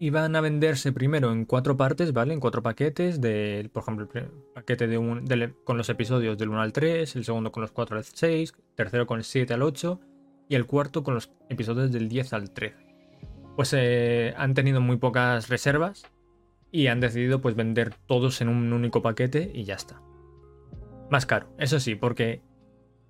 iban 0.00 0.34
a 0.34 0.40
venderse 0.40 0.92
primero 0.92 1.30
en 1.30 1.44
cuatro 1.44 1.76
partes, 1.76 2.14
¿vale? 2.14 2.32
En 2.32 2.40
cuatro 2.40 2.62
paquetes, 2.62 3.20
de, 3.20 3.68
por 3.70 3.82
ejemplo, 3.82 4.08
el 4.14 4.30
paquete 4.54 4.86
de 4.86 4.96
un, 4.96 5.28
con 5.62 5.76
los 5.76 5.90
episodios 5.90 6.38
del 6.38 6.48
1 6.48 6.62
al 6.62 6.72
3, 6.72 7.16
el 7.16 7.24
segundo 7.24 7.52
con 7.52 7.60
los 7.60 7.70
4 7.70 7.98
al 7.98 8.04
6, 8.04 8.54
tercero 8.74 9.06
con 9.06 9.18
el 9.18 9.24
7 9.24 9.52
al 9.52 9.62
8 9.62 10.00
y 10.48 10.54
el 10.54 10.64
cuarto 10.64 11.04
con 11.04 11.14
los 11.14 11.30
episodios 11.50 11.92
del 11.92 12.08
10 12.08 12.32
al 12.32 12.50
13. 12.50 12.76
Pues 13.56 13.74
eh, 13.76 14.32
han 14.38 14.54
tenido 14.54 14.80
muy 14.80 14.96
pocas 14.96 15.50
reservas 15.50 16.06
y 16.72 16.86
han 16.86 17.00
decidido 17.00 17.42
pues 17.42 17.54
vender 17.54 17.94
todos 18.06 18.40
en 18.40 18.48
un 18.48 18.72
único 18.72 19.02
paquete 19.02 19.52
y 19.54 19.64
ya 19.64 19.74
está. 19.74 20.00
Más 21.10 21.26
caro, 21.26 21.54
eso 21.58 21.78
sí, 21.78 21.94
porque 21.94 22.40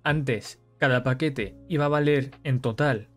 antes 0.03 0.59
cada 0.77 1.03
paquete 1.03 1.55
iba 1.69 1.85
a 1.85 1.89
valer 1.89 2.31
en 2.43 2.59
total 2.59 3.07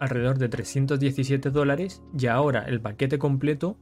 alrededor 0.00 0.38
de 0.38 0.48
317 0.48 1.50
dólares 1.50 2.02
y 2.18 2.26
ahora 2.26 2.62
el 2.62 2.80
paquete 2.80 3.18
completo 3.18 3.76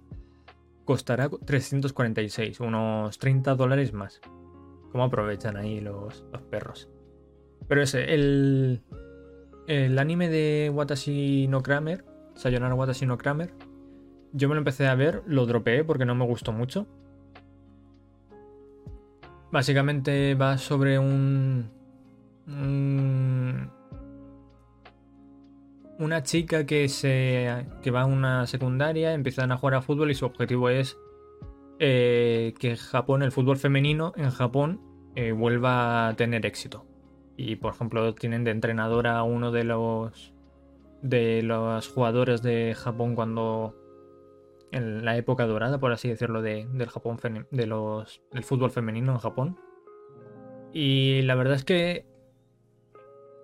costará 0.84 1.28
346, 1.28 2.60
unos 2.60 3.18
30 3.18 3.54
dólares 3.54 3.92
más. 3.92 4.20
¿Cómo 4.92 5.04
aprovechan 5.04 5.56
ahí 5.56 5.80
los, 5.80 6.24
perros? 6.50 6.88
Pero 7.66 7.82
ese, 7.82 8.14
el, 8.14 8.82
el 9.66 9.98
anime 9.98 10.28
de 10.28 10.70
Watashi 10.72 11.48
no 11.48 11.62
Kramer, 11.62 12.04
Sayonara 12.34 12.74
Watashi 12.74 13.06
no 13.06 13.18
Kramer, 13.18 13.54
yo 14.32 14.48
me 14.48 14.54
lo 14.54 14.60
empecé 14.60 14.86
a 14.88 14.94
ver, 14.94 15.22
lo 15.26 15.46
dropeé 15.46 15.84
porque 15.84 16.04
no 16.04 16.14
me 16.14 16.26
gustó 16.26 16.52
mucho. 16.52 16.86
Básicamente 19.52 20.34
va 20.34 20.58
sobre 20.58 20.98
un, 20.98 21.70
una 25.98 26.22
chica 26.22 26.66
que 26.66 26.88
se 26.88 27.66
que 27.82 27.90
va 27.90 28.02
a 28.02 28.06
una 28.06 28.46
secundaria, 28.46 29.12
empiezan 29.12 29.52
a 29.52 29.56
jugar 29.56 29.74
a 29.74 29.82
fútbol 29.82 30.10
y 30.10 30.14
su 30.14 30.26
objetivo 30.26 30.68
es 30.68 30.98
eh, 31.78 32.54
que 32.58 32.76
Japón, 32.76 33.22
el 33.22 33.32
fútbol 33.32 33.56
femenino 33.56 34.12
en 34.16 34.30
Japón, 34.30 34.80
eh, 35.14 35.32
vuelva 35.32 36.08
a 36.08 36.14
tener 36.14 36.46
éxito. 36.46 36.86
Y 37.36 37.56
por 37.56 37.74
ejemplo 37.74 38.14
tienen 38.14 38.44
de 38.44 38.52
entrenadora 38.52 39.18
a 39.18 39.22
uno 39.22 39.50
de 39.50 39.64
los 39.64 40.34
de 41.02 41.42
los 41.42 41.88
jugadores 41.88 42.42
de 42.42 42.74
Japón 42.74 43.14
cuando 43.14 43.74
en 44.72 45.04
la 45.04 45.16
época 45.16 45.46
dorada, 45.46 45.78
por 45.78 45.92
así 45.92 46.08
decirlo, 46.08 46.42
de, 46.42 46.66
del 46.72 46.88
Japón 46.88 47.18
de 47.50 47.66
los, 47.66 48.22
del 48.32 48.42
fútbol 48.42 48.70
femenino 48.70 49.12
en 49.12 49.18
Japón. 49.18 49.58
Y 50.72 51.22
la 51.22 51.36
verdad 51.36 51.54
es 51.54 51.64
que 51.64 52.06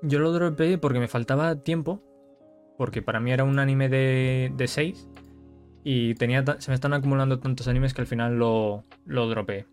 yo 0.03 0.19
lo 0.19 0.33
dropeé 0.33 0.79
porque 0.79 0.99
me 0.99 1.07
faltaba 1.07 1.63
tiempo, 1.63 2.03
porque 2.81 3.03
para 3.03 3.21
mí 3.21 3.31
era 3.31 3.45
un 3.45 3.59
anime 3.59 3.91
de, 3.91 4.51
de 4.57 4.67
6 4.67 5.07
y 5.85 6.15
tenía 6.15 6.43
se 6.61 6.71
me 6.71 6.75
están 6.75 6.95
acumulando 6.95 7.39
tantos 7.39 7.69
animes 7.69 7.93
que 7.93 8.01
al 8.01 8.07
final 8.07 8.39
lo, 8.39 8.85
lo 9.05 9.29
dropeé. 9.29 9.67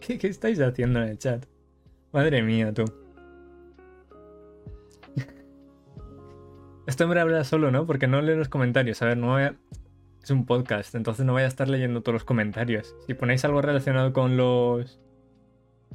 ¿Qué, 0.00 0.18
¿Qué 0.18 0.26
estáis 0.26 0.60
haciendo 0.60 1.00
en 1.00 1.10
el 1.10 1.18
chat? 1.18 1.46
Madre 2.12 2.42
mía, 2.42 2.74
tú. 2.74 2.82
Este 6.88 7.04
hombre 7.04 7.20
habla 7.20 7.44
solo, 7.44 7.70
¿no? 7.70 7.86
Porque 7.86 8.08
no 8.08 8.20
lee 8.22 8.34
los 8.34 8.48
comentarios. 8.48 9.02
A 9.02 9.06
ver, 9.06 9.18
no 9.18 9.28
voy 9.28 9.42
a... 9.42 9.56
Es 10.20 10.32
un 10.32 10.46
podcast, 10.46 10.96
entonces 10.96 11.24
no 11.24 11.32
voy 11.32 11.42
a 11.42 11.46
estar 11.46 11.68
leyendo 11.68 12.02
todos 12.02 12.14
los 12.14 12.24
comentarios. 12.24 12.96
Si 13.06 13.14
ponéis 13.14 13.44
algo 13.44 13.62
relacionado 13.62 14.12
con 14.12 14.36
los... 14.36 15.00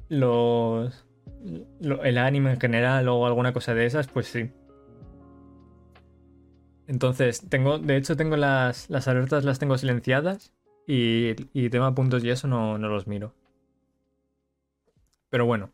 Los... 0.07 1.08
el 1.81 2.17
anime 2.17 2.51
en 2.51 2.59
general 2.59 3.07
o 3.07 3.25
alguna 3.25 3.53
cosa 3.53 3.73
de 3.73 3.85
esas, 3.85 4.07
pues 4.07 4.27
sí. 4.27 4.51
Entonces, 6.87 7.47
tengo... 7.49 7.79
De 7.79 7.97
hecho, 7.97 8.17
tengo 8.17 8.35
las, 8.35 8.89
las 8.89 9.07
alertas, 9.07 9.43
las 9.45 9.59
tengo 9.59 9.77
silenciadas. 9.77 10.53
Y, 10.87 11.35
y 11.53 11.69
tema 11.69 11.93
puntos 11.93 12.23
y 12.23 12.31
eso 12.31 12.47
no, 12.47 12.77
no 12.79 12.89
los 12.89 13.05
miro. 13.05 13.35
Pero 15.29 15.45
bueno. 15.45 15.71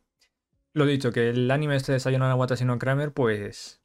Lo 0.73 0.85
dicho, 0.85 1.13
que 1.13 1.29
el 1.29 1.49
anime 1.51 1.77
este 1.77 1.93
de 1.93 2.01
Sayonara 2.01 2.35
Watashi 2.35 2.65
no 2.65 2.77
Kramer, 2.77 3.13
pues 3.13 3.81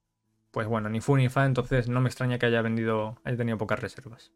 pues 0.50 0.66
bueno, 0.66 0.88
ni 0.88 1.00
fu 1.00 1.16
ni 1.16 1.28
fa, 1.28 1.46
entonces 1.46 1.88
no 1.88 2.00
me 2.00 2.08
extraña 2.08 2.38
que 2.38 2.46
haya 2.46 2.62
vendido, 2.62 3.18
haya 3.24 3.36
tenido 3.36 3.58
pocas 3.58 3.78
reservas. 3.78 4.32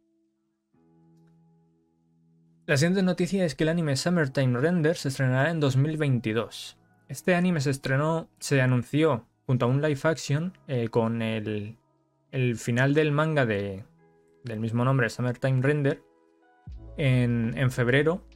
La 2.66 2.76
siguiente 2.76 3.02
noticia 3.02 3.44
es 3.44 3.54
que 3.54 3.64
el 3.64 3.68
anime 3.68 3.96
Summertime 3.96 4.58
Render 4.58 4.96
se 4.96 5.08
estrenará 5.08 5.50
en 5.50 5.60
2022. 5.60 6.78
Este 7.08 7.34
anime 7.34 7.60
se 7.60 7.70
estrenó, 7.70 8.28
se 8.38 8.60
anunció 8.60 9.26
junto 9.46 9.66
a 9.66 9.68
un 9.68 9.82
live 9.82 10.00
action 10.04 10.56
eh, 10.68 10.88
con 10.88 11.22
el, 11.22 11.76
final 12.56 12.94
del 12.94 13.12
manga 13.12 13.46
de, 13.46 13.84
del 14.42 14.60
mismo 14.60 14.84
nombre, 14.84 15.08
Summertime 15.10 15.62
Render, 15.62 16.02
en, 16.96 17.52
en 17.56 17.70
febrero. 17.70 18.26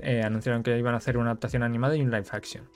Eh, 0.00 0.22
anunciaron 0.22 0.62
que 0.62 0.76
iban 0.78 0.94
a 0.94 0.98
hacer 0.98 1.16
una 1.16 1.30
adaptación 1.30 1.62
animada 1.62 1.96
y 1.96 2.02
un 2.02 2.10
live 2.10 2.26
action. 2.30 2.68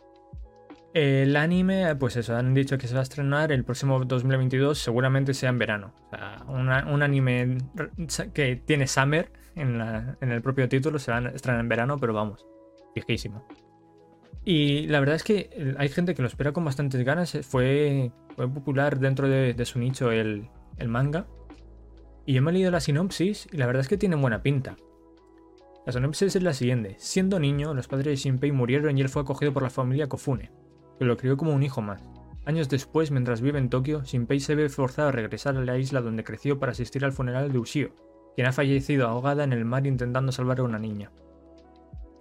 El 0.93 1.37
anime, 1.37 1.95
pues 1.97 2.17
eso, 2.17 2.37
han 2.37 2.53
dicho 2.53 2.77
que 2.77 2.89
se 2.89 2.95
va 2.95 3.01
a 3.01 3.03
estrenar 3.05 3.53
el 3.53 3.65
próximo 3.65 4.05
2022, 4.05 4.77
seguramente 4.77 5.35
sea 5.35 5.51
en 5.51 5.59
verano. 5.59 5.95
Un 6.49 7.03
anime 7.03 7.59
que 8.35 8.57
tiene 8.57 8.89
Summer 8.89 9.31
en, 9.55 9.81
el 10.21 10.43
propio 10.43 10.69
título 10.69 10.99
se 10.99 11.13
va 11.13 11.19
a 11.19 11.29
estrenar 11.29 11.61
en 11.61 11.69
verano, 11.69 11.97
pero 11.99 12.13
vamos, 12.13 12.47
fijísimo. 12.95 13.47
Y 14.45 14.87
la 14.87 15.01
verdad 15.01 15.17
es 15.17 15.25
que 15.25 15.75
hay 15.79 15.89
gente 15.89 16.15
que 16.15 16.23
lo 16.23 16.29
espera 16.29 16.53
con 16.53 16.65
bastantes 16.65 17.05
ganas. 17.05 17.39
Fue, 17.43 18.11
popular 18.37 18.99
dentro 18.99 19.29
de, 19.29 19.65
su 19.65 19.79
nicho 19.79 20.11
el, 20.11 20.49
el, 20.79 20.89
manga. 20.89 21.27
Y 22.27 22.35
yo 22.35 22.43
me 22.43 22.51
he 22.51 22.55
leído 22.55 22.71
la 22.71 22.81
sinopsis 22.81 23.49
y 23.53 23.57
la 23.57 23.67
verdad 23.67 23.81
es 23.83 23.89
que 23.89 23.97
tiene 23.97 24.17
buena 24.17 24.43
pinta. 24.43 24.77
La 25.87 25.93
sinopsis 25.93 26.37
es 26.37 26.43
la 26.43 26.53
siguiente. 26.53 26.97
Siendo 26.99 27.39
niño, 27.39 27.75
los 27.75 27.89
padres 27.89 28.07
de 28.07 28.17
Shinpei 28.17 28.53
murieron 28.53 28.97
y 28.97 29.01
él 29.01 29.09
fue 29.09 29.23
acogido 29.23 29.53
por 29.53 29.63
la 29.63 29.71
familia 29.71 30.09
Kofune 30.09 30.51
que 31.01 31.07
lo 31.07 31.17
crió 31.17 31.39
como 31.39 31.55
un 31.55 31.63
hijo 31.63 31.81
más. 31.81 32.03
Años 32.45 32.69
después, 32.69 33.11
mientras 33.11 33.41
vive 33.41 33.59
en 33.59 33.71
Tokio, 33.71 34.03
Shinpei 34.05 34.39
se 34.39 34.55
ve 34.55 34.69
forzado 34.69 35.09
a 35.09 35.13
regresar 35.13 35.57
a 35.57 35.65
la 35.65 35.79
isla 35.79 36.03
donde 36.03 36.25
creció 36.25 36.59
para 36.59 36.73
asistir 36.73 37.07
al 37.07 37.13
funeral 37.13 37.51
de 37.51 37.59
Ushio, 37.59 37.95
quien 38.35 38.47
ha 38.47 38.53
fallecido 38.53 39.09
ahogada 39.09 39.43
en 39.43 39.55
el 39.55 39.65
mar 39.65 39.87
intentando 39.87 40.31
salvar 40.31 40.61
a 40.61 40.65
una 40.65 40.79
niña. 40.79 41.11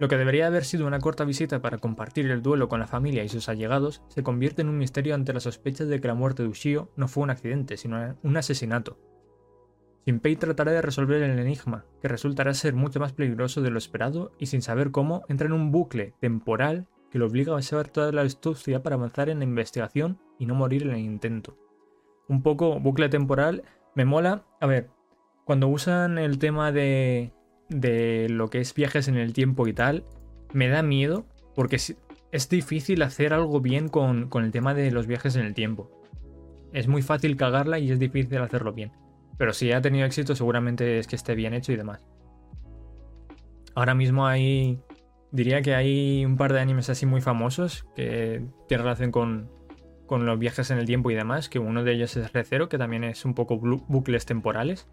Lo 0.00 0.08
que 0.08 0.16
debería 0.16 0.46
haber 0.46 0.64
sido 0.64 0.86
una 0.86 0.98
corta 0.98 1.24
visita 1.24 1.60
para 1.60 1.76
compartir 1.76 2.30
el 2.30 2.40
duelo 2.40 2.70
con 2.70 2.80
la 2.80 2.86
familia 2.86 3.22
y 3.22 3.28
sus 3.28 3.50
allegados 3.50 4.02
se 4.08 4.22
convierte 4.22 4.62
en 4.62 4.70
un 4.70 4.78
misterio 4.78 5.14
ante 5.14 5.34
las 5.34 5.42
sospechas 5.42 5.88
de 5.88 6.00
que 6.00 6.08
la 6.08 6.14
muerte 6.14 6.42
de 6.42 6.48
Ushio 6.48 6.90
no 6.96 7.06
fue 7.06 7.22
un 7.22 7.28
accidente, 7.28 7.76
sino 7.76 8.16
un 8.22 8.36
asesinato. 8.38 8.98
Shinpei 10.06 10.36
tratará 10.36 10.72
de 10.72 10.80
resolver 10.80 11.22
el 11.22 11.38
enigma, 11.38 11.84
que 12.00 12.08
resultará 12.08 12.54
ser 12.54 12.72
mucho 12.72 12.98
más 12.98 13.12
peligroso 13.12 13.60
de 13.60 13.70
lo 13.70 13.76
esperado 13.76 14.32
y 14.38 14.46
sin 14.46 14.62
saber 14.62 14.90
cómo 14.90 15.22
entra 15.28 15.48
en 15.48 15.52
un 15.52 15.70
bucle 15.70 16.14
temporal 16.18 16.88
que 17.10 17.18
lo 17.18 17.26
obliga 17.26 17.52
a 17.52 17.56
usar 17.56 17.88
toda 17.88 18.10
la 18.10 18.22
astucia 18.22 18.82
para 18.82 18.96
avanzar 18.96 19.28
en 19.28 19.40
la 19.40 19.44
investigación 19.44 20.18
y 20.38 20.46
no 20.46 20.54
morir 20.54 20.84
en 20.84 20.92
el 20.92 21.00
intento. 21.00 21.58
Un 22.26 22.42
poco 22.42 22.80
bucle 22.80 23.10
temporal 23.10 23.64
me 23.94 24.06
mola. 24.06 24.46
A 24.62 24.66
ver, 24.66 24.88
cuando 25.44 25.68
usan 25.68 26.16
el 26.16 26.38
tema 26.38 26.72
de, 26.72 27.34
de 27.70 28.28
lo 28.28 28.50
que 28.50 28.60
es 28.60 28.74
viajes 28.74 29.08
en 29.08 29.16
el 29.16 29.32
tiempo 29.32 29.66
y 29.66 29.72
tal, 29.72 30.04
me 30.52 30.68
da 30.68 30.82
miedo 30.82 31.24
porque 31.54 31.76
es 31.76 32.48
difícil 32.48 33.02
hacer 33.02 33.32
algo 33.32 33.60
bien 33.60 33.88
con, 33.88 34.28
con 34.28 34.44
el 34.44 34.50
tema 34.50 34.74
de 34.74 34.90
los 34.90 35.06
viajes 35.06 35.36
en 35.36 35.46
el 35.46 35.54
tiempo. 35.54 35.90
Es 36.72 36.88
muy 36.88 37.02
fácil 37.02 37.36
cagarla 37.36 37.78
y 37.78 37.90
es 37.90 37.98
difícil 37.98 38.38
hacerlo 38.38 38.72
bien. 38.72 38.92
Pero 39.38 39.52
si 39.54 39.72
ha 39.72 39.80
tenido 39.80 40.04
éxito, 40.04 40.34
seguramente 40.36 40.98
es 40.98 41.06
que 41.06 41.16
esté 41.16 41.34
bien 41.34 41.54
hecho 41.54 41.72
y 41.72 41.76
demás. 41.76 42.04
Ahora 43.74 43.94
mismo 43.94 44.26
hay. 44.26 44.80
Diría 45.32 45.62
que 45.62 45.74
hay 45.74 46.24
un 46.26 46.36
par 46.36 46.52
de 46.52 46.60
animes 46.60 46.90
así 46.90 47.06
muy 47.06 47.20
famosos 47.20 47.86
que 47.94 48.44
tienen 48.68 48.84
relación 48.84 49.12
con, 49.12 49.48
con 50.06 50.26
los 50.26 50.38
viajes 50.38 50.70
en 50.70 50.78
el 50.78 50.86
tiempo 50.86 51.10
y 51.10 51.14
demás. 51.14 51.48
Que 51.48 51.58
uno 51.58 51.84
de 51.84 51.92
ellos 51.92 52.16
es 52.16 52.32
Recero, 52.32 52.68
que 52.68 52.78
también 52.78 53.04
es 53.04 53.24
un 53.24 53.34
poco 53.34 53.56
bucles 53.58 54.26
temporales. 54.26 54.88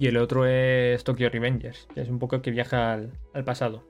Y 0.00 0.06
el 0.06 0.16
otro 0.16 0.46
es 0.46 1.04
Tokyo 1.04 1.28
Revengers, 1.28 1.86
que 1.94 2.00
es 2.00 2.08
un 2.08 2.18
poco 2.18 2.40
que 2.40 2.50
viaja 2.50 2.94
al, 2.94 3.12
al 3.34 3.44
pasado. 3.44 3.84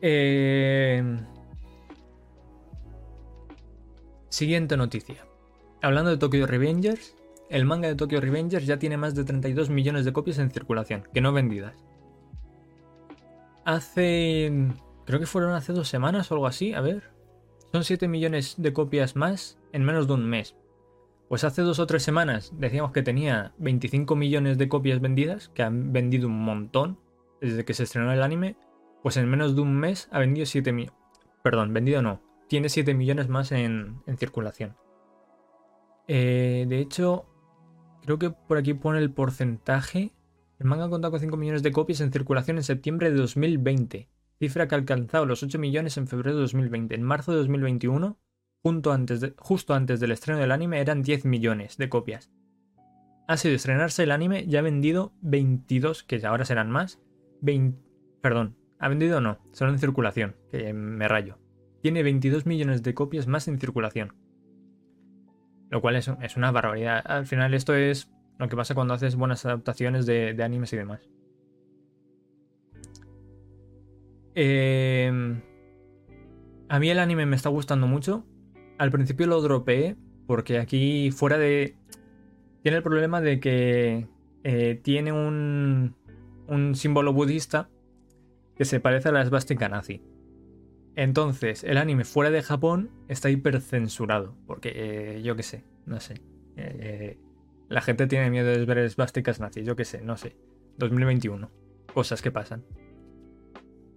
Eh, 0.00 1.04
Siguiente 4.30 4.78
noticia. 4.78 5.26
Hablando 5.82 6.10
de 6.10 6.16
Tokyo 6.16 6.46
Revengers, 6.46 7.14
el 7.50 7.66
manga 7.66 7.88
de 7.88 7.94
Tokyo 7.94 8.22
Revengers 8.22 8.64
ya 8.64 8.78
tiene 8.78 8.96
más 8.96 9.14
de 9.14 9.24
32 9.24 9.68
millones 9.68 10.06
de 10.06 10.14
copias 10.14 10.38
en 10.38 10.50
circulación, 10.50 11.04
que 11.12 11.20
no 11.20 11.34
vendidas. 11.34 11.74
Hace... 13.66 14.50
creo 15.04 15.20
que 15.20 15.26
fueron 15.26 15.52
hace 15.52 15.74
dos 15.74 15.88
semanas 15.88 16.30
o 16.30 16.34
algo 16.34 16.46
así, 16.46 16.72
a 16.72 16.80
ver. 16.80 17.10
Son 17.72 17.84
7 17.84 18.08
millones 18.08 18.54
de 18.56 18.72
copias 18.72 19.16
más 19.16 19.59
en 19.72 19.84
menos 19.84 20.06
de 20.06 20.14
un 20.14 20.28
mes. 20.28 20.56
Pues 21.28 21.44
hace 21.44 21.62
dos 21.62 21.78
o 21.78 21.86
tres 21.86 22.02
semanas 22.02 22.52
decíamos 22.56 22.90
que 22.90 23.02
tenía 23.02 23.54
25 23.58 24.16
millones 24.16 24.58
de 24.58 24.68
copias 24.68 25.00
vendidas, 25.00 25.48
que 25.50 25.62
han 25.62 25.92
vendido 25.92 26.26
un 26.26 26.42
montón 26.42 26.98
desde 27.40 27.64
que 27.64 27.72
se 27.72 27.84
estrenó 27.84 28.12
el 28.12 28.22
anime. 28.22 28.56
Pues 29.02 29.16
en 29.16 29.30
menos 29.30 29.54
de 29.54 29.62
un 29.62 29.76
mes 29.76 30.08
ha 30.10 30.18
vendido 30.18 30.44
7 30.44 30.72
millones. 30.72 30.98
Perdón, 31.42 31.72
vendido 31.72 32.02
no, 32.02 32.20
tiene 32.48 32.68
7 32.68 32.94
millones 32.94 33.28
más 33.28 33.52
en, 33.52 34.02
circulación. 34.18 34.76
Eh, 36.08 36.66
de 36.68 36.80
hecho, 36.80 37.26
creo 38.02 38.18
que 38.18 38.30
por 38.30 38.58
aquí 38.58 38.74
pone 38.74 38.98
el 38.98 39.12
porcentaje. 39.12 40.12
El 40.58 40.66
manga 40.66 40.86
ha 40.86 40.90
contado 40.90 41.12
con 41.12 41.20
5 41.20 41.36
millones 41.36 41.62
de 41.62 41.70
copias 41.70 42.00
en 42.00 42.12
circulación 42.12 42.56
en 42.56 42.64
septiembre 42.64 43.10
de 43.10 43.16
2020, 43.16 44.08
cifra 44.40 44.66
que 44.66 44.74
ha 44.74 44.78
alcanzado 44.78 45.26
los 45.26 45.44
8 45.44 45.60
millones 45.60 45.96
en 45.96 46.08
febrero 46.08 46.34
de 46.34 46.42
2020. 46.42 46.94
En 46.96 47.04
marzo 47.04 47.30
de 47.30 47.38
2021, 47.38 48.18
justo 48.62 49.74
antes 49.74 50.00
del 50.00 50.10
estreno 50.12 50.40
del 50.40 50.52
anime, 50.52 50.80
eran 50.80 51.02
10 51.02 51.24
millones 51.24 51.76
de 51.76 51.88
copias. 51.88 52.30
Ha 53.28 53.36
sido 53.36 53.54
estrenarse 53.54 54.02
el 54.02 54.10
anime, 54.10 54.46
ya 54.46 54.58
ha 54.58 54.62
vendido 54.62 55.12
22, 55.22 56.02
que 56.02 56.24
ahora 56.26 56.44
serán 56.44 56.70
más. 56.70 57.00
20, 57.42 57.78
perdón, 58.20 58.56
ha 58.78 58.88
vendido 58.88 59.20
no, 59.20 59.38
solo 59.52 59.70
en 59.72 59.78
circulación, 59.78 60.36
que 60.50 60.72
me 60.72 61.08
rayo 61.08 61.38
tiene 61.80 62.02
22 62.02 62.46
millones 62.46 62.82
de 62.82 62.94
copias 62.94 63.26
más 63.26 63.48
en 63.48 63.58
circulación. 63.58 64.14
Lo 65.70 65.80
cual 65.80 65.96
es, 65.96 66.08
una 66.36 66.50
barbaridad. 66.50 67.02
Al 67.04 67.26
final 67.26 67.54
esto 67.54 67.74
es 67.74 68.10
lo 68.38 68.48
que 68.48 68.56
pasa 68.56 68.74
cuando 68.74 68.94
haces 68.94 69.16
buenas 69.16 69.44
adaptaciones 69.46 70.06
de, 70.06 70.36
animes 70.42 70.72
y 70.72 70.76
demás. 70.76 71.08
Em, 74.34 75.42
a 76.68 76.78
mí 76.78 76.90
el 76.90 76.98
anime 76.98 77.26
me 77.26 77.36
está 77.36 77.48
gustando 77.48 77.86
mucho. 77.86 78.24
Al 78.80 78.90
principio 78.90 79.26
lo 79.26 79.42
dropeé 79.42 79.94
porque 80.26 80.58
aquí 80.58 81.10
fuera 81.10 81.36
de... 81.36 81.76
Tiene 82.62 82.78
el 82.78 82.82
problema 82.82 83.20
de 83.20 83.38
que 83.38 84.08
eh, 84.42 84.80
tiene 84.82 85.12
un, 85.12 85.94
un 86.46 86.74
símbolo 86.74 87.12
budista 87.12 87.68
que 88.56 88.64
se 88.64 88.80
parece 88.80 89.10
a 89.10 89.12
la 89.12 89.20
esvástica 89.20 89.68
nazi. 89.68 90.02
Entonces, 90.96 91.62
el 91.62 91.76
anime 91.76 92.04
fuera 92.06 92.30
de 92.30 92.42
Japón 92.42 92.90
está 93.08 93.28
hipercensurado. 93.28 94.34
Porque, 94.46 94.72
eh, 94.74 95.22
yo 95.22 95.36
qué 95.36 95.42
sé, 95.42 95.62
no 95.84 96.00
sé. 96.00 96.14
Eh, 96.56 97.18
la 97.68 97.82
gente 97.82 98.06
tiene 98.06 98.30
miedo 98.30 98.48
de 98.48 98.64
ver 98.64 98.78
esvásticas 98.78 99.40
nazis, 99.40 99.66
yo 99.66 99.76
qué 99.76 99.84
sé, 99.84 100.00
no 100.00 100.16
sé. 100.16 100.38
2021. 100.78 101.50
Cosas 101.92 102.22
que 102.22 102.30
pasan. 102.30 102.64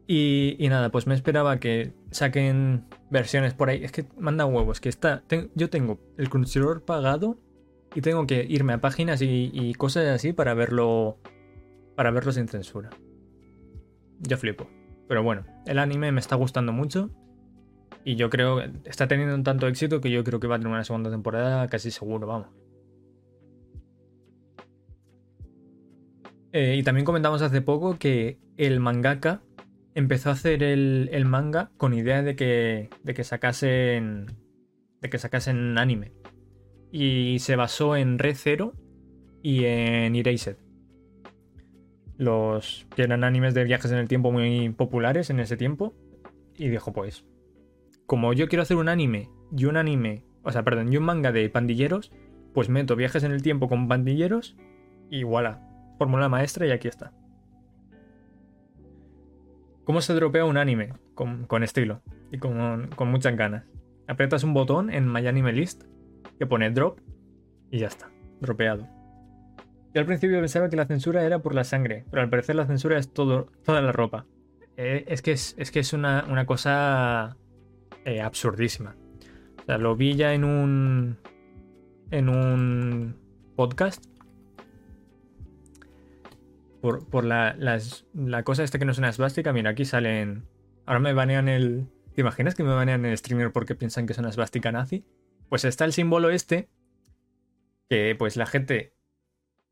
Y, 0.06 0.58
nada, 0.70 0.90
pues 0.90 1.08
me 1.08 1.16
esperaba 1.16 1.60
que 1.60 1.94
saquen 2.12 2.86
versiones 3.10 3.54
por 3.54 3.70
ahí. 3.70 3.84
Es 3.84 3.92
que 3.92 4.06
manda 4.18 4.46
huevos, 4.46 4.82
que 4.82 4.90
está. 4.90 5.24
yo 5.56 5.70
tengo 5.70 6.00
el 6.18 6.30
Crunchyroll 6.30 6.82
pagado 6.82 7.38
y 7.96 8.02
tengo 8.02 8.28
que 8.28 8.46
irme 8.48 8.74
a 8.74 8.82
páginas 8.82 9.22
y, 9.22 9.74
cosas 9.76 10.08
así 10.08 10.34
para 10.34 10.54
verlo. 10.54 11.18
Para 11.96 12.12
verlo 12.12 12.32
sin 12.32 12.48
censura. 12.48 12.90
Yo 14.20 14.38
flipo. 14.38 14.68
Pero 15.08 15.24
bueno, 15.24 15.46
el 15.66 15.80
anime 15.80 16.12
me 16.12 16.20
está 16.20 16.36
gustando 16.36 16.74
mucho. 16.74 17.10
Y 18.04 18.16
yo 18.16 18.30
creo 18.30 18.58
que 18.58 18.72
está 18.90 19.08
teniendo 19.08 19.36
un 19.36 19.44
tanto 19.44 19.68
éxito 19.68 20.02
que 20.02 20.12
yo 20.12 20.24
creo 20.26 20.40
que 20.40 20.48
va 20.48 20.56
a 20.56 20.60
tener 20.60 20.74
una 20.74 20.84
segunda 20.84 21.10
temporada 21.10 21.68
casi 21.70 21.92
seguro, 21.92 22.28
vamos. 22.28 22.48
Eh, 26.52 26.76
y 26.78 26.84
también 26.84 27.06
comentamos 27.06 27.42
hace 27.42 27.62
poco 27.62 27.98
que 27.98 28.38
el 28.58 28.80
mangaka 28.80 29.42
empezó 29.96 30.30
a 30.30 30.34
hacer 30.34 30.64
el, 30.64 31.26
manga 31.26 31.72
con 31.78 31.94
idea 31.94 32.22
de 32.22 32.36
que, 32.36 32.90
de 33.04 33.14
que 33.14 33.24
sacasen. 33.24 34.28
de 35.02 35.10
que 35.10 35.18
sacasen 35.18 35.78
anime. 35.78 36.12
Y 36.92 37.40
se 37.40 37.56
basó 37.56 37.96
en 37.96 38.20
Red 38.20 38.36
Zero 38.36 38.74
y 39.42 39.66
en 39.66 40.16
Erased 40.16 40.58
los 42.18 42.88
que 42.96 43.04
eran 43.04 43.24
animes 43.24 43.54
de 43.54 43.64
viajes 43.64 43.92
en 43.92 43.98
el 43.98 44.08
tiempo 44.08 44.32
muy 44.32 44.70
populares 44.70 45.30
en 45.30 45.40
ese 45.40 45.58
tiempo. 45.58 45.94
Y 46.58 46.70
dijo, 46.70 46.94
pues, 46.94 47.26
como 48.06 48.34
yo 48.34 48.48
quiero 48.48 48.64
hacer 48.64 48.78
un 48.78 48.90
anime 48.90 49.30
y 49.56 49.66
un 49.66 49.78
anime, 49.78 50.26
o 50.44 50.52
sea, 50.52 50.64
perdón, 50.64 50.92
y 50.92 50.98
un 50.98 51.04
manga 51.04 51.32
de 51.32 51.50
pandilleros, 51.50 52.12
pues 52.54 52.70
meto 52.70 52.96
viajes 52.96 53.24
en 53.24 53.32
el 53.32 53.42
tiempo 53.42 53.68
con 53.68 53.88
pandilleros 53.88 54.56
y 55.10 55.24
voilà, 55.24 55.68
fórmula 55.98 56.30
maestra 56.30 56.68
y 56.68 56.72
aquí 56.72 56.88
está. 56.88 57.14
¿Cómo 59.84 60.02
se 60.02 60.14
dropea 60.14 60.46
un 60.46 60.58
anime? 60.58 60.94
Con, 61.14 61.64
estilo 61.64 62.02
y 62.32 62.38
con, 62.38 62.88
con, 62.96 63.10
muchas 63.10 63.36
ganas. 63.36 63.66
Aprietas 64.08 64.44
un 64.44 64.54
botón 64.54 64.90
en 64.90 65.12
My 65.12 65.28
Anime 65.28 65.52
List 65.52 65.84
que 66.40 66.46
pone 66.46 66.70
drop 66.72 67.00
y 67.70 67.80
ya 67.80 67.88
está, 67.88 68.10
dropeado. 68.40 68.88
Yo 69.94 70.02
al 70.02 70.06
principio 70.08 70.40
pensaba 70.40 70.70
que 70.70 70.76
la 70.76 70.86
censura 70.86 71.24
era 71.24 71.40
por 71.40 71.54
la 71.54 71.64
sangre, 71.64 72.06
pero 72.10 72.22
al 72.22 72.30
parecer 72.30 72.56
la 72.56 72.66
censura 72.66 72.98
es 72.98 73.14
todo, 73.14 73.52
toda 73.64 73.82
la 73.82 73.92
ropa. 73.92 74.26
Eh, 74.78 75.06
es 75.08 75.22
que 75.22 75.32
es, 75.32 75.54
que 75.72 75.80
es 75.80 75.94
una, 75.94 76.46
cosa 76.46 77.38
eh, 78.06 78.22
absurdísima. 78.22 78.96
O 79.62 79.66
sea, 79.66 79.78
lo 79.78 79.96
vi 79.96 80.16
ya 80.16 80.34
en 80.34 80.44
un. 80.46 81.18
en 82.10 82.30
un 82.30 83.16
podcast. 83.56 84.06
Por, 86.84 87.24
la, 87.24 87.56
la 88.14 88.44
cosa 88.44 88.62
esta 88.62 88.78
que 88.78 88.84
no 88.84 88.92
es 88.92 88.98
una 88.98 89.08
esvástica. 89.08 89.54
Mira, 89.54 89.70
aquí 89.70 89.86
salen. 89.86 90.44
Ahora 90.86 91.00
me 91.00 91.14
banean 91.14 91.48
el. 91.48 91.88
¿Te 92.14 92.20
imaginas 92.20 92.56
que 92.56 92.64
me 92.66 92.74
banean 92.74 93.06
el 93.06 93.18
streamer 93.18 93.54
porque 93.54 93.74
piensan 93.74 94.06
que 94.06 94.12
es 94.12 94.20
una 94.20 94.28
esvástica 94.28 94.70
nazi? 94.74 95.06
Pues 95.48 95.64
está 95.64 95.86
el 95.86 95.94
símbolo 95.94 96.30
este. 96.30 96.68
Que 97.90 98.16
pues 98.20 98.36
la 98.36 98.46
gente 98.46 98.94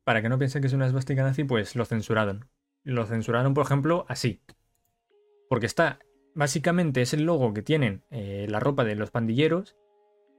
para 0.04 0.22
que 0.22 0.30
no 0.30 0.38
piense 0.38 0.62
que 0.62 0.68
es 0.68 0.72
una 0.72 0.86
esvástica 0.86 1.22
nazi, 1.22 1.44
pues 1.44 1.76
lo 1.76 1.84
censuraron. 1.84 2.48
Lo 2.82 3.04
censuraron, 3.04 3.52
por 3.52 3.66
ejemplo, 3.66 4.06
así. 4.08 4.40
Porque 5.50 5.66
está, 5.66 5.98
básicamente 6.34 7.02
es 7.02 7.12
el 7.12 7.24
logo 7.24 7.52
que 7.52 7.60
tienen 7.60 8.04
eh, 8.10 8.46
la 8.48 8.58
ropa 8.58 8.84
de 8.84 8.96
los 8.96 9.10
pandilleros, 9.10 9.76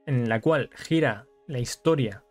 en 0.06 0.28
la 0.28 0.40
cual 0.40 0.70
gira 0.74 1.28
la 1.46 1.60
historia 1.60 2.24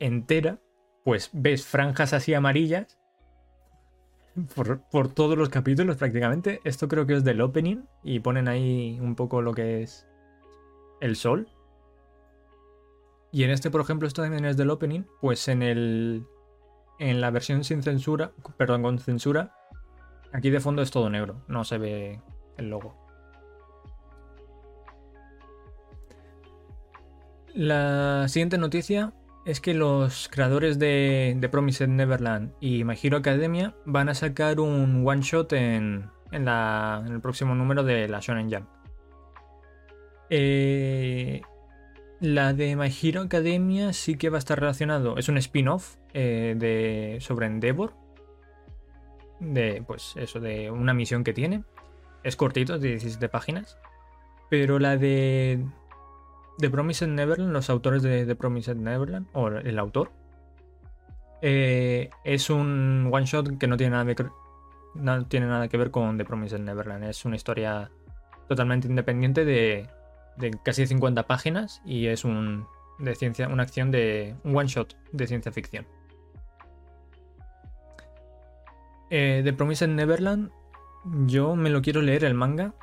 entera, 0.00 0.62
pues 1.04 1.28
ves 1.34 1.66
franjas 1.66 2.14
así 2.14 2.32
amarillas 2.32 2.98
por, 4.54 5.08
todos 5.08 5.36
los 5.38 5.48
capítulos 5.48 5.96
prácticamente. 5.96 6.60
Esto 6.64 6.88
creo 6.88 7.06
que 7.06 7.14
es 7.14 7.24
del 7.24 7.40
opening 7.40 7.84
y 8.02 8.20
ponen 8.20 8.48
ahí 8.48 8.98
un 9.00 9.14
poco 9.14 9.42
lo 9.42 9.54
que 9.54 9.82
es 9.82 10.06
el 11.00 11.16
sol. 11.16 11.48
Y 13.32 13.44
en 13.44 13.50
este, 13.50 13.70
por 13.70 13.80
ejemplo, 13.80 14.06
esto 14.06 14.22
también 14.22 14.44
es 14.44 14.56
del 14.56 14.70
opening, 14.70 15.02
pues 15.20 15.48
en 15.48 15.62
el 15.62 16.24
en 17.00 17.20
la 17.20 17.30
versión 17.30 17.64
sin 17.64 17.82
censura, 17.82 18.32
perdón, 18.56 18.82
con 18.82 18.98
censura, 19.00 19.56
aquí 20.32 20.50
de 20.50 20.60
fondo 20.60 20.80
es 20.80 20.92
todo 20.92 21.10
negro, 21.10 21.42
no 21.48 21.64
se 21.64 21.78
ve 21.78 22.20
el 22.56 22.70
logo. 22.70 22.96
La 27.52 28.26
siguiente 28.28 28.58
noticia 28.58 29.12
es 29.44 29.60
que 29.60 29.74
los 29.74 30.28
creadores 30.28 30.78
de, 30.78 31.36
de 31.36 31.48
Promised 31.48 31.88
Neverland 31.88 32.52
y 32.60 32.84
My 32.84 32.96
Hero 33.00 33.18
Academia 33.18 33.74
van 33.84 34.08
a 34.08 34.14
sacar 34.14 34.58
un 34.58 35.06
one 35.06 35.22
shot 35.22 35.52
en, 35.52 36.10
en, 36.32 36.48
el 36.48 37.20
próximo 37.20 37.54
número 37.54 37.82
de 37.82 38.08
la 38.08 38.20
Shonen 38.20 38.50
Jump. 38.50 38.68
Eh, 40.30 41.42
la 42.20 42.54
de 42.54 42.74
My 42.74 42.88
Hero 43.02 43.22
Academia 43.22 43.92
sí 43.92 44.16
que 44.16 44.30
va 44.30 44.38
a 44.38 44.38
estar 44.38 44.58
relacionado. 44.58 45.18
Es 45.18 45.28
un 45.28 45.36
spin-off 45.36 45.96
eh, 46.14 46.54
de, 46.56 47.18
sobre 47.20 47.46
Endeavor. 47.46 47.92
De, 49.40 49.82
pues 49.86 50.14
eso, 50.16 50.40
de 50.40 50.70
una 50.70 50.94
misión 50.94 51.22
que 51.22 51.34
tiene. 51.34 51.64
Es 52.22 52.36
cortito, 52.36 52.78
de 52.78 52.90
17 52.90 53.28
páginas. 53.28 53.78
Pero 54.48 54.78
la 54.78 54.96
de 54.96 55.66
The 56.58 56.70
Promised 56.70 57.08
Neverland, 57.08 57.52
los 57.52 57.70
autores 57.70 58.02
de 58.02 58.26
The 58.26 58.36
Promised 58.36 58.76
Neverland, 58.76 59.26
o 59.32 59.48
el 59.48 59.78
autor, 59.78 60.12
eh, 61.42 62.10
es 62.24 62.48
un 62.48 63.10
one 63.12 63.26
shot 63.26 63.58
que 63.58 63.66
no 63.66 63.76
tiene, 63.76 63.90
nada 63.90 64.14
no 64.94 65.26
tiene 65.26 65.46
nada 65.46 65.68
que 65.68 65.76
ver 65.76 65.90
con 65.90 66.16
The 66.16 66.24
Promised 66.24 66.60
Neverland. 66.60 67.04
Es 67.04 67.24
una 67.24 67.36
historia 67.36 67.90
totalmente 68.48 68.88
independiente 68.88 69.44
de, 69.44 69.88
de 70.36 70.52
casi 70.64 70.86
50 70.86 71.26
páginas 71.26 71.82
y 71.84 72.06
es 72.06 72.24
un, 72.24 72.66
de 72.98 73.14
ciencia, 73.14 73.48
una 73.48 73.62
acción 73.62 73.90
de 73.90 74.36
un 74.44 74.56
one 74.56 74.68
shot 74.68 74.96
de 75.12 75.26
ciencia 75.26 75.52
ficción. 75.52 75.86
Eh, 79.10 79.42
The 79.44 79.52
Promised 79.52 79.88
Neverland, 79.88 80.50
yo 81.26 81.56
me 81.56 81.70
lo 81.70 81.82
quiero 81.82 82.00
leer 82.02 82.24
el 82.24 82.34
manga. 82.34 82.74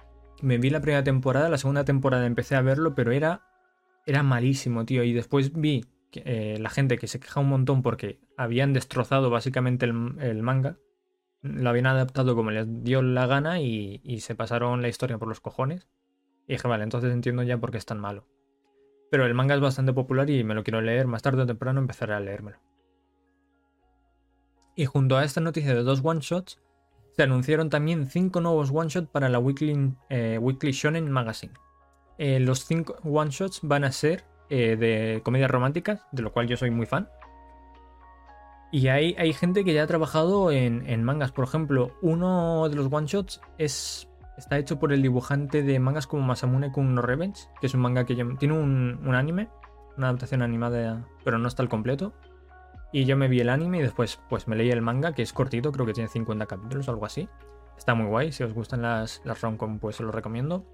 Me 0.41 0.57
vi 0.57 0.69
la 0.69 0.81
primera 0.81 1.03
temporada, 1.03 1.49
la 1.49 1.57
segunda 1.57 1.83
temporada 1.83 2.25
empecé 2.25 2.55
a 2.55 2.61
verlo, 2.61 2.95
pero 2.95 3.11
era, 3.11 3.41
era 4.11 4.23
malísimo, 4.23 4.85
tío. 4.85 5.03
Y 5.03 5.13
después 5.13 5.53
vi 5.53 5.85
eh, 6.13 6.57
la 6.59 6.69
gente 6.69 6.97
que 6.97 7.07
se 7.07 7.19
queja 7.19 7.39
un 7.39 7.49
montón 7.49 7.81
porque 7.81 8.19
habían 8.37 8.73
destrozado 8.73 9.29
básicamente 9.29 9.85
el, 9.85 10.43
manga. 10.43 10.77
Lo 11.41 11.69
habían 11.69 11.87
adaptado 11.87 12.35
como 12.35 12.51
les 12.51 12.83
dio 12.83 13.01
la 13.01 13.25
gana 13.25 13.59
y, 13.61 14.01
y 14.03 14.19
se 14.19 14.35
pasaron 14.35 14.81
la 14.81 14.89
historia 14.89 15.17
por 15.17 15.27
los 15.27 15.39
cojones. 15.39 15.87
Y 16.47 16.53
dije, 16.53 16.67
vale, 16.67 16.83
entonces 16.83 17.11
entiendo 17.13 17.43
ya 17.43 17.57
por 17.57 17.71
qué 17.71 17.77
es 17.77 17.85
tan 17.85 17.99
malo. 17.99 18.27
Pero 19.09 19.25
el 19.25 19.33
manga 19.33 19.55
es 19.55 19.61
bastante 19.61 19.93
popular 19.93 20.29
y 20.29 20.43
me 20.43 20.55
lo 20.55 20.63
quiero 20.63 20.81
leer. 20.81 21.07
Más 21.07 21.21
tarde 21.21 21.43
o 21.43 21.45
temprano 21.45 21.79
empezaré 21.79 22.13
a 22.13 22.19
leérmelo. 22.19 22.59
Y 24.75 24.85
junto 24.85 25.17
a 25.17 25.23
esta 25.23 25.41
noticia 25.41 25.73
de 25.73 25.83
dos 25.83 26.01
one-shots, 26.03 26.59
se 27.15 27.23
anunciaron 27.23 27.69
también 27.69 28.07
cinco 28.07 28.39
nuevos 28.39 28.71
one-shots 28.71 29.09
para 29.09 29.27
la 29.29 29.39
Weekly, 29.39 29.93
eh, 30.09 30.37
Weekly 30.39 30.71
Shonen 30.71 31.11
Magazine. 31.11 31.53
Eh, 32.17 32.39
los 32.39 32.65
cinco 32.65 32.97
one-shots 33.03 33.59
van 33.63 33.83
a 33.83 33.91
ser 33.91 34.23
eh, 34.49 34.75
de 34.75 35.21
comedias 35.23 35.49
románticas, 35.49 36.01
de 36.11 36.21
lo 36.21 36.31
cual 36.31 36.47
yo 36.47 36.57
soy 36.57 36.71
muy 36.71 36.85
fan. 36.85 37.09
Y 38.71 38.87
hay, 38.87 39.15
hay 39.17 39.33
gente 39.33 39.65
que 39.65 39.73
ya 39.73 39.83
ha 39.83 39.87
trabajado 39.87 40.51
en, 40.51 41.03
mangas. 41.03 41.31
Por 41.31 41.43
ejemplo, 41.43 41.97
uno 42.01 42.69
de 42.69 42.75
los 42.75 42.91
one-shots 42.91 43.41
es 43.57 44.07
Está 44.41 44.57
hecho 44.57 44.79
por 44.79 44.91
el 44.91 45.03
dibujante 45.03 45.61
de 45.61 45.79
mangas 45.79 46.07
como 46.07 46.23
Masamune 46.23 46.71
Kun 46.71 46.95
no 46.95 47.03
Revenge, 47.03 47.47
que 47.59 47.67
es 47.67 47.75
un 47.75 47.81
manga 47.81 48.05
que 48.05 48.15
tiene 48.15 48.57
un, 48.57 49.13
anime, 49.13 49.49
una 49.97 50.07
adaptación 50.07 50.41
animada, 50.41 51.05
pero 51.23 51.37
no 51.37 51.47
está 51.47 51.61
al 51.61 51.69
completo. 51.69 52.13
Y 52.91 53.05
yo 53.05 53.15
me 53.17 53.27
vi 53.27 53.39
el 53.39 53.49
anime 53.49 53.77
y 53.77 53.81
después 53.83 54.19
pues 54.29 54.47
me 54.47 54.55
leí 54.55 54.71
el 54.71 54.81
manga, 54.81 55.13
que 55.13 55.21
es 55.21 55.31
cortito, 55.31 55.71
creo 55.71 55.85
que 55.85 55.93
tiene 55.93 56.09
50 56.09 56.47
capítulos 56.47 56.87
o 56.87 56.91
algo 56.91 57.05
así. 57.05 57.29
Está 57.77 57.93
muy 57.93 58.07
guay, 58.07 58.31
si 58.31 58.43
os 58.43 58.51
gustan 58.53 58.81
las, 58.81 59.21
las 59.25 59.41
romcom 59.41 59.77
pues 59.77 59.99
os 59.99 60.05
lo 60.07 60.11
recomiendo. 60.11 60.65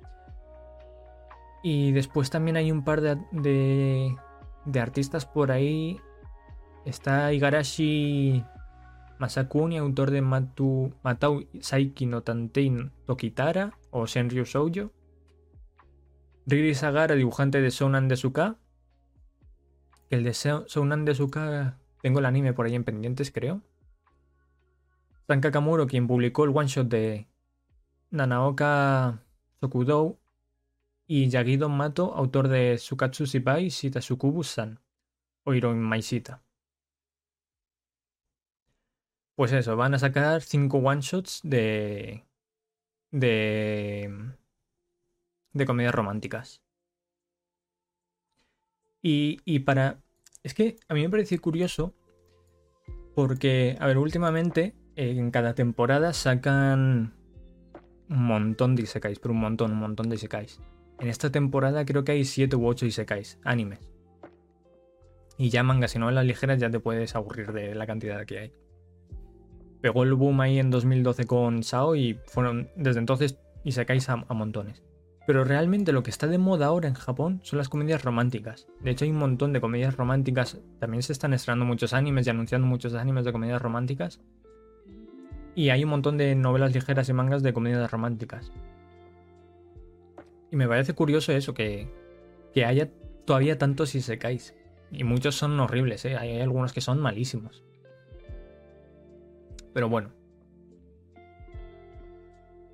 Y 1.70 1.92
después 1.92 2.30
también 2.30 2.56
hay 2.56 2.72
un 2.72 2.86
par 2.86 3.02
de, 3.02 3.18
de, 3.34 4.80
artistas 4.80 5.26
por 5.26 5.52
ahí. 5.52 6.00
Está 6.86 7.34
Igarashi 7.34 8.42
Masakuni, 9.20 9.78
autor 9.78 10.12
de 10.12 10.22
Matu, 10.22 10.94
Matau 11.04 11.44
Saiki 11.60 12.06
no 12.06 12.24
Tantei 12.24 12.72
Tokitara 13.06 13.78
o 13.92 14.08
Senryu 14.08 14.46
Shoujo. 14.46 14.94
Riri 16.46 16.74
Sagara, 16.74 17.16
dibujante 17.16 17.60
de 17.60 17.70
Sounan 17.70 18.08
Desuka. 18.08 18.56
El 20.10 20.24
de 20.24 20.34
Sounan 20.34 21.04
Desuka, 21.04 21.80
tengo 22.02 22.20
el 22.20 22.28
anime 22.28 22.54
por 22.54 22.66
ahí 22.66 22.76
en 22.76 22.86
pendientes, 22.86 23.30
creo. 23.30 23.62
San 25.28 25.42
Kakamuro, 25.42 25.86
quien 25.86 26.08
publicó 26.08 26.46
el 26.46 26.56
one 26.56 26.68
shot 26.68 26.88
de 26.88 27.28
Nanaoka 28.10 29.22
Sokudou. 29.60 30.18
Y 31.08 31.30
Yagido 31.30 31.70
Mato, 31.70 32.14
autor 32.14 32.50
de 32.50 32.78
Sukatsu 32.78 33.26
Shibai 33.26 33.70
Shitasukubu-san 33.70 34.80
o 35.46 35.54
Hiroin 35.54 35.80
Maishita. 35.80 36.44
Pues 39.36 39.54
eso, 39.54 39.78
van 39.78 39.94
a 39.94 40.00
sacar 40.00 40.42
5 40.42 40.78
one-shots 40.78 41.42
de. 41.44 42.26
de. 43.12 44.34
de 45.54 45.66
comedias 45.66 45.96
románticas. 45.96 46.62
Y, 49.02 49.40
y 49.46 49.60
para. 49.60 50.02
Es 50.44 50.54
que 50.54 50.78
a 50.90 50.94
mí 50.94 51.04
me 51.04 51.10
parece 51.10 51.40
curioso. 51.40 51.94
Porque, 53.16 53.78
a 53.80 53.88
ver, 53.88 53.98
últimamente 53.98 54.76
en 54.96 55.32
cada 55.32 55.56
temporada 55.56 56.14
sacan 56.14 57.14
un 58.10 58.24
montón 58.24 58.76
de 58.76 58.84
isekais, 58.84 59.20
pero 59.20 59.34
un 59.34 59.40
montón, 59.40 59.72
un 59.72 59.80
montón 59.80 60.10
de 60.10 60.16
isekais. 60.16 60.60
En 61.00 61.10
esta 61.10 61.32
temporada 61.32 61.86
creo 61.86 62.04
que 62.04 62.14
hay 62.14 62.26
7 62.26 62.56
u 62.56 62.68
8 62.68 62.86
isekais, 62.86 63.40
animes. 63.44 63.80
Y 65.38 65.50
ya 65.50 65.64
mangas 65.64 65.96
y 65.96 66.00
novelas 66.00 66.26
ligeras 66.26 66.60
ya 66.60 66.70
te 66.70 66.80
puedes 66.80 67.16
aburrir 67.16 67.52
de 67.52 67.76
la 67.76 67.86
cantidad 67.86 68.26
que 68.26 68.40
hay 68.40 68.54
pegó 69.82 70.04
el 70.04 70.14
boom 70.14 70.42
ahí 70.42 70.60
en 70.60 70.70
2012 70.70 71.26
con 71.26 71.64
Sao 71.64 71.96
y 71.96 72.20
fueron 72.26 72.70
desde 72.76 73.00
entonces 73.00 73.40
se 73.66 73.82
a, 73.82 74.26
a 74.28 74.34
montones. 74.34 74.84
Pero 75.26 75.44
realmente 75.44 75.92
lo 75.92 76.04
que 76.04 76.10
está 76.10 76.28
de 76.28 76.38
moda 76.38 76.68
ahora 76.68 76.88
en 76.88 76.94
Japón 76.94 77.42
son 77.44 77.58
las 77.58 77.68
comedias 77.68 78.04
románticas. 78.04 78.68
De 78.82 78.92
hecho 78.92 79.04
hay 79.04 79.12
un 79.12 79.18
montón 79.18 79.52
de 79.52 79.60
comedias 79.60 79.98
románticas. 79.98 80.60
También 80.80 81.04
se 81.04 81.12
están 81.12 81.34
estrenando 81.34 81.66
muchos 81.66 81.94
animes 81.94 82.28
y 82.28 82.30
anunciando 82.30 82.66
muchos 82.66 82.94
animes 82.94 83.26
de 83.26 83.34
comedias 83.34 83.62
románticas. 83.62 84.22
Y 85.54 85.70
hay 85.70 85.84
un 85.84 85.90
montón 85.90 86.18
de 86.18 86.34
novelas 86.36 86.74
ligeras 86.74 87.10
y 87.10 87.14
mangas 87.14 87.44
de 87.44 87.52
comedias 87.52 87.92
románticas. 87.92 88.54
Y 90.52 90.56
me 90.56 90.68
parece 90.68 90.94
curioso 90.94 91.32
eso, 91.32 91.54
que, 91.54 91.90
que 92.54 92.66
haya 92.66 92.90
todavía 93.26 93.58
tantos 93.58 93.96
isekais. 93.96 94.56
Y 94.92 95.04
muchos 95.04 95.36
son 95.36 95.60
horribles, 95.60 96.06
¿eh? 96.06 96.16
hay 96.16 96.40
algunos 96.40 96.74
que 96.74 96.82
son 96.82 97.00
malísimos. 97.00 97.64
Pero 99.74 99.90
bueno. 99.90 100.12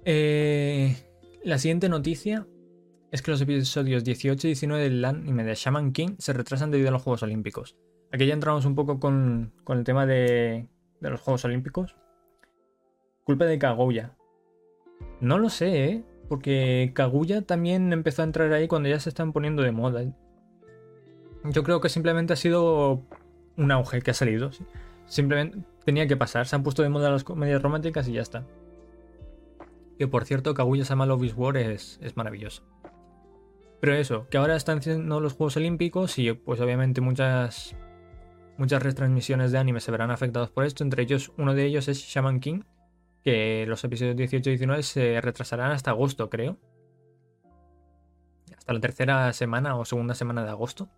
Eh, 0.05 0.95
la 1.43 1.57
siguiente 1.57 1.89
noticia 1.89 2.47
es 3.11 3.21
que 3.21 3.32
los 3.32 3.41
episodios 3.41 4.03
18 4.03 4.47
y 4.47 4.49
19 4.49 4.84
del 4.84 5.05
anime 5.05 5.43
de 5.43 5.55
Shaman 5.55 5.91
King 5.91 6.15
se 6.19 6.34
retrasan 6.34 6.71
debido 6.71 6.89
a 6.89 6.91
los 6.91 7.01
Juegos 7.01 7.24
Olímpicos. 7.24 7.76
Aquí 8.11 8.28
ya 8.28 8.34
entramos 8.34 8.65
un 8.65 8.76
poco 8.76 8.99
con, 8.99 9.53
el 9.67 9.84
tema 9.84 10.05
de, 10.05 10.67
de, 10.99 11.09
los 11.09 11.19
Juegos 11.19 11.45
Olímpicos. 11.45 11.95
Culpa 13.24 13.45
de 13.45 13.57
Kaguya. 13.57 14.15
No 15.19 15.39
lo 15.39 15.49
sé, 15.49 15.86
¿eh? 15.86 16.03
Porque 16.34 16.94
Kaguya 16.96 17.44
también 17.44 17.94
empezó 17.94 18.24
a 18.24 18.26
entrar 18.26 18.52
ahí 18.54 18.68
cuando 18.68 18.90
ya 18.90 19.00
se 19.00 19.10
están 19.10 19.34
poniendo 19.34 19.62
de 19.62 19.72
moda. 19.72 20.04
Yo 21.44 21.62
creo 21.62 21.80
que 21.80 21.90
simplemente 21.90 22.34
ha 22.34 22.36
sido 22.36 23.04
un 23.56 23.72
auge 23.72 24.02
que 24.02 24.10
ha 24.10 24.16
salido. 24.16 24.50
Simplemente 25.06 25.60
tenía 25.86 26.08
que 26.08 26.18
pasar. 26.18 26.48
Se 26.48 26.56
han 26.56 26.64
puesto 26.64 26.82
de 26.82 26.90
moda 26.90 27.12
las 27.12 27.24
comedias 27.24 27.62
románticas 27.62 28.08
y 28.08 28.14
ya 28.14 28.24
está. 28.24 28.48
Que 30.00 30.08
por 30.08 30.26
cierto, 30.26 30.56
Kaguya-sama 30.56 31.06
Love 31.06 31.38
War 31.38 31.56
es, 31.56 32.00
es 32.02 32.18
maravilloso. 32.18 32.64
Pero 33.80 33.94
eso, 33.94 34.28
que 34.32 34.40
ahora 34.40 34.56
están 34.56 34.80
haciendo 34.80 35.20
los 35.20 35.34
Juegos 35.34 35.56
Olímpicos 35.58 36.18
y 36.18 36.34
pues 36.34 36.60
obviamente 36.62 37.00
muchas 37.00 37.76
muchas 38.58 38.82
retransmisiones 38.82 39.52
de 39.52 39.60
anime 39.60 39.82
se 39.82 39.92
verán 39.92 40.10
afectados 40.10 40.50
por 40.50 40.66
esto. 40.66 40.84
Entre 40.84 41.04
ellos, 41.04 41.32
uno 41.38 41.54
de 41.54 41.66
ellos 41.66 41.88
es 41.90 42.00
Shaman 42.00 42.40
King, 42.40 42.62
que 43.24 43.65
los 43.67 43.84
episodios 43.84 44.15
18 44.15 44.49
y 44.49 44.53
19 44.53 44.84
se 44.84 45.21
retrasarán 45.21 45.71
hasta 45.71 45.91
agosto, 45.91 46.30
creo. 46.30 46.57
Hasta 48.57 48.74
la 48.74 48.80
tercera 48.80 49.34
semana 49.34 49.76
o 49.78 49.86
segunda 49.86 50.15
semana 50.15 50.43
de 50.43 50.49
agosto. 50.49 50.89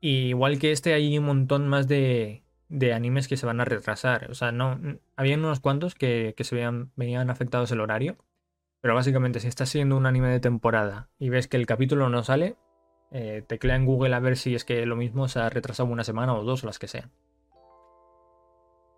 Igual 0.00 0.58
que 0.58 0.72
este, 0.72 0.94
hay 0.94 1.16
un 1.18 1.24
montón 1.24 1.68
más 1.68 1.88
de, 1.88 2.44
de 2.68 2.92
animes 2.92 3.28
que 3.28 3.36
se 3.36 3.46
van 3.46 3.60
a 3.60 3.64
retrasar. 3.64 4.30
O 4.30 4.34
sea, 4.34 4.52
no. 4.52 4.78
Habían 5.16 5.40
unos 5.40 5.60
cuantos 5.60 5.94
que, 5.94 6.34
se 6.38 6.54
veían, 6.54 6.90
venían 6.96 7.30
afectados 7.30 7.70
el 7.72 7.80
horario. 7.80 8.16
Pero 8.80 8.94
básicamente, 8.94 9.40
si 9.40 9.48
estás 9.48 9.70
siguiendo 9.70 9.96
un 9.96 10.06
anime 10.06 10.28
de 10.28 10.40
temporada 10.40 11.08
y 11.18 11.30
ves 11.30 11.48
que 11.48 11.56
el 11.56 11.66
capítulo 11.66 12.10
no 12.10 12.22
sale, 12.22 12.56
eh, 13.10 13.42
teclea 13.46 13.76
en 13.76 13.86
Google 13.86 14.14
a 14.14 14.20
ver 14.20 14.36
si 14.36 14.54
es 14.54 14.64
que 14.64 14.84
lo 14.84 14.96
mismo 14.96 15.26
se 15.28 15.38
ha 15.38 15.48
retrasado 15.48 15.88
una 15.88 16.04
semana 16.04 16.34
o 16.34 16.44
dos 16.44 16.64
o 16.64 16.66
las 16.66 16.78
que 16.78 16.88
sean. 16.88 17.10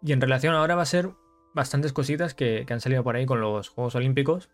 Y 0.03 0.13
en 0.13 0.21
relación 0.21 0.55
ahora 0.55 0.75
va 0.75 0.83
a 0.83 0.87
ser 0.87 1.11
bastantes 1.57 1.95
cositas 1.95 2.35
que, 2.35 2.67
han 2.69 2.81
salido 2.81 3.03
por 3.03 3.17
ahí 3.17 3.25
con 3.25 3.41
los 3.41 3.71
Juegos 3.71 3.95
Olímpicos. 3.95 4.51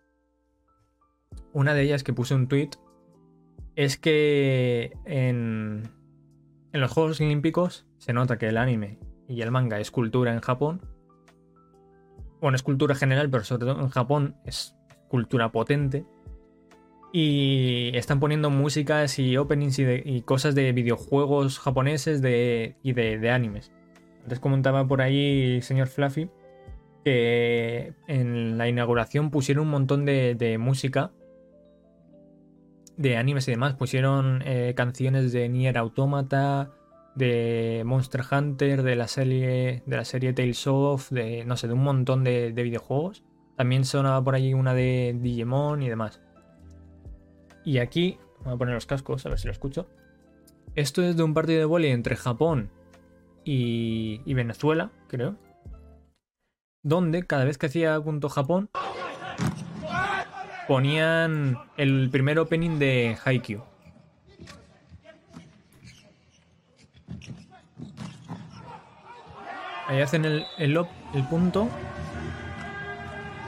Una 1.53 1.75
de 1.75 1.83
ellas 1.83 2.05
que 2.05 2.13
puse 2.13 2.35
un 2.35 2.47
tweet 2.47 2.71
es 3.75 3.99
que 3.99 4.93
en, 5.05 5.91
en 6.73 6.81
los 6.81 6.93
Juegos 6.93 7.21
Olímpicos 7.21 7.87
se 7.99 8.13
nota 8.13 8.39
que 8.39 8.49
el 8.49 8.57
anime 8.57 9.01
y 9.29 9.43
el 9.43 9.51
manga 9.51 9.81
es 9.81 9.91
cultura 9.91 10.33
en 10.33 10.41
Japón. 10.41 10.81
Bueno, 12.41 12.55
es 12.55 12.63
cultura 12.63 12.95
general, 12.95 13.29
pero 13.29 13.43
sobre 13.43 13.67
todo 13.67 13.81
en 13.81 13.89
Japón 13.89 14.37
es 14.45 14.77
cultura 15.09 15.51
potente. 15.51 16.07
Y 17.13 17.91
están 17.95 18.21
poniendo 18.21 18.49
músicas 18.49 19.19
y 19.19 19.37
openings 19.37 19.79
y, 19.81 20.23
cosas 20.23 20.55
de 20.55 20.71
videojuegos 20.73 21.59
japoneses 21.59 22.21
y 22.21 22.93
de, 22.93 23.31
animes. 23.31 23.73
Antes 24.23 24.39
comentaba 24.39 24.87
por 24.87 25.03
ahí, 25.03 25.61
señor 25.63 25.89
Fluffy, 25.89 26.31
que 27.05 27.95
en 28.07 28.59
la 28.59 28.69
inauguración 28.69 29.31
pusieron 29.31 29.67
un 29.67 29.71
montón 29.71 30.05
de, 30.05 30.57
música 30.59 31.13
de 32.97 33.17
animes 33.17 33.49
y 33.49 33.53
demás. 33.53 33.75
Pusieron 33.75 34.43
eh, 34.45 34.75
canciones 34.77 35.33
de 35.33 35.49
Nier 35.49 35.79
Automata, 35.79 36.71
de 37.15 37.83
Monster 37.85 38.23
Hunter, 38.31 38.83
de 38.83 38.97
la 38.97 39.09
serie, 39.09 39.83
de 39.87 39.97
la 39.97 40.05
serie 40.05 40.33
Tales 40.33 40.67
of, 40.67 41.11
de 41.11 41.45
no 41.45 41.57
sé, 41.57 41.67
de 41.67 41.75
un 41.75 41.83
montón 41.83 42.25
de, 42.25 42.53
de 42.53 42.63
videojuegos. 42.63 43.25
También 43.57 43.85
sonaba 43.85 44.23
por 44.23 44.35
allí 44.35 44.55
una 44.55 44.75
de 44.75 45.17
Digimon 45.21 45.83
y 45.83 45.89
demás. 45.89 46.21
Y 47.65 47.79
aquí, 47.79 48.19
voy 48.45 48.55
a 48.55 48.57
poner 48.57 48.75
los 48.75 48.87
cascos 48.87 49.25
a 49.27 49.29
ver 49.29 49.39
si 49.39 49.47
lo 49.47 49.53
escucho. 49.53 49.89
Esto 50.75 51.03
es 51.03 51.17
de 51.17 51.23
un 51.23 51.35
partido 51.35 51.59
de 51.59 51.65
vóley 51.67 51.91
entre 51.91 52.17
Japón 52.17 52.71
y, 53.45 54.21
Venezuela, 54.33 54.91
creo. 55.09 55.37
Donde 56.83 57.25
cada 57.25 57.45
vez 57.45 57.59
que 57.59 57.67
hacía 57.67 58.01
punto 58.01 58.29
Japón 58.29 58.69
ponían 60.67 61.59
el 61.77 62.09
primer 62.11 62.39
opening 62.39 62.79
de 62.79 63.17
Haikyuu. 63.25 63.63
Ahí 69.87 70.01
hacen 70.01 70.25
el, 70.25 70.47
el, 70.59 71.25
punto 71.29 71.69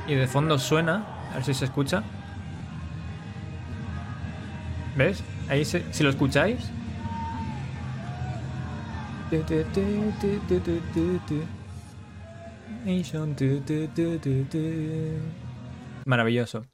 y 0.07 0.15
de 0.15 0.27
fondo 0.27 0.59
suena, 0.59 1.07
a 1.31 1.37
ver 1.37 1.45
si 1.45 1.55
se 1.55 1.65
escucha. 1.65 2.03
¿Ves? 4.97 5.25
Ahí 5.49 5.65
si 5.65 6.03
lo 6.03 6.11
escucháis. 6.11 6.71
Maravilloso. 16.05 16.67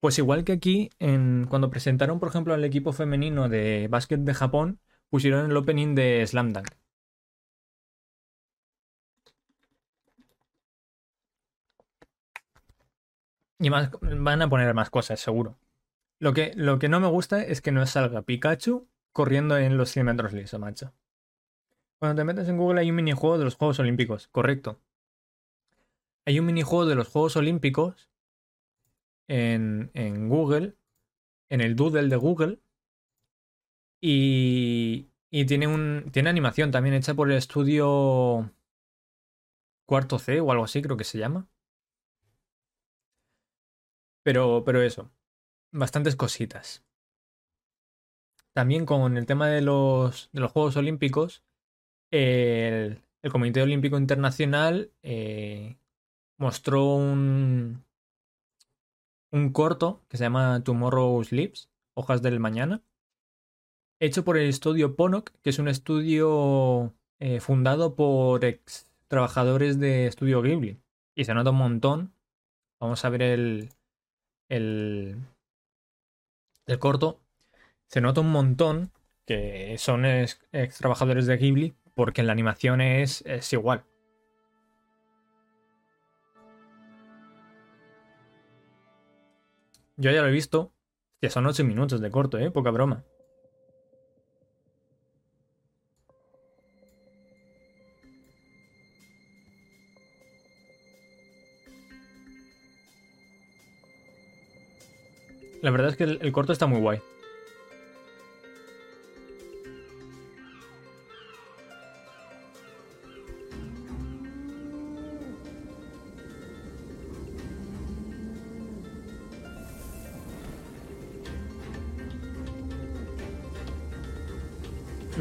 Pues 0.00 0.18
igual 0.18 0.44
que 0.44 0.52
aquí, 0.52 0.90
cuando 1.48 1.70
presentaron, 1.70 2.18
por 2.20 2.28
ejemplo, 2.28 2.54
al 2.54 2.64
equipo 2.64 2.92
femenino 2.92 3.48
de 3.48 3.88
básquet 3.88 4.20
de 4.20 4.34
Japón, 4.34 4.80
pusieron 5.10 5.50
el 5.50 5.56
opening 5.56 5.94
de 5.94 6.26
Slam 6.26 6.52
Dunk. 6.52 6.68
Y 13.58 13.70
más, 13.70 13.90
van 14.02 14.42
a 14.42 14.48
poner 14.48 14.74
más 14.74 14.90
cosas, 14.90 15.20
seguro. 15.20 15.56
Lo 16.18 16.32
que, 16.34 16.52
lo 16.56 16.78
que 16.78 16.88
no 16.88 17.00
me 17.00 17.08
gusta 17.08 17.42
es 17.42 17.60
que 17.60 17.72
no 17.72 17.86
salga 17.86 18.22
Pikachu 18.22 18.88
corriendo 19.12 19.56
en 19.56 19.76
los 19.76 19.90
100 19.90 20.06
metros 20.06 20.32
liso, 20.32 20.58
macho. 20.58 20.92
Cuando 21.98 22.20
te 22.20 22.24
metes 22.24 22.48
en 22.48 22.58
Google 22.58 22.80
hay 22.80 22.90
un 22.90 22.96
minijuego 22.96 23.38
de 23.38 23.44
los 23.44 23.54
Juegos 23.56 23.78
Olímpicos, 23.78 24.28
correcto. 24.28 24.80
Hay 26.26 26.38
un 26.38 26.46
minijuego 26.46 26.86
de 26.86 26.94
los 26.94 27.08
Juegos 27.08 27.36
Olímpicos 27.36 28.08
en, 29.28 30.28
Google, 30.28 30.74
en 31.50 31.60
el 31.60 31.76
Doodle 31.76 32.08
de 32.08 32.16
Google, 32.16 32.60
y, 34.00 35.08
tiene, 35.30 36.28
animación 36.28 36.70
también 36.70 36.94
hecha 36.94 37.14
por 37.14 37.30
el 37.30 37.36
estudio 37.36 38.50
Cuarto 39.86 40.18
C 40.18 40.40
o 40.40 40.50
algo 40.52 40.64
así, 40.64 40.82
creo 40.82 40.96
que 40.96 41.04
se 41.04 41.18
llama. 41.18 41.48
Pero, 44.22 44.62
pero 44.64 44.80
eso, 44.82 45.10
bastantes 45.72 46.16
cositas. 46.16 46.82
También 48.54 48.86
con 48.86 49.16
el 49.18 49.26
tema 49.26 49.48
de 49.48 49.60
los, 49.60 50.30
Juegos 50.32 50.76
Olímpicos, 50.76 51.42
el, 52.10 53.02
Comité 53.30 53.62
Olímpico 53.62 53.98
Internacional 53.98 54.92
eh, 55.02 55.76
mostró 56.36 56.94
un, 56.94 57.84
un 59.30 59.52
corto 59.52 60.02
que 60.08 60.16
se 60.16 60.24
llama 60.24 60.62
Tomorrow 60.64 61.22
Sleeps, 61.24 61.70
Hojas 61.94 62.22
del 62.22 62.40
Mañana, 62.40 62.82
hecho 64.00 64.24
por 64.24 64.36
el 64.36 64.48
estudio 64.48 64.96
Ponok, 64.96 65.30
que 65.42 65.50
es 65.50 65.58
un 65.58 65.68
estudio 65.68 66.94
eh, 67.20 67.40
fundado 67.40 67.94
por 67.94 68.44
ex 68.44 68.88
trabajadores 69.08 69.78
de 69.78 70.06
Estudio 70.06 70.42
Ghibli. 70.42 70.80
Y 71.14 71.24
se 71.24 71.34
nota 71.34 71.50
un 71.50 71.56
montón. 71.56 72.12
Vamos 72.80 73.04
a 73.04 73.08
ver 73.08 73.22
el, 73.22 73.70
el, 74.48 75.16
el 76.66 76.78
corto, 76.78 77.20
se 77.86 78.00
nota 78.00 78.20
un 78.20 78.30
montón 78.30 78.90
que 79.26 79.76
son 79.78 80.04
ex, 80.04 80.38
trabajadores 80.78 81.26
de 81.26 81.36
Ghibli 81.36 81.74
porque 81.94 82.20
en 82.20 82.26
la 82.26 82.32
animación 82.32 82.80
es, 82.80 83.22
es 83.26 83.52
igual. 83.52 83.84
Yo 89.96 90.10
ya 90.10 90.22
lo 90.22 90.28
he 90.28 90.32
visto. 90.32 90.72
Que 91.20 91.30
son 91.30 91.46
8 91.46 91.64
minutos 91.64 92.00
de 92.00 92.10
corto, 92.10 92.38
¿eh? 92.38 92.50
Poca 92.50 92.70
broma. 92.70 93.04
La 105.62 105.70
verdad 105.70 105.88
es 105.88 105.96
que 105.96 106.04
el, 106.04 106.32
corto 106.32 106.52
está 106.52 106.66
muy 106.66 106.78
guay. 106.78 107.00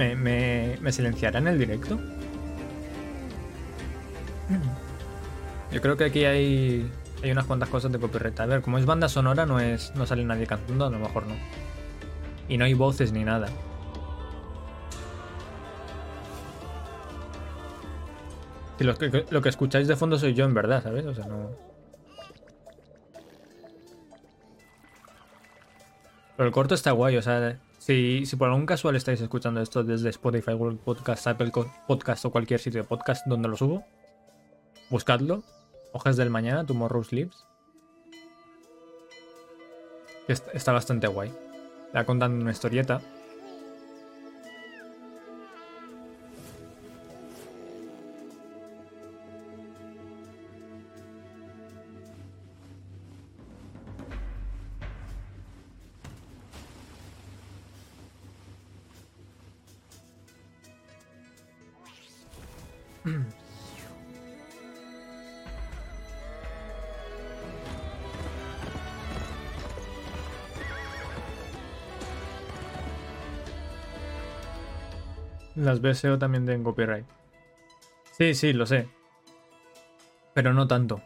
¿Me, 0.04 0.16
me, 0.18 0.78
me 0.82 0.92
silenciarán 0.92 1.48
el 1.48 1.58
directo? 1.58 1.98
Yo 5.72 5.82
creo 5.82 5.96
que 5.96 6.04
aquí 6.04 6.26
hay 6.26 6.92
hay 7.24 7.32
unas 7.32 7.46
cuantas 7.46 7.70
cosas 7.70 7.90
de 7.90 8.00
copyright. 8.00 8.38
A 8.42 8.46
ver, 8.46 8.62
como 8.62 8.78
es 8.78 8.86
banda 8.86 9.08
sonora, 9.08 9.46
no 9.46 9.62
es 9.62 9.96
no 9.96 10.06
sale 10.06 10.26
nadie 10.26 10.46
cantando, 10.46 10.88
a 10.88 10.90
lo 10.90 11.00
mejor 11.00 11.26
no. 11.26 11.36
Y 12.50 12.58
no 12.58 12.66
hay 12.66 12.74
voces 12.74 13.14
ni 13.14 13.24
nada. 13.24 13.48
Lo 18.80 18.98
que, 18.98 19.26
lo 19.30 19.42
que 19.42 19.48
escucháis 19.48 19.88
de 19.88 19.96
fondo 19.96 20.18
soy 20.20 20.34
yo 20.34 20.44
en 20.44 20.54
verdad, 20.54 20.84
¿sabes? 20.84 21.06
O 21.06 21.14
sea, 21.14 21.26
no... 21.28 21.52
Pero 26.36 26.48
el 26.48 26.52
corto 26.52 26.76
está 26.76 26.92
guay, 26.92 27.16
o 27.16 27.22
sea, 27.22 27.58
si, 27.84 28.26
si 28.26 28.38
por 28.38 28.48
algún 28.48 28.66
casual 28.66 28.96
estáis 28.96 29.20
escuchando 29.20 29.60
esto 29.60 29.84
desde 29.84 30.08
Spotify, 30.08 30.54
Google 30.54 30.78
Podcast, 30.78 31.28
Apple 31.28 31.52
Podcast 31.86 32.24
o 32.24 32.32
cualquier 32.32 32.62
sitio 32.62 32.82
de 32.82 32.88
podcast 32.88 33.28
donde 33.28 33.50
lo 33.50 33.58
subo, 33.58 33.84
buscadlo 34.90 35.44
Hojas 35.92 36.16
del 36.16 36.30
mañana, 36.30 36.66
Tomorrow 36.66 37.04
Sleeps. 37.04 37.46
Está 40.30 40.72
bastante 40.72 41.08
guay. 41.08 41.34
Está 41.88 42.06
contando 42.06 42.42
una 42.42 42.52
historieta. 42.52 43.02
las 75.74 75.82
BSO 75.82 76.20
también 76.20 76.46
tienen 76.46 76.64
copyright. 76.64 77.06
Sí, 78.12 78.36
sí, 78.36 78.54
lo 78.54 78.68
sé. 78.68 78.88
Pero 80.36 80.54
no 80.54 80.68
tanto. 80.68 81.02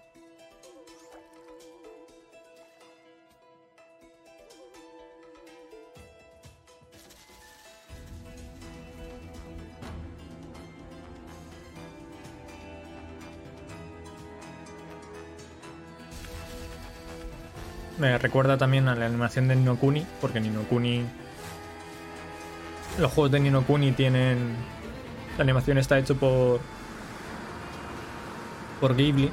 Me 17.98 18.18
recuerda 18.18 18.58
también 18.58 18.90
a 18.90 18.96
la 18.96 19.06
animación 19.06 19.48
de 19.48 19.56
Ninokuni, 19.56 20.06
porque 20.22 20.40
Ninokuni 20.40 21.06
los 22.98 23.12
juegos 23.12 23.32
de 23.32 23.40
Nino 23.40 23.64
Kuni 23.64 23.92
tienen. 23.92 24.56
La 25.38 25.44
animación 25.44 25.78
está 25.78 26.00
hecho 26.00 26.16
por. 26.16 26.60
por 28.82 28.96
Ghibli. 28.96 29.32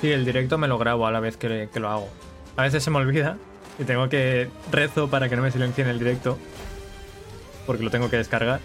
Sí, 0.00 0.10
el 0.12 0.24
directo 0.24 0.58
me 0.58 0.68
lo 0.68 0.76
grabo 0.76 1.06
a 1.06 1.12
la 1.12 1.20
vez 1.20 1.36
que, 1.36 1.68
lo 1.74 1.88
hago. 1.88 2.08
A 2.56 2.62
veces 2.62 2.82
se 2.82 2.90
me 2.90 2.98
olvida 2.98 3.38
y 3.78 3.84
tengo 3.84 4.08
que 4.08 4.50
rezo 4.70 5.08
para 5.08 5.28
que 5.28 5.36
no 5.36 5.42
me 5.42 5.50
silencien 5.50 5.86
el 5.86 5.98
directo. 5.98 6.38
Porque 7.64 7.84
lo 7.84 7.90
tengo 7.90 8.10
que 8.10 8.16
descargar. 8.16 8.60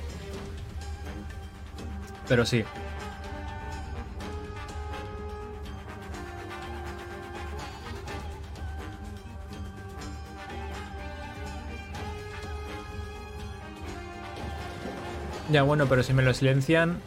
Pero 2.28 2.45
sí. 2.45 2.64
Ya 15.51 15.63
bueno, 15.63 15.85
pero 15.87 16.01
si 16.01 16.13
me 16.13 16.23
lo 16.23 16.33
silencian 16.33 16.99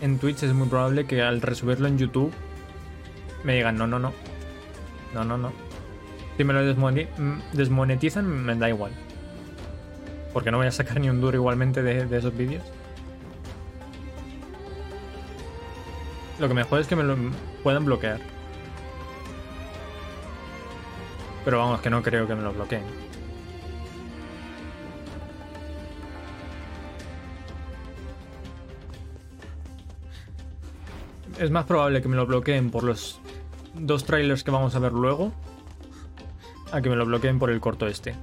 en 0.00 0.18
Twitch 0.18 0.42
es 0.44 0.52
muy 0.52 0.68
probable 0.68 1.06
que 1.06 1.22
al 1.22 1.40
resubirlo 1.40 1.88
en 1.88 1.98
YouTube 1.98 2.32
me 3.42 3.54
digan 3.54 3.76
no, 3.76 3.86
no, 3.86 3.98
no. 3.98 4.12
No, 5.12 5.24
no, 5.24 5.36
no. 5.36 5.52
Si 6.36 6.44
me 6.44 6.52
lo 6.52 6.62
desmonetizan 7.52 8.26
me 8.26 8.54
da 8.54 8.68
igual. 8.68 8.92
Porque 10.32 10.50
no 10.50 10.58
voy 10.58 10.66
a 10.66 10.72
sacar 10.72 11.00
ni 11.00 11.08
un 11.08 11.20
duro 11.20 11.36
igualmente 11.36 11.82
de, 11.82 12.16
esos 12.16 12.36
vídeos. 12.36 12.62
Lo 16.38 16.46
que 16.46 16.54
mejor 16.54 16.80
es 16.80 16.86
que 16.86 16.94
me 16.94 17.02
lo 17.02 17.16
puedan 17.62 17.84
bloquear. 17.84 18.20
Pero 21.44 21.58
vamos, 21.58 21.80
que 21.80 21.90
no 21.90 22.02
creo 22.02 22.26
que 22.28 22.34
me 22.34 22.42
lo 22.42 22.52
bloqueen. 22.52 22.82
Es 31.38 31.50
más 31.50 31.66
probable 31.66 32.00
que 32.00 32.08
me 32.08 32.16
lo 32.16 32.26
bloqueen 32.26 32.70
por 32.70 32.82
los 32.82 33.20
dos 33.74 34.04
trailers 34.04 34.42
que 34.42 34.50
vamos 34.50 34.74
a 34.74 34.78
ver 34.78 34.92
luego 34.92 35.32
a 36.72 36.80
que 36.80 36.88
me 36.88 36.96
lo 36.96 37.04
bloqueen 37.04 37.38
por 37.38 37.50
el 37.50 37.60
corto 37.60 37.86
este. 37.86 38.14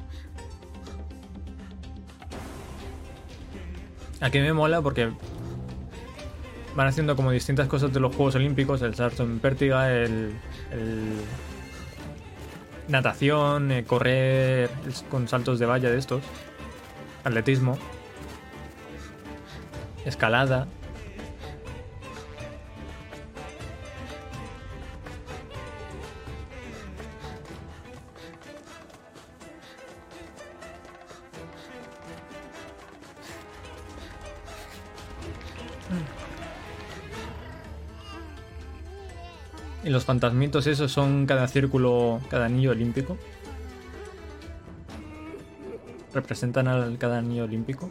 Aquí 4.20 4.40
me 4.40 4.54
mola 4.54 4.82
porque 4.82 5.12
van 6.76 6.88
haciendo 6.88 7.16
como 7.16 7.32
distintas 7.32 7.68
cosas 7.68 7.94
de 7.94 8.00
los 8.00 8.16
Juegos 8.16 8.36
Olímpicos, 8.36 8.82
el 8.82 8.96
salto 8.96 9.24
en 9.24 9.40
pértiga, 9.40 9.92
el, 9.92 10.34
natación, 12.88 13.72
eh, 13.72 13.84
correr 13.84 14.70
con 15.10 15.28
saltos 15.28 15.60
de 15.60 15.66
valla 15.66 15.90
de 15.90 15.98
estos, 15.98 16.24
atletismo, 17.24 17.78
escalada. 20.06 20.68
Los 39.94 40.04
fantasmitos 40.04 40.68
esos 40.68 40.92
son 40.92 41.26
cada 41.26 41.48
círculo, 41.48 42.20
cada 42.30 42.46
anillo 42.46 42.72
olímpico. 42.72 43.18
Representan 46.14 46.68
al 46.68 46.98
cada 46.98 47.20
anillo 47.20 47.46
olímpico. 47.46 47.90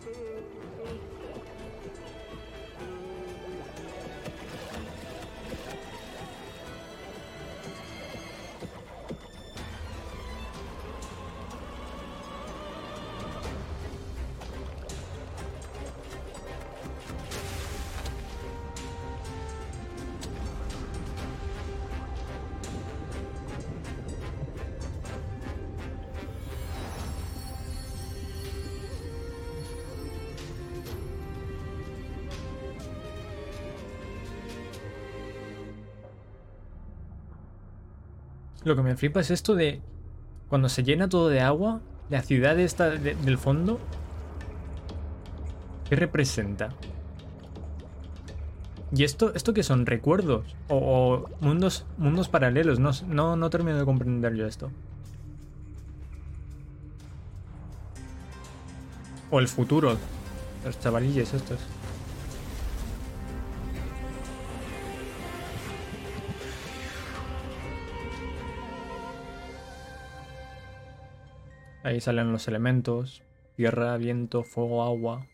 Lo 38.73 38.77
que 38.77 38.83
me 38.85 38.97
flipa 38.97 39.21
es 39.21 39.31
esto 39.31 39.55
de 39.55 39.83
cuando 40.49 40.71
se 40.71 40.83
llena 40.83 41.07
todo 41.07 41.29
de 41.29 41.43
agua, 41.43 41.83
la 42.09 42.23
ciudad 42.23 42.59
esta 42.59 42.89
del 42.89 43.37
fondo, 43.37 43.79
¿qué 45.87 45.95
representa? 45.95 46.71
¿Y 48.91 49.05
esto, 49.05 49.35
esto 49.35 49.53
qué 49.53 49.63
son? 49.63 49.85
¿Recuerdos? 49.85 50.57
¿O, 50.71 51.27
mundos, 51.41 51.85
mundos 51.99 52.31
paralelos? 52.31 52.79
No, 52.79 52.93
no, 53.09 53.37
no 53.37 53.51
termino 53.51 53.77
de 53.77 53.85
comprender 53.85 54.35
yo 54.37 54.47
esto. 54.47 54.71
O 59.31 59.39
el 59.39 59.49
futuro. 59.49 59.99
Los 60.65 60.81
chavalillos 60.81 61.35
estos. 61.35 61.59
Ahí 71.85 72.01
salen 72.01 72.31
los 72.31 72.47
elementos, 72.47 73.23
tierra, 73.57 73.97
viento, 73.97 74.45
fuego, 74.45 74.85
agua. 74.85 75.27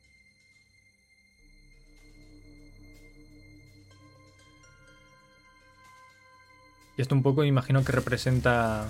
Y 6.97 7.03
esto 7.03 7.15
un 7.15 7.23
poco 7.23 7.45
imagino 7.45 7.85
que 7.85 7.93
representa 7.93 8.87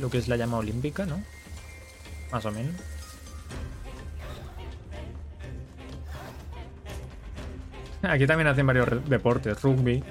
lo 0.00 0.10
que 0.10 0.18
es 0.18 0.28
la 0.28 0.36
llama 0.36 0.58
olímpica, 0.58 1.06
¿no? 1.06 1.22
Más 2.32 2.44
o 2.46 2.50
menos. 2.50 2.74
Aquí 8.02 8.26
también 8.26 8.48
hacen 8.48 8.66
varios 8.66 9.08
deportes, 9.08 9.60
rugby, 9.62 10.02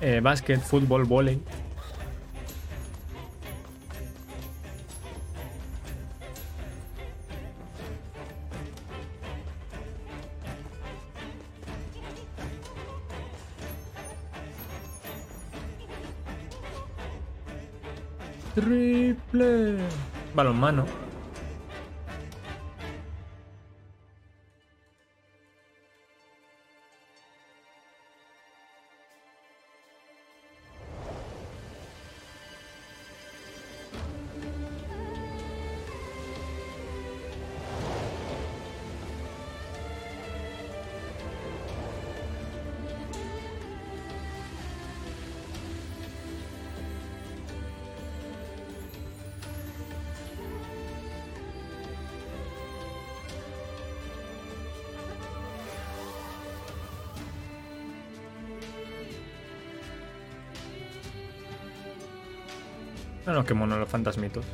eh, 0.00 0.20
básquet, 0.20 0.60
fútbol, 0.60 1.04
volei. 1.04 1.40
Balonmano. 20.34 21.01
Mono 63.54 63.78
los 63.78 63.88
fantasmitos. 63.88 64.44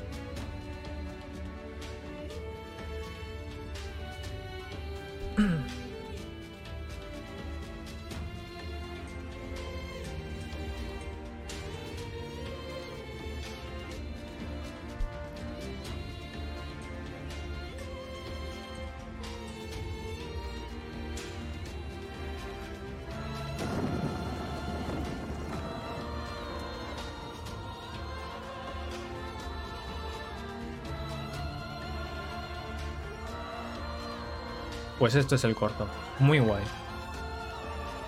Pues 35.08 35.16
esto 35.16 35.36
es 35.36 35.44
el 35.44 35.54
corto. 35.54 35.88
Muy 36.18 36.38
guay. 36.38 36.62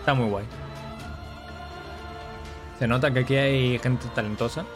Está 0.01 0.12
muy 0.12 0.28
guay. 0.28 0.44
Se 2.78 2.86
nota 2.86 3.11
que 3.11 3.20
aquí 3.20 3.36
hay 3.36 3.78
gente 3.78 4.07
talentosa 4.14 4.66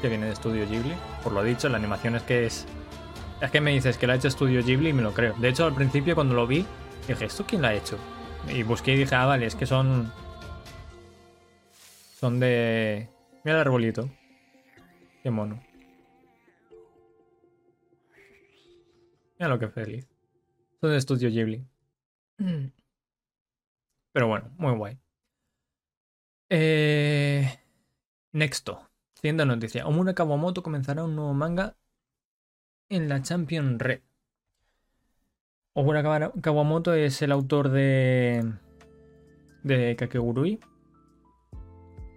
que 0.00 0.08
viene 0.08 0.26
de 0.26 0.34
Estudio 0.34 0.68
Ghibli. 0.68 0.94
Por 1.24 1.32
lo 1.32 1.42
dicho, 1.42 1.68
la 1.68 1.78
animación 1.78 2.14
es 2.14 2.22
que 2.22 2.46
es. 2.46 2.64
Es 3.40 3.50
que 3.50 3.60
me 3.60 3.72
dices 3.72 3.98
que 3.98 4.06
la 4.06 4.12
ha 4.12 4.16
hecho 4.16 4.28
Estudio 4.28 4.62
Ghibli 4.62 4.90
y 4.90 4.92
me 4.92 5.02
lo 5.02 5.12
creo. 5.14 5.34
De 5.34 5.48
hecho, 5.48 5.64
al 5.64 5.74
principio 5.74 6.14
cuando 6.14 6.36
lo 6.36 6.46
vi, 6.46 6.64
dije, 7.08 7.24
¿esto 7.24 7.44
quién 7.44 7.62
la 7.62 7.70
ha 7.70 7.74
hecho? 7.74 7.98
Y 8.46 8.62
busqué 8.62 8.92
y 8.92 8.98
dije, 8.98 9.16
ah, 9.16 9.26
vale, 9.26 9.46
es 9.46 9.56
que 9.56 9.66
son. 9.66 10.12
Son 12.20 12.38
de. 12.38 13.10
Mira 13.42 13.56
el 13.56 13.62
arbolito. 13.62 14.08
Qué 15.24 15.30
mono. 15.32 15.60
Mira 19.40 19.48
lo 19.48 19.58
que 19.58 19.66
feliz. 19.66 20.11
Son 20.82 20.90
de 20.90 20.96
Estudio 20.96 21.30
Ghibli. 21.30 21.64
Pero 24.12 24.26
bueno, 24.26 24.50
muy 24.58 24.74
guay. 24.74 24.98
Eh... 26.50 27.48
Nexto. 28.32 28.90
Siguiente 29.14 29.46
noticia. 29.46 29.86
Omura 29.86 30.14
Kawamoto 30.14 30.64
comenzará 30.64 31.04
un 31.04 31.14
nuevo 31.14 31.34
manga 31.34 31.76
en 32.88 33.08
la 33.08 33.22
Champion 33.22 33.78
Red. 33.78 34.00
Omura 35.72 36.32
Kawamoto 36.40 36.94
es 36.94 37.22
el 37.22 37.30
autor 37.30 37.68
de. 37.68 38.52
de 39.62 39.94
Kakegurui. 39.94 40.58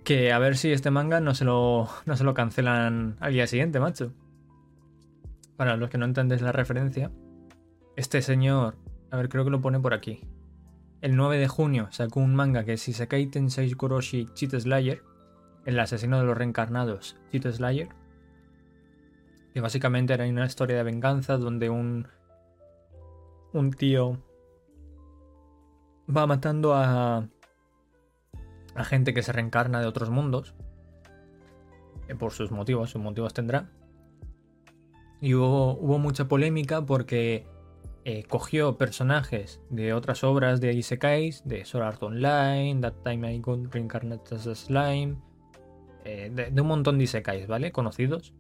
Que 0.04 0.32
a 0.32 0.40
ver 0.40 0.58
si 0.58 0.72
este 0.72 0.90
manga 0.90 1.20
no 1.20 1.36
se 1.36 1.46
lo, 1.46 1.88
no 2.08 2.16
se 2.16 2.24
lo 2.24 2.34
cancelan 2.34 3.16
al 3.20 3.34
día 3.34 3.46
siguiente, 3.46 3.80
macho. 3.80 4.12
Para 5.56 5.78
los 5.78 5.92
que 5.92 6.00
no 6.00 6.06
entendéis 6.06 6.42
la 6.42 6.52
referencia, 6.52 7.12
este 7.96 8.22
señor. 8.22 8.76
A 9.12 9.18
ver, 9.18 9.30
creo 9.30 9.44
que 9.44 9.52
lo 9.52 9.62
pone 9.62 9.80
por 9.80 9.94
aquí 9.94 10.22
el 11.06 11.16
9 11.16 11.38
de 11.38 11.48
junio 11.48 11.88
sacó 11.92 12.20
un 12.20 12.34
manga 12.34 12.64
que 12.64 12.74
es 12.74 12.88
Isekai 12.88 13.28
Tensei 13.28 13.72
Koroshi 13.74 14.28
Cheat 14.34 14.60
Slayer, 14.60 15.04
el 15.66 15.80
asesino 15.80 16.18
de 16.18 16.26
los 16.26 16.36
reencarnados 16.36 17.16
Cheat 17.32 17.46
Slayer, 17.46 17.90
que 19.54 19.62
básicamente 19.62 20.16
era 20.16 20.26
una 20.26 20.48
historia 20.48 20.78
de 20.78 20.82
venganza 20.82 21.38
donde 21.38 21.70
un, 21.70 22.08
un 23.54 23.72
tío 23.72 24.18
va 26.10 26.26
matando 26.26 26.74
a, 26.74 27.28
a 28.74 28.84
gente 28.84 29.14
que 29.14 29.22
se 29.22 29.32
reencarna 29.32 29.80
de 29.82 29.86
otros 29.86 30.10
mundos, 30.10 30.56
eh, 32.08 32.16
por 32.16 32.32
sus 32.32 32.50
motivos, 32.50 32.90
sus 32.90 33.02
motivos 33.02 33.32
tendrá. 33.36 33.70
Y 35.22 35.36
hubo, 35.36 35.78
hubo 35.78 36.00
mucha 36.00 36.28
polémica 36.28 36.84
porque 36.84 37.46
eh, 38.08 38.24
cogió 38.24 38.78
personajes 38.78 39.60
de 39.72 39.92
otras 39.92 40.24
obras 40.24 40.62
de 40.62 40.72
Isekais, 40.74 41.42
de 41.44 41.66
Sword 41.66 41.84
Art 41.84 42.04
Online, 42.04 42.80
That 42.80 43.02
Time 43.04 43.34
I 43.34 43.40
Got 43.40 43.74
Reincarnated 43.74 44.38
as 44.38 44.46
a 44.46 44.54
Slime, 44.54 45.18
eh, 46.04 46.30
de, 46.32 46.62
un 46.62 46.68
montón 46.68 47.00
de 47.00 47.06
Isekais, 47.06 47.48
¿vale? 47.48 47.72
Conocidos. 47.72 48.36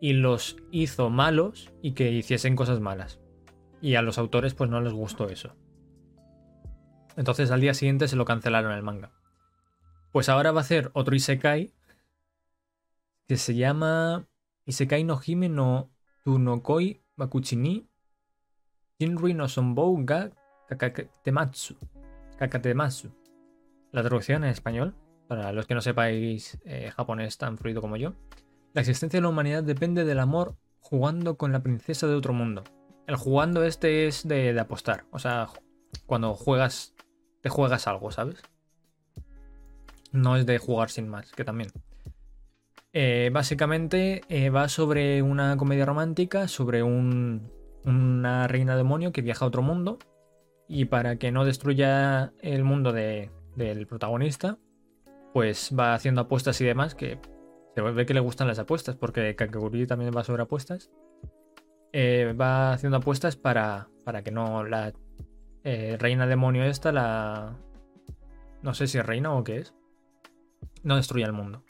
Y 0.00 0.14
los 0.14 0.56
hizo 0.72 1.08
malos 1.08 1.72
y 1.82 1.92
que 1.92 2.10
hiciesen 2.10 2.56
cosas 2.56 2.80
malas. 2.80 3.20
Y 3.80 3.94
a 3.94 4.02
los 4.02 4.18
autores 4.18 4.54
pues 4.54 4.68
no 4.68 4.80
les 4.80 4.92
gustó 4.92 5.28
eso. 5.28 5.54
Entonces 7.16 7.52
al 7.52 7.60
día 7.60 7.74
siguiente 7.74 8.08
se 8.08 8.16
lo 8.16 8.24
cancelaron 8.24 8.72
el 8.72 8.82
manga. 8.82 9.12
Pues 10.10 10.28
ahora 10.28 10.50
va 10.50 10.62
a 10.62 10.64
hacer 10.64 10.90
otro 10.94 11.14
Isekai 11.14 11.72
que 13.28 13.36
se 13.36 13.54
llama 13.54 14.26
Isekai 14.66 15.04
no 15.04 15.20
Hime 15.24 15.48
no 15.48 15.92
Tunokoi 16.24 17.02
Bakuchini 17.14 17.88
Shinrui 18.98 19.34
no 19.34 19.48
Sonbou 19.48 20.04
ga 20.04 20.30
Kakatematsu. 20.68 21.76
Kakatematsu. 22.38 23.10
La 23.92 24.02
traducción 24.02 24.44
en 24.44 24.50
español, 24.50 24.94
para 25.28 25.52
los 25.52 25.66
que 25.66 25.74
no 25.74 25.80
sepáis 25.80 26.58
eh, 26.64 26.90
japonés 26.94 27.36
tan 27.38 27.58
fluido 27.58 27.80
como 27.80 27.96
yo. 27.96 28.14
La 28.72 28.80
existencia 28.80 29.18
de 29.18 29.22
la 29.22 29.28
humanidad 29.28 29.62
depende 29.62 30.04
del 30.04 30.20
amor 30.20 30.56
jugando 30.80 31.36
con 31.36 31.52
la 31.52 31.62
princesa 31.62 32.06
de 32.06 32.14
otro 32.14 32.32
mundo. 32.32 32.64
El 33.06 33.16
jugando 33.16 33.64
este 33.64 34.06
es 34.06 34.26
de, 34.26 34.58
apostar. 34.58 35.04
O 35.10 35.18
sea, 35.18 35.48
cuando 36.06 36.34
juegas, 36.34 36.94
te 37.42 37.48
juegas 37.48 37.86
algo, 37.86 38.10
¿sabes? 38.10 38.42
No 40.12 40.36
es 40.36 40.46
de 40.46 40.58
jugar 40.58 40.90
sin 40.90 41.08
más, 41.08 41.32
que 41.32 41.44
también. 41.44 41.70
Eh, 42.92 43.30
básicamente 43.32 44.22
eh, 44.28 44.50
va 44.50 44.68
sobre 44.68 45.20
una 45.20 45.56
comedia 45.56 45.84
romántica, 45.84 46.46
sobre 46.48 46.82
un, 46.82 47.50
una 47.84 48.46
reina 48.48 48.76
demonio 48.76 49.12
que 49.12 49.22
viaja 49.22 49.44
a 49.44 49.48
otro 49.48 49.62
mundo 49.62 49.98
y 50.68 50.86
para 50.86 51.16
que 51.16 51.30
no 51.30 51.44
destruya 51.44 52.32
el 52.40 52.64
mundo 52.64 52.92
del 52.92 53.86
protagonista, 53.86 54.58
pues 55.32 55.74
va 55.78 55.94
haciendo 55.94 56.22
apuestas 56.22 56.60
y 56.60 56.64
demás 56.64 56.94
que 56.94 57.18
se 57.74 57.82
ve 57.82 58.06
que 58.06 58.14
le 58.14 58.20
gustan 58.20 58.48
las 58.48 58.58
apuestas 58.58 58.96
porque 58.96 59.34
Kakegurui 59.36 59.86
también 59.86 60.12
va 60.16 60.24
sobre 60.24 60.44
apuestas. 60.44 60.90
Eh, 61.92 62.34
va 62.38 62.72
haciendo 62.72 62.96
apuestas 62.98 63.36
para, 63.36 63.88
para 64.04 64.22
que 64.22 64.30
no 64.30 64.64
la 64.64 64.92
eh, 65.62 65.96
reina 65.98 66.26
demonio 66.26 66.64
esta, 66.64 66.92
la... 66.92 67.56
No 68.62 68.74
sé 68.74 68.86
si 68.86 68.98
es 68.98 69.06
reina 69.06 69.32
o 69.32 69.44
qué 69.44 69.58
es. 69.58 69.74
No 70.82 70.96
destruya 70.96 71.26
el 71.26 71.32
mundo. 71.32 71.64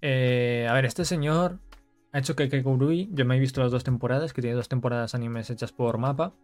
Eh, 0.00 0.66
a 0.68 0.72
ver, 0.74 0.84
este 0.84 1.04
señor 1.04 1.60
ha 2.12 2.18
hecho 2.18 2.36
que 2.36 2.48
Kegurui, 2.48 3.10
yo 3.12 3.24
me 3.24 3.36
he 3.36 3.40
visto 3.40 3.60
las 3.60 3.70
dos 3.70 3.84
temporadas, 3.84 4.32
que 4.32 4.42
tiene 4.42 4.56
dos 4.56 4.68
temporadas 4.68 5.14
animes 5.14 5.50
hechas 5.50 5.72
por 5.72 5.98
mapa. 5.98 6.34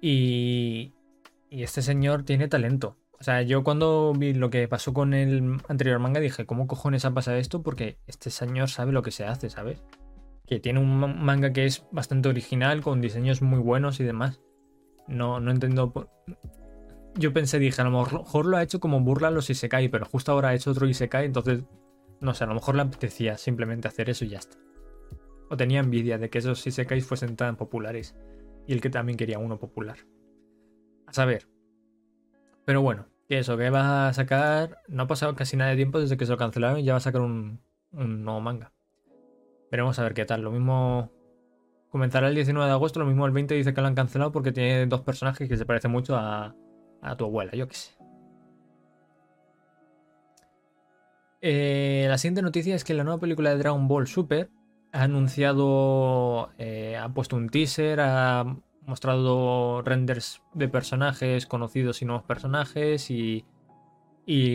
Y, 0.00 0.94
y 1.50 1.62
este 1.62 1.82
señor 1.82 2.22
tiene 2.22 2.48
talento. 2.48 2.96
O 3.20 3.24
sea, 3.24 3.42
yo 3.42 3.64
cuando 3.64 4.12
vi 4.16 4.32
lo 4.32 4.48
que 4.48 4.68
pasó 4.68 4.94
con 4.94 5.12
el 5.12 5.60
anterior 5.68 5.98
manga 5.98 6.20
dije, 6.20 6.46
¿cómo 6.46 6.68
cojones 6.68 7.04
ha 7.04 7.14
pasado 7.14 7.36
esto? 7.36 7.62
Porque 7.62 7.98
este 8.06 8.30
señor 8.30 8.68
sabe 8.68 8.92
lo 8.92 9.02
que 9.02 9.10
se 9.10 9.24
hace, 9.24 9.50
¿sabes? 9.50 9.82
Que 10.46 10.60
tiene 10.60 10.78
un 10.78 11.24
manga 11.24 11.52
que 11.52 11.66
es 11.66 11.84
bastante 11.90 12.28
original, 12.28 12.80
con 12.80 13.00
diseños 13.00 13.42
muy 13.42 13.58
buenos 13.58 13.98
y 13.98 14.04
demás. 14.04 14.40
No, 15.08 15.40
no 15.40 15.50
entiendo. 15.50 15.92
Yo 17.16 17.32
pensé, 17.32 17.58
dije, 17.58 17.80
a 17.82 17.84
lo 17.84 17.90
mejor 17.90 18.46
lo 18.46 18.56
ha 18.56 18.62
hecho 18.62 18.78
como 18.78 19.00
burla 19.00 19.28
a 19.28 19.32
los 19.32 19.50
Isekai, 19.50 19.88
pero 19.88 20.06
justo 20.06 20.30
ahora 20.30 20.50
ha 20.50 20.54
hecho 20.54 20.70
otro 20.70 20.86
Isekai, 20.86 21.26
entonces 21.26 21.64
no 22.20 22.34
sé, 22.34 22.44
a 22.44 22.46
lo 22.46 22.54
mejor 22.54 22.74
le 22.74 22.82
apetecía 22.82 23.36
simplemente 23.36 23.88
hacer 23.88 24.10
eso 24.10 24.24
y 24.24 24.28
ya 24.28 24.38
está. 24.38 24.56
O 25.50 25.56
tenía 25.56 25.80
envidia 25.80 26.18
de 26.18 26.30
que 26.30 26.38
esos 26.38 26.66
Isekais 26.66 27.06
fuesen 27.06 27.36
tan 27.36 27.56
populares. 27.56 28.14
Y 28.66 28.72
el 28.72 28.80
que 28.80 28.90
también 28.90 29.16
quería 29.16 29.38
uno 29.38 29.58
popular. 29.58 29.98
A 31.06 31.12
saber. 31.12 31.48
Pero 32.64 32.82
bueno, 32.82 33.06
que 33.28 33.38
eso, 33.38 33.56
que 33.56 33.70
va 33.70 34.08
a 34.08 34.12
sacar. 34.12 34.82
No 34.88 35.04
ha 35.04 35.06
pasado 35.06 35.34
casi 35.34 35.56
nada 35.56 35.70
de 35.70 35.76
tiempo 35.76 36.00
desde 36.00 36.16
que 36.16 36.26
se 36.26 36.32
lo 36.32 36.38
cancelaron 36.38 36.80
y 36.80 36.84
ya 36.84 36.92
va 36.92 36.98
a 36.98 37.00
sacar 37.00 37.22
un, 37.22 37.60
nuevo 37.92 38.40
manga. 38.40 38.72
Veremos 39.70 39.98
a 39.98 40.02
ver 40.02 40.14
qué 40.14 40.24
tal. 40.24 40.42
Lo 40.42 40.50
mismo. 40.50 41.12
Comenzará 41.90 42.28
el 42.28 42.34
19 42.34 42.66
de 42.66 42.72
agosto, 42.74 43.00
lo 43.00 43.06
mismo 43.06 43.24
el 43.24 43.32
20 43.32 43.54
dice 43.54 43.72
que 43.72 43.80
lo 43.80 43.86
han 43.86 43.94
cancelado 43.94 44.30
porque 44.30 44.52
tiene 44.52 44.84
dos 44.84 45.00
personajes 45.00 45.48
que 45.48 45.56
se 45.56 45.64
parecen 45.64 45.90
mucho 45.90 46.16
a, 46.16 46.54
a 47.00 47.16
tu 47.16 47.24
abuela, 47.24 47.52
yo 47.52 47.66
qué 47.66 47.74
sé. 47.74 47.97
Eh, 51.40 52.06
la 52.08 52.18
siguiente 52.18 52.42
noticia 52.42 52.74
es 52.74 52.84
que 52.84 52.94
la 52.94 53.04
nueva 53.04 53.20
película 53.20 53.50
de 53.50 53.58
Dragon 53.58 53.86
Ball 53.86 54.08
Super 54.08 54.50
ha 54.92 55.02
anunciado, 55.02 56.50
eh, 56.58 56.96
ha 56.96 57.08
puesto 57.10 57.36
un 57.36 57.48
teaser, 57.48 58.00
ha 58.00 58.56
mostrado 58.86 59.82
renders 59.82 60.42
de 60.54 60.68
personajes 60.68 61.46
conocidos 61.46 62.02
y 62.02 62.06
nuevos 62.06 62.24
personajes 62.24 63.10
y, 63.10 63.44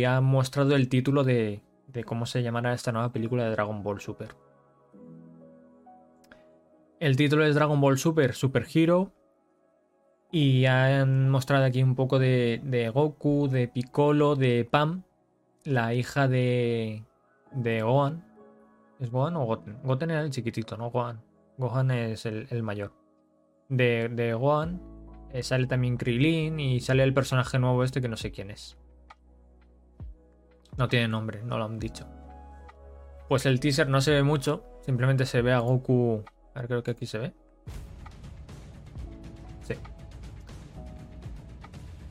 ha 0.05 0.21
mostrado 0.21 0.75
el 0.75 0.87
título 0.87 1.23
de, 1.23 1.61
de 1.87 2.03
cómo 2.03 2.25
se 2.25 2.43
llamará 2.43 2.73
esta 2.73 2.91
nueva 2.91 3.11
película 3.11 3.45
de 3.45 3.51
Dragon 3.51 3.81
Ball 3.81 4.01
Super. 4.01 4.35
El 6.99 7.15
título 7.17 7.45
es 7.45 7.55
Dragon 7.55 7.81
Ball 7.81 7.97
Super 7.97 8.33
Super 8.33 8.65
Hero. 8.73 9.11
Y 10.31 10.65
han 10.65 11.29
mostrado 11.29 11.65
aquí 11.65 11.83
un 11.83 11.95
poco 11.95 12.17
de, 12.17 12.59
de 12.63 12.89
Goku, 12.89 13.47
de 13.47 13.67
Piccolo, 13.67 14.35
de 14.35 14.67
Pam, 14.69 15.03
la 15.65 15.93
hija 15.93 16.27
de, 16.27 17.03
de 17.51 17.81
Gohan. 17.81 18.23
¿Es 18.99 19.11
Gohan 19.11 19.35
o 19.35 19.45
Goten? 19.45 19.81
Goten 19.83 20.11
era 20.11 20.21
el 20.21 20.29
chiquitito, 20.29 20.77
¿no? 20.77 20.89
Gohan. 20.91 21.21
Gohan 21.57 21.91
es 21.91 22.25
el, 22.25 22.63
mayor. 22.63 22.93
De, 23.69 24.09
de 24.09 24.33
Gohan 24.33 24.81
eh, 25.31 25.43
sale 25.43 25.67
también 25.67 25.97
Krilin 25.97 26.59
y 26.59 26.79
sale 26.79 27.03
el 27.03 27.13
personaje 27.13 27.59
nuevo 27.59 27.83
este 27.83 28.01
que 28.01 28.07
no 28.07 28.17
sé 28.17 28.31
quién 28.31 28.51
es. 28.51 28.77
No 30.77 30.87
tiene 30.87 31.07
nombre, 31.07 31.43
no 31.43 31.57
lo 31.57 31.65
han 31.65 31.79
dicho. 31.79 32.07
Pues 33.29 33.45
el 33.45 33.59
teaser 33.59 33.89
no 33.89 34.01
se 34.01 34.11
ve 34.11 34.23
mucho, 34.23 34.63
simplemente 34.85 35.25
se 35.25 35.41
ve 35.41 35.53
a 35.53 35.59
Goku. 35.59 36.23
A 36.53 36.59
ver, 36.59 36.67
creo 36.67 36.83
que 36.83 36.91
aquí 36.91 37.05
se 37.05 37.17
ve. 37.17 37.33
Sí. 39.63 39.75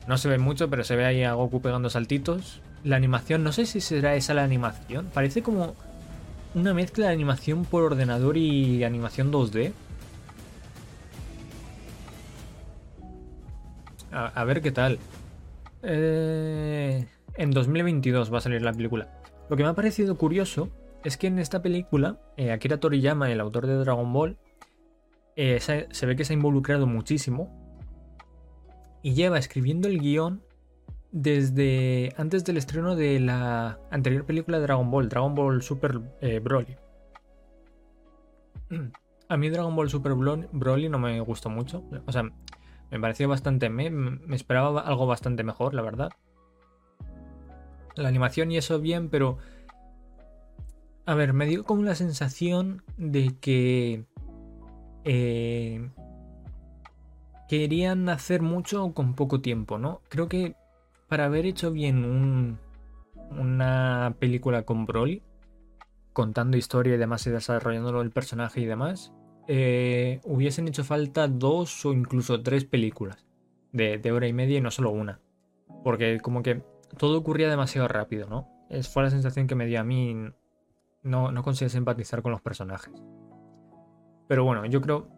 No 0.07 0.17
se 0.17 0.27
ve 0.27 0.37
mucho, 0.37 0.69
pero 0.69 0.83
se 0.83 0.95
ve 0.95 1.05
ahí 1.05 1.23
a 1.23 1.33
Goku 1.33 1.61
pegando 1.61 1.89
saltitos. 1.89 2.61
La 2.83 2.97
animación, 2.97 3.43
no 3.43 3.51
sé 3.51 3.65
si 3.65 3.81
será 3.81 4.15
esa 4.15 4.33
la 4.33 4.43
animación. 4.43 5.09
Parece 5.13 5.41
como 5.41 5.75
una 6.53 6.73
mezcla 6.73 7.07
de 7.07 7.13
animación 7.13 7.65
por 7.65 7.83
ordenador 7.83 8.37
y 8.37 8.83
animación 8.83 9.31
2D. 9.31 9.73
A, 14.11 14.43
ver 14.43 14.61
qué 14.61 14.71
tal. 14.71 14.99
Eh, 15.81 17.07
en 17.35 17.51
2022 17.51 18.31
va 18.31 18.37
a 18.37 18.41
salir 18.41 18.61
la 18.61 18.73
película. 18.73 19.09
Lo 19.49 19.57
que 19.57 19.63
me 19.63 19.69
ha 19.69 19.73
parecido 19.73 20.17
curioso 20.17 20.69
es 21.03 21.17
que 21.17 21.27
en 21.27 21.39
esta 21.39 21.61
película, 21.61 22.19
eh, 22.37 22.51
Akira 22.51 22.79
Toriyama, 22.79 23.31
el 23.31 23.39
autor 23.39 23.65
de 23.65 23.75
Dragon 23.75 24.13
Ball, 24.13 24.37
eh, 25.35 25.59
se, 25.59 26.05
ve 26.05 26.15
que 26.15 26.25
se 26.25 26.33
ha 26.33 26.35
involucrado 26.35 26.85
muchísimo 26.85 27.49
y 29.01 29.15
lleva 29.15 29.39
escribiendo 29.39 29.87
el 29.87 29.99
guion 29.99 30.43
desde 31.13 32.11
antes 32.17 32.43
del 32.43 32.57
estreno 32.57 32.95
de 32.95 33.19
la 33.19 33.79
anterior 33.91 34.25
película 34.25 34.57
de 34.57 34.63
Dragon 34.63 34.89
Ball, 34.91 35.07
Dragon 35.07 35.35
Ball 35.35 35.61
Super 35.61 35.99
Broly. 36.41 36.75
A 39.29 39.37
mí 39.37 39.49
Dragon 39.49 39.75
Ball 39.75 39.89
Super 39.89 40.13
Broly 40.13 40.89
no 40.89 40.99
me 40.99 41.19
gustó 41.21 41.49
mucho. 41.49 41.83
O 42.05 42.11
sea, 42.11 42.23
me 42.91 42.99
pareció 42.99 43.29
bastante... 43.29 43.69
Me, 43.69 43.89
me 43.89 44.35
esperaba 44.35 44.81
algo 44.81 45.07
bastante 45.07 45.43
mejor, 45.43 45.73
la 45.73 45.81
verdad. 45.81 46.11
La 47.95 48.09
animación 48.09 48.51
y 48.51 48.57
eso 48.57 48.79
bien, 48.79 49.09
pero... 49.09 49.37
A 51.05 51.15
ver, 51.15 51.33
me 51.33 51.45
dio 51.45 51.63
como 51.63 51.83
la 51.83 51.95
sensación 51.95 52.83
de 52.97 53.35
que... 53.39 54.05
Eh, 55.05 55.89
querían 57.47 58.09
hacer 58.09 58.41
mucho 58.41 58.93
con 58.93 59.15
poco 59.15 59.41
tiempo, 59.41 59.77
¿no? 59.77 60.01
Creo 60.09 60.27
que 60.27 60.55
para 61.13 61.25
haber 61.25 61.45
hecho 61.45 61.71
bien 61.71 62.05
un, 62.05 62.57
una 63.39 64.15
película 64.17 64.63
con 64.63 64.87
Broly, 64.87 65.21
contando 66.11 66.57
historia 66.57 66.95
y 66.95 66.97
demás 66.97 67.27
y 67.27 67.29
desarrollándolo 67.29 68.01
el 68.01 68.09
personaje 68.09 68.61
y 68.61 68.65
demás, 68.65 69.13
eh, 69.47 70.21
hubiesen 70.23 70.67
hecho 70.67 70.83
falta 70.83 71.27
dos 71.27 71.85
o 71.85 71.93
incluso 71.93 72.41
tres 72.41 72.65
películas 72.65 73.27
de, 73.71 74.01
hora 74.11 74.27
y 74.27 74.33
media 74.33 74.57
y 74.57 74.61
no 74.61 74.71
solo 74.71 74.89
una. 74.89 75.19
Porque 75.83 76.19
como 76.19 76.41
que 76.41 76.63
todo 76.97 77.19
ocurría 77.19 77.47
demasiado 77.47 77.87
rápido, 77.87 78.27
¿no? 78.27 78.49
Es, 78.71 78.89
fue 78.89 79.03
la 79.03 79.11
sensación 79.11 79.45
que 79.45 79.53
me 79.53 79.67
dio 79.67 79.81
a 79.81 79.83
mí. 79.83 80.15
No, 81.03 81.31
no 81.31 81.43
conseguí 81.43 81.69
simpatizar 81.69 82.23
con 82.23 82.31
los 82.31 82.41
personajes. 82.41 82.91
Pero 84.27 84.45
bueno, 84.45 84.65
yo 84.65 84.81
creo. 84.81 85.09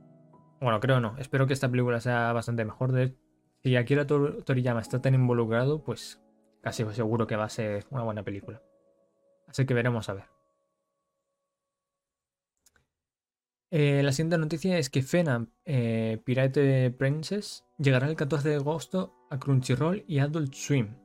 Bueno, 0.59 0.77
creo 0.81 0.99
no. 0.99 1.15
Espero 1.19 1.47
que 1.47 1.53
esta 1.53 1.71
película 1.71 2.01
sea 2.01 2.33
bastante 2.33 2.65
mejor. 2.65 2.91
De, 2.91 3.15
si 3.65 3.75
Akira 3.75 4.05
Toriyama 4.05 4.79
está 4.79 5.01
tan 5.01 5.15
involucrado, 5.15 5.83
pues 5.83 6.21
casi 6.61 6.85
seguro 6.93 7.25
que 7.25 7.35
va 7.35 7.45
a 7.45 7.49
ser 7.49 7.87
una 7.89 8.03
buena 8.03 8.21
película. 8.21 8.61
Así 9.47 9.65
que 9.65 9.73
veremos 9.73 10.07
a 10.07 10.13
ver. 10.13 10.25
Eh, 13.71 14.03
la 14.03 14.11
siguiente 14.11 14.37
noticia 14.37 14.77
es 14.77 14.91
que 14.91 15.01
Fena 15.01 15.47
eh, 15.65 16.21
Pirate 16.23 16.91
Princess 16.91 17.65
llegará 17.79 18.07
el 18.07 18.15
14 18.15 18.49
de 18.49 18.55
agosto 18.57 19.15
a 19.31 19.39
Crunchyroll 19.39 20.03
y 20.07 20.19
Adult 20.19 20.53
Swim. 20.53 20.95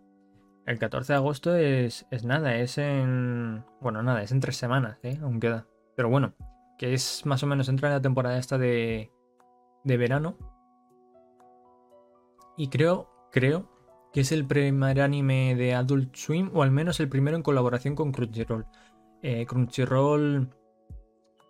El 0.67 0.79
14 0.79 1.15
de 1.15 1.17
agosto 1.17 1.57
es, 1.57 2.07
es 2.11 2.25
nada, 2.27 2.57
es 2.57 2.77
en. 2.77 3.65
Bueno, 3.81 4.03
nada, 4.03 4.23
es 4.23 4.33
en 4.33 4.41
tres 4.41 4.59
semanas, 4.59 4.99
¿eh? 5.03 5.19
Aún 5.23 5.41
queda. 5.41 5.67
Pero 5.97 6.11
bueno, 6.11 6.35
que 6.77 6.93
es 6.93 7.25
más 7.25 7.43
o 7.43 7.47
menos 7.47 7.71
entra 7.71 7.89
en 7.89 7.95
la 7.95 8.03
temporada 8.03 8.37
esta 8.37 8.59
de, 8.59 9.11
de 9.83 9.97
verano. 9.97 10.37
Y 12.61 12.69
creo, 12.69 13.09
creo 13.33 13.71
que 14.13 14.21
es 14.21 14.33
el 14.33 14.47
primer 14.47 15.01
anime 15.01 15.55
de 15.55 15.73
Adult 15.73 16.15
Swim, 16.15 16.51
o 16.53 16.63
al 16.63 16.71
menos 16.71 17.01
el 17.01 17.09
primero 17.09 17.35
en 17.35 17.43
colaboración 17.43 17.95
con 17.95 18.13
Crunchyroll. 18.13 18.67
Eh, 19.23 19.47
Crunchyroll 19.47 20.51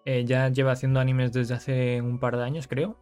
eh, 0.04 0.24
ya 0.24 0.48
lleva 0.50 0.70
haciendo 0.70 1.00
animes 1.00 1.32
desde 1.32 1.54
hace 1.54 2.00
un 2.00 2.20
par 2.20 2.36
de 2.36 2.44
años, 2.44 2.68
creo. 2.68 2.96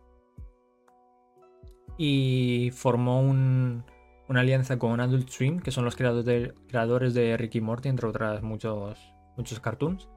Y 1.98 2.70
formó 2.72 3.20
una 3.20 3.84
alianza 4.26 4.78
con 4.78 4.98
Adult 5.00 5.28
Swim, 5.28 5.60
que 5.60 5.70
son 5.70 5.84
los 5.84 5.94
creadores 5.94 6.24
de, 6.24 6.54
creadores 6.66 7.12
de 7.12 7.36
Ricky 7.36 7.60
Morty, 7.60 7.90
entre 7.90 8.06
otras 8.06 8.42
muchos, 8.42 8.98
muchos 9.36 9.60
cartoons, 9.60 10.08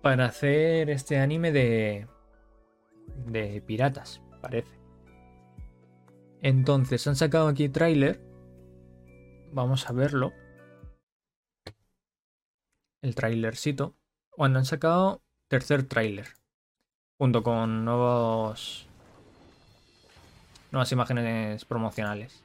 para 0.00 0.24
hacer 0.24 0.88
este 0.88 1.18
anime 1.18 1.52
de, 1.52 2.06
de 3.26 3.60
piratas, 3.60 4.22
parece. 4.40 4.87
Entonces, 6.42 7.06
han 7.06 7.16
sacado 7.16 7.48
aquí 7.48 7.68
tráiler. 7.68 8.20
Vamos 9.52 9.88
a 9.88 9.92
verlo. 9.92 10.32
El 13.02 13.14
tráilercito. 13.14 13.94
Bueno, 14.36 14.58
han 14.58 14.64
sacado 14.64 15.22
tercer 15.48 15.84
tráiler. 15.84 16.28
Junto 17.18 17.42
con 17.42 17.84
nuevos. 17.84 18.86
nuevas 20.70 20.92
imágenes 20.92 21.64
promocionales. 21.64 22.42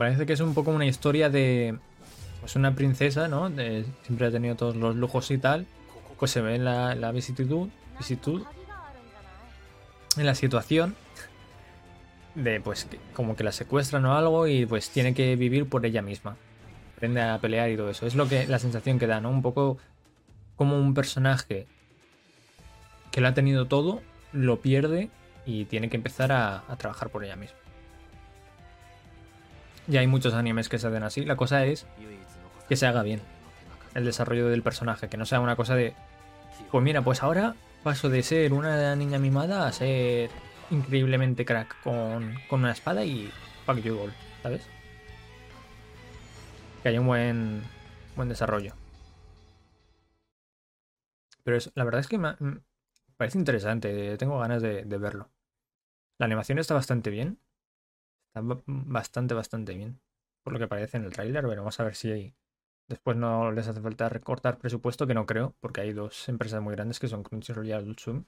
Parece 0.00 0.24
que 0.24 0.32
es 0.32 0.40
un 0.40 0.54
poco 0.54 0.70
una 0.70 0.86
historia 0.86 1.28
de. 1.28 1.78
Pues 2.40 2.56
una 2.56 2.74
princesa, 2.74 3.28
¿no? 3.28 3.50
siempre 4.02 4.26
ha 4.26 4.30
tenido 4.30 4.56
todos 4.56 4.74
los 4.74 4.96
lujos 4.96 5.30
y 5.30 5.36
tal. 5.36 5.66
Pues 6.18 6.30
se 6.30 6.40
ve 6.40 6.58
la, 6.58 6.94
la 6.94 7.12
visitud. 7.12 7.68
En 10.16 10.24
la 10.26 10.34
situación. 10.34 10.96
De 12.34 12.62
pues 12.62 12.88
como 13.12 13.36
que 13.36 13.44
la 13.44 13.52
secuestran 13.52 14.06
o 14.06 14.16
algo 14.16 14.46
y 14.46 14.64
pues 14.64 14.88
tiene 14.88 15.12
que 15.12 15.36
vivir 15.36 15.68
por 15.68 15.84
ella 15.84 16.00
misma. 16.00 16.36
Aprende 16.96 17.20
a 17.20 17.38
pelear 17.38 17.68
y 17.68 17.76
todo 17.76 17.90
eso. 17.90 18.06
Es 18.06 18.14
lo 18.14 18.26
que 18.26 18.46
la 18.46 18.58
sensación 18.58 18.98
que 18.98 19.06
da, 19.06 19.20
¿no? 19.20 19.28
Un 19.28 19.42
poco 19.42 19.76
como 20.56 20.78
un 20.78 20.94
personaje 20.94 21.66
que 23.10 23.20
lo 23.20 23.28
ha 23.28 23.34
tenido 23.34 23.66
todo, 23.66 24.00
lo 24.32 24.62
pierde 24.62 25.10
y 25.44 25.66
tiene 25.66 25.90
que 25.90 25.96
empezar 25.96 26.32
a 26.32 26.64
trabajar 26.78 27.10
por 27.10 27.22
ella 27.22 27.36
misma. 27.36 27.58
Y 29.90 29.96
hay 29.96 30.06
muchos 30.06 30.34
animes 30.34 30.68
que 30.68 30.78
se 30.78 30.86
hacen 30.86 31.02
así. 31.02 31.24
La 31.24 31.36
cosa 31.36 31.66
es 31.66 31.84
que 32.68 32.76
se 32.76 32.86
haga 32.86 33.02
bien 33.02 33.20
el 33.94 34.04
desarrollo 34.04 34.48
del 34.48 34.62
personaje, 34.62 35.08
que 35.08 35.16
no 35.16 35.26
sea 35.26 35.40
una 35.40 35.56
cosa 35.56 35.74
de. 35.74 35.94
Pues 36.70 36.84
mira, 36.84 37.02
pues 37.02 37.24
ahora 37.24 37.56
paso 37.82 38.08
de 38.08 38.22
ser 38.22 38.52
una 38.52 38.94
niña 38.94 39.18
mimada 39.18 39.66
a 39.66 39.72
ser 39.72 40.30
increíblemente 40.70 41.44
crack 41.44 41.82
con, 41.82 42.36
una 42.50 42.70
espada 42.70 43.04
y 43.04 43.32
fuck 43.66 43.78
you 43.78 43.98
all, 43.98 44.12
¿sabes? 44.44 44.62
Que 46.82 46.90
haya 46.90 47.00
un 47.00 47.06
buen, 47.06 47.62
buen 48.14 48.28
desarrollo. 48.28 48.74
Pero 51.42 51.58
la 51.74 51.84
verdad 51.84 52.00
es 52.00 52.06
que 52.06 52.18
me, 52.18 52.36
parece 53.16 53.38
interesante, 53.38 54.16
tengo 54.18 54.38
ganas 54.38 54.62
de 54.62 54.84
verlo. 54.84 55.30
La 56.18 56.26
animación 56.26 56.60
está 56.60 56.74
bastante 56.74 57.10
bien. 57.10 57.40
Está 58.30 58.42
bastante, 58.66 59.34
bastante 59.34 59.74
bien. 59.74 60.00
Por 60.44 60.52
lo 60.52 60.58
que 60.60 60.68
parece 60.68 60.96
en 60.98 61.04
el 61.04 61.12
tráiler. 61.12 61.46
Veremos 61.46 61.80
a 61.80 61.84
ver 61.84 61.96
si 61.96 62.32
después 62.86 63.16
no 63.16 63.50
les 63.50 63.66
hace 63.66 63.80
falta 63.80 64.08
recortar 64.08 64.58
presupuesto, 64.58 65.06
que 65.06 65.14
no 65.14 65.26
creo, 65.26 65.56
porque 65.60 65.80
hay 65.80 65.92
dos 65.92 66.28
empresas 66.28 66.62
muy 66.62 66.74
grandes 66.74 67.00
que 67.00 67.08
son 67.08 67.24
Crunchyroll 67.24 67.66
y 67.66 67.72
Adult 67.72 67.98
Swim. 67.98 68.24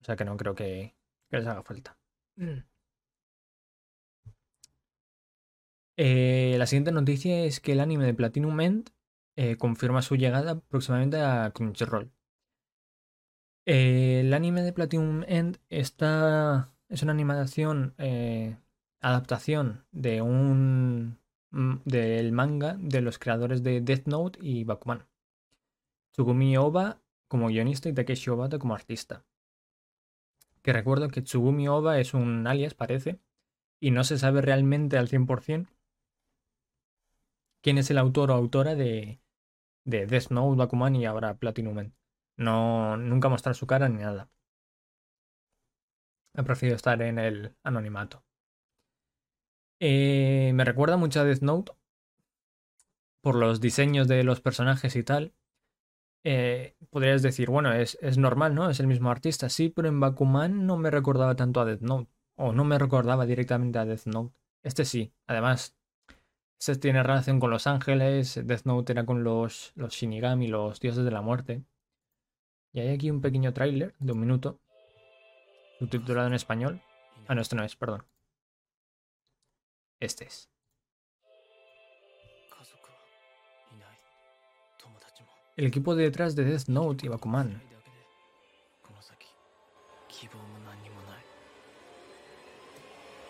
O 0.00 0.04
sea 0.04 0.16
que 0.16 0.24
no 0.24 0.36
creo 0.36 0.54
que, 0.54 0.94
les 1.30 1.46
haga 1.46 1.62
falta. 1.62 1.98
Mm. 2.36 2.58
Eh, 5.96 6.54
la 6.56 6.66
siguiente 6.66 6.92
noticia 6.92 7.44
es 7.44 7.60
que 7.60 7.72
el 7.72 7.80
anime 7.80 8.06
de 8.06 8.14
Platinum 8.14 8.58
End 8.60 8.90
eh, 9.36 9.56
confirma 9.56 10.02
su 10.02 10.16
llegada 10.16 10.60
próximamente 10.60 11.20
a 11.20 11.50
Crunchyroll. 11.52 12.12
Eh, 13.66 14.20
el 14.20 14.32
anime 14.34 14.62
de 14.62 14.72
Platinum 14.72 15.24
End 15.26 15.58
está, 15.68 16.72
es 16.88 17.02
una 17.02 17.12
animación 17.12 17.94
adaptación 19.00 19.84
de 19.92 20.22
un 20.22 21.18
mm, 21.50 21.76
del 21.84 22.32
manga 22.32 22.76
de 22.78 23.00
los 23.00 23.18
creadores 23.18 23.62
de 23.62 23.80
Death 23.80 24.06
Note 24.06 24.38
y 24.42 24.64
Bakuman. 24.64 25.06
Tsugumi 26.12 26.56
Oba 26.56 27.00
como 27.28 27.48
guionista 27.48 27.88
y 27.88 27.94
Takeshi 27.94 28.30
Obata 28.30 28.58
como 28.58 28.74
artista. 28.74 29.24
Que 30.62 30.72
recuerdo 30.72 31.08
que 31.08 31.22
Tsugumi 31.22 31.68
Oba 31.68 31.98
es 31.98 32.12
un 32.14 32.46
alias, 32.46 32.74
parece, 32.74 33.20
y 33.80 33.92
no 33.92 34.04
se 34.04 34.18
sabe 34.18 34.42
realmente 34.42 34.98
al 34.98 35.08
100% 35.08 35.68
quién 37.62 37.78
es 37.78 37.90
el 37.90 37.98
autor 37.98 38.30
o 38.30 38.34
autora 38.34 38.74
de, 38.74 39.20
de 39.84 40.06
Death 40.06 40.30
Note, 40.30 40.56
Bakuman 40.56 40.96
y 40.96 41.06
ahora 41.06 41.38
Platinum 41.38 41.92
No, 42.36 42.96
nunca 42.96 43.28
mostrar 43.28 43.54
su 43.54 43.66
cara 43.66 43.88
ni 43.88 44.02
nada. 44.02 44.30
he 46.34 46.42
preferido 46.42 46.76
estar 46.76 47.00
en 47.02 47.18
el 47.18 47.54
anonimato. 47.62 48.24
Eh, 49.80 50.52
me 50.54 50.64
recuerda 50.64 50.98
mucho 50.98 51.20
a 51.20 51.24
Death 51.24 51.40
Note 51.40 51.72
por 53.22 53.34
los 53.34 53.60
diseños 53.60 54.08
de 54.08 54.22
los 54.24 54.40
personajes 54.40 54.94
y 54.94 55.02
tal. 55.02 55.32
Eh, 56.22 56.76
podrías 56.90 57.22
decir, 57.22 57.48
bueno, 57.48 57.72
es, 57.72 57.98
es, 58.02 58.18
normal, 58.18 58.54
¿no? 58.54 58.68
Es 58.68 58.78
el 58.80 58.86
mismo 58.86 59.10
artista, 59.10 59.48
sí, 59.48 59.70
pero 59.70 59.88
en 59.88 59.98
Bakuman 59.98 60.66
no 60.66 60.76
me 60.76 60.90
recordaba 60.90 61.34
tanto 61.34 61.60
a 61.60 61.64
Death 61.64 61.80
Note. 61.80 62.10
O 62.36 62.52
no 62.52 62.64
me 62.64 62.78
recordaba 62.78 63.26
directamente 63.26 63.78
a 63.78 63.86
Death 63.86 64.06
Note. 64.06 64.34
Este 64.62 64.84
sí, 64.84 65.12
además, 65.26 65.76
este 66.58 66.76
tiene 66.76 67.02
relación 67.02 67.40
con 67.40 67.50
los 67.50 67.66
ángeles. 67.66 68.38
Death 68.44 68.64
Note 68.64 68.92
era 68.92 69.06
con 69.06 69.24
los, 69.24 69.72
los 69.76 69.94
Shinigami, 69.94 70.46
los 70.46 70.78
dioses 70.78 71.04
de 71.04 71.10
la 71.10 71.22
muerte. 71.22 71.64
Y 72.72 72.80
hay 72.80 72.88
aquí 72.88 73.10
un 73.10 73.22
pequeño 73.22 73.52
tráiler 73.54 73.94
de 73.98 74.12
un 74.12 74.20
minuto, 74.20 74.60
subtitulado 75.78 76.28
en 76.28 76.34
español. 76.34 76.82
Ah, 77.28 77.34
no, 77.34 77.40
este 77.40 77.56
no 77.56 77.64
es, 77.64 77.76
perdón. 77.76 78.04
Este 80.00 80.24
es. 80.24 80.48
El 85.56 85.66
equipo 85.66 85.94
de 85.94 86.04
detrás 86.04 86.34
de 86.34 86.44
Death 86.44 86.68
Note 86.68 87.04
y 87.04 87.08
Bakuman. 87.10 87.62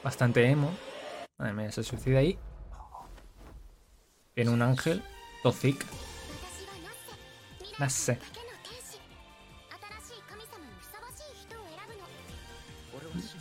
Bastante 0.02 0.48
emo. 0.48 0.70
Madre 1.36 1.52
mía, 1.52 1.72
se 1.72 1.82
suicida 1.82 2.20
ahí. 2.20 2.38
Viene 4.34 4.50
un 4.50 4.62
ángel. 4.62 5.02
Tozik. 5.42 5.84
No 7.78 7.90
sé. 7.90 8.18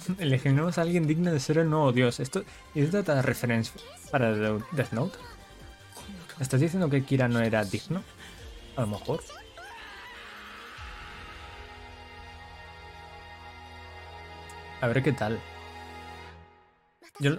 Elegimos 0.18 0.78
a 0.78 0.82
alguien 0.82 1.08
digno 1.08 1.32
de 1.32 1.40
ser 1.40 1.60
el 1.60 1.70
nuevo 1.70 1.92
dios. 1.92 2.20
Esto 2.20 2.44
es 2.74 2.92
data 2.92 3.22
referencia 3.22 3.74
para 4.12 4.32
Death 4.32 4.92
Note. 4.92 5.18
¿Estás 6.40 6.62
diciendo 6.62 6.90
que 6.90 7.04
Kira 7.04 7.28
no 7.28 7.40
era 7.42 7.64
digno? 7.64 8.04
A 8.76 8.82
lo 8.82 8.88
mejor. 8.88 9.22
A 14.82 14.88
ver 14.88 15.04
qué 15.04 15.12
tal. 15.12 15.40
Yo 17.20 17.36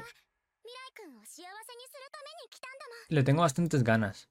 le 3.09 3.23
tengo 3.23 3.41
bastantes 3.41 3.83
ganas. 3.83 4.29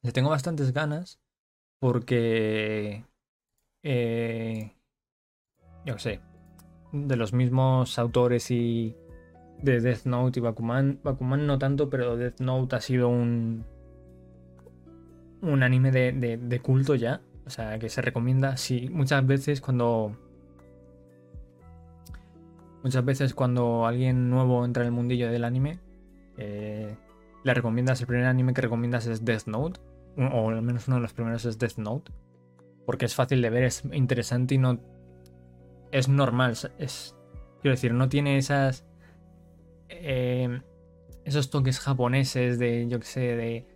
Le 0.00 0.12
tengo 0.12 0.30
bastantes 0.30 0.72
ganas 0.72 1.20
porque... 1.78 3.04
Eh, 3.84 4.74
yo 5.84 5.98
sé. 5.98 6.20
De 6.92 7.16
los 7.16 7.32
mismos 7.32 7.98
autores 7.98 8.50
y 8.50 8.94
de 9.62 9.80
Death 9.80 10.04
Note 10.04 10.40
y 10.40 10.42
Bakuman. 10.42 11.00
Bakuman 11.02 11.46
no 11.46 11.58
tanto, 11.58 11.88
pero 11.90 12.16
Death 12.16 12.40
Note 12.40 12.76
ha 12.76 12.80
sido 12.80 13.08
un... 13.08 13.64
Un 15.40 15.62
anime 15.62 15.90
de, 15.90 16.12
de 16.12 16.60
culto 16.60 16.94
ya. 16.94 17.20
O 17.46 17.50
sea, 17.50 17.78
que 17.78 17.88
se 17.88 18.02
recomienda. 18.02 18.56
Sí, 18.56 18.88
muchas 18.90 19.26
veces 19.26 19.60
cuando 19.60 20.16
Muchas 22.82 23.04
veces 23.04 23.34
cuando 23.34 23.86
alguien 23.86 24.28
nuevo 24.28 24.64
entra 24.64 24.82
en 24.82 24.88
el 24.88 24.92
mundillo 24.92 25.30
del 25.30 25.44
anime, 25.44 25.78
eh, 26.36 26.96
le 27.44 27.54
recomiendas, 27.54 28.00
el 28.00 28.08
primer 28.08 28.26
anime 28.26 28.54
que 28.54 28.60
recomiendas 28.60 29.06
es 29.06 29.24
Death 29.24 29.46
Note, 29.46 29.80
o 30.16 30.50
al 30.50 30.62
menos 30.62 30.88
uno 30.88 30.96
de 30.96 31.02
los 31.02 31.12
primeros 31.12 31.44
es 31.44 31.58
Death 31.58 31.76
Note, 31.76 32.10
porque 32.84 33.04
es 33.04 33.14
fácil 33.14 33.40
de 33.40 33.50
ver, 33.50 33.64
es 33.64 33.84
interesante 33.92 34.56
y 34.56 34.58
no... 34.58 34.80
Es 35.92 36.08
normal, 36.08 36.56
es... 36.78 37.16
Quiero 37.60 37.74
decir, 37.74 37.94
no 37.94 38.08
tiene 38.08 38.38
esas... 38.38 38.84
Eh, 39.88 40.60
esos 41.24 41.50
toques 41.50 41.78
japoneses 41.78 42.58
de, 42.58 42.88
yo 42.88 42.98
qué 42.98 43.06
sé, 43.06 43.20
de... 43.20 43.68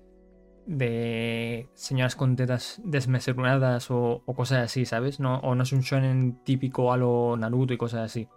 De 0.67 1.69
señoras 1.75 2.17
con 2.17 2.35
tetas 2.35 2.81
desmesuradas 2.85 3.89
o, 3.93 4.25
cosas 4.35 4.65
así, 4.65 4.85
¿sabes? 4.85 5.21
No, 5.21 5.39
o 5.39 5.55
no 5.55 5.63
es 5.63 5.73
un 5.73 5.83
shonen 5.83 6.43
típico 6.43 6.93
a 6.93 6.97
lo 6.97 7.37
Naruto 7.37 7.73
y 7.73 7.77
cosas 7.77 8.01
así. 8.01 8.29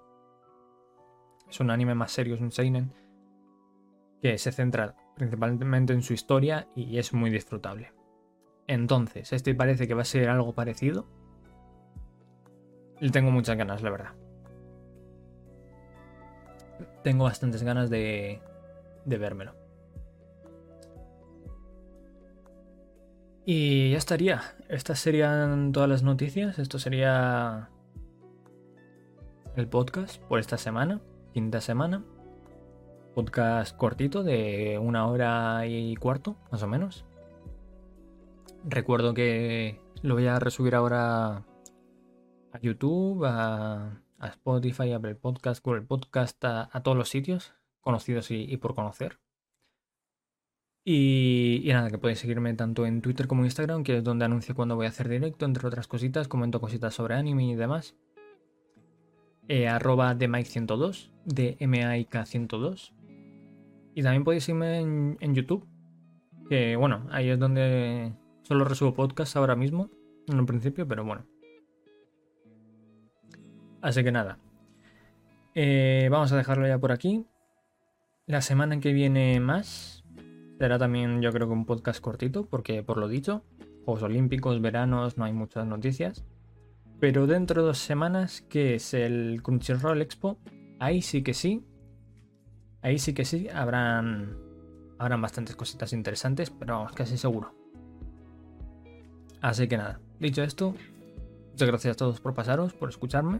Es 1.49 1.59
un 1.59 1.71
anime 1.71 1.95
más 1.95 2.11
serio, 2.11 2.35
es 2.35 2.41
un 2.41 2.51
seinen 2.51 2.93
que 4.21 4.37
se 4.37 4.51
centra 4.51 4.95
principalmente 5.15 5.93
en 5.93 6.03
su 6.03 6.13
historia 6.13 6.67
y 6.75 6.97
es 6.99 7.13
muy 7.13 7.31
disfrutable. 7.31 7.93
Entonces, 8.67 9.33
este 9.33 9.55
parece 9.55 9.87
que 9.87 9.95
va 9.95 10.03
a 10.03 10.05
ser 10.05 10.29
algo 10.29 10.53
parecido. 10.53 11.07
Le 12.99 13.09
tengo 13.09 13.31
muchas 13.31 13.57
ganas, 13.57 13.81
la 13.81 13.89
verdad. 13.89 14.11
Tengo 17.03 17.23
bastantes 17.25 17.63
ganas 17.63 17.89
de, 17.89 18.41
de 19.05 19.17
vérmelo. 19.17 19.53
Y 23.45 23.91
ya 23.91 23.97
estaría. 23.97 24.41
Estas 24.67 24.99
serían 24.99 25.71
todas 25.71 25.89
las 25.89 26.03
noticias. 26.03 26.59
Esto 26.59 26.77
sería 26.77 27.69
el 29.55 29.67
podcast 29.67 30.21
por 30.23 30.39
esta 30.39 30.57
semana 30.57 31.01
quinta 31.33 31.61
semana. 31.61 32.03
Podcast 33.15 33.75
cortito 33.75 34.23
de 34.23 34.79
una 34.81 35.07
hora 35.07 35.65
y 35.65 35.95
cuarto, 35.95 36.35
más 36.51 36.63
o 36.63 36.67
menos. 36.67 37.05
Recuerdo 38.65 39.13
que 39.13 39.79
lo 40.01 40.15
voy 40.15 40.27
a 40.27 40.39
resubir 40.39 40.75
ahora 40.75 41.45
a 42.51 42.59
YouTube, 42.59 43.25
a, 43.25 44.01
Spotify, 44.21 44.91
a 44.91 44.97
Apple 44.97 45.15
Podcast, 45.15 45.63
Google 45.63 45.83
Podcast, 45.83 46.43
a, 46.43 46.81
todos 46.83 46.97
los 46.97 47.09
sitios 47.09 47.53
conocidos 47.81 48.31
y, 48.31 48.57
por 48.57 48.75
conocer. 48.75 49.19
Y, 50.83 51.63
nada, 51.67 51.89
que 51.89 51.97
podéis 51.97 52.19
seguirme 52.19 52.53
tanto 52.53 52.85
en 52.85 53.01
Twitter 53.01 53.27
como 53.27 53.41
en 53.41 53.45
Instagram, 53.45 53.83
que 53.83 53.97
es 53.97 54.03
donde 54.03 54.25
anuncio 54.25 54.55
cuando 54.55 54.75
voy 54.75 54.87
a 54.87 54.89
hacer 54.89 55.07
directo, 55.07 55.45
entre 55.45 55.67
otras 55.67 55.87
cositas, 55.87 56.27
comento 56.27 56.59
cositas 56.59 56.93
sobre 56.93 57.15
anime 57.15 57.49
y 57.49 57.55
demás. 57.55 57.95
Eh, 59.47 59.67
arroba 59.67 60.13
de 60.15 60.29
Mike102, 60.29 61.11
de 61.25 61.57
MIK102. 61.59 62.93
Y 63.95 64.03
también 64.03 64.23
podéis 64.23 64.47
irme 64.49 64.79
en, 64.79 65.35
YouTube, 65.35 65.67
que 66.47 66.75
bueno, 66.75 67.07
ahí 67.11 67.29
es 67.29 67.39
donde 67.39 68.13
solo 68.43 68.63
resubo 68.65 68.93
podcast 68.93 69.35
ahora 69.35 69.55
mismo, 69.55 69.89
en 70.27 70.39
un 70.39 70.45
principio, 70.45 70.87
pero 70.87 71.03
bueno. 71.03 71.25
Así 73.81 74.03
que 74.03 74.11
nada. 74.11 74.37
Eh, 75.55 76.07
vamos 76.11 76.31
a 76.31 76.37
dejarlo 76.37 76.67
ya 76.67 76.77
por 76.77 76.91
aquí. 76.91 77.25
La 78.27 78.41
semana 78.41 78.79
que 78.79 78.93
viene 78.93 79.39
más 79.39 80.03
será 80.59 80.77
también 80.77 81.21
yo 81.21 81.31
creo 81.31 81.47
que 81.47 81.53
un 81.53 81.65
podcast 81.65 82.01
cortito, 82.01 82.45
porque 82.45 82.83
por 82.83 82.97
lo 82.97 83.07
dicho, 83.07 83.43
Juegos 83.85 84.03
Olímpicos, 84.03 84.61
veranos, 84.61 85.17
no 85.17 85.25
hay 85.25 85.33
muchas 85.33 85.65
noticias. 85.65 86.25
Pero 86.99 87.27
dentro 87.27 87.61
de 87.61 87.67
dos 87.67 87.77
semanas, 87.77 88.41
que 88.41 88.75
es 88.75 88.93
el 88.93 89.41
Crunchyroll 89.41 90.01
Expo, 90.01 90.37
ahí 90.79 91.01
sí 91.01 91.23
que 91.23 91.33
sí. 91.33 91.65
Ahí 92.81 92.99
sí 92.99 93.13
que 93.13 93.25
sí, 93.25 93.47
habrán, 93.49 94.37
habrán 94.97 95.21
bastantes 95.21 95.55
cositas 95.55 95.93
interesantes, 95.93 96.49
pero 96.49 96.75
vamos, 96.75 96.91
casi 96.91 97.17
seguro. 97.17 97.55
Así 99.41 99.67
que 99.67 99.77
nada, 99.77 100.01
dicho 100.19 100.43
esto, 100.43 100.75
muchas 101.51 101.67
gracias 101.67 101.93
a 101.93 101.97
todos 101.97 102.19
por 102.19 102.33
pasaros, 102.33 102.73
por 102.73 102.89
escucharme. 102.89 103.39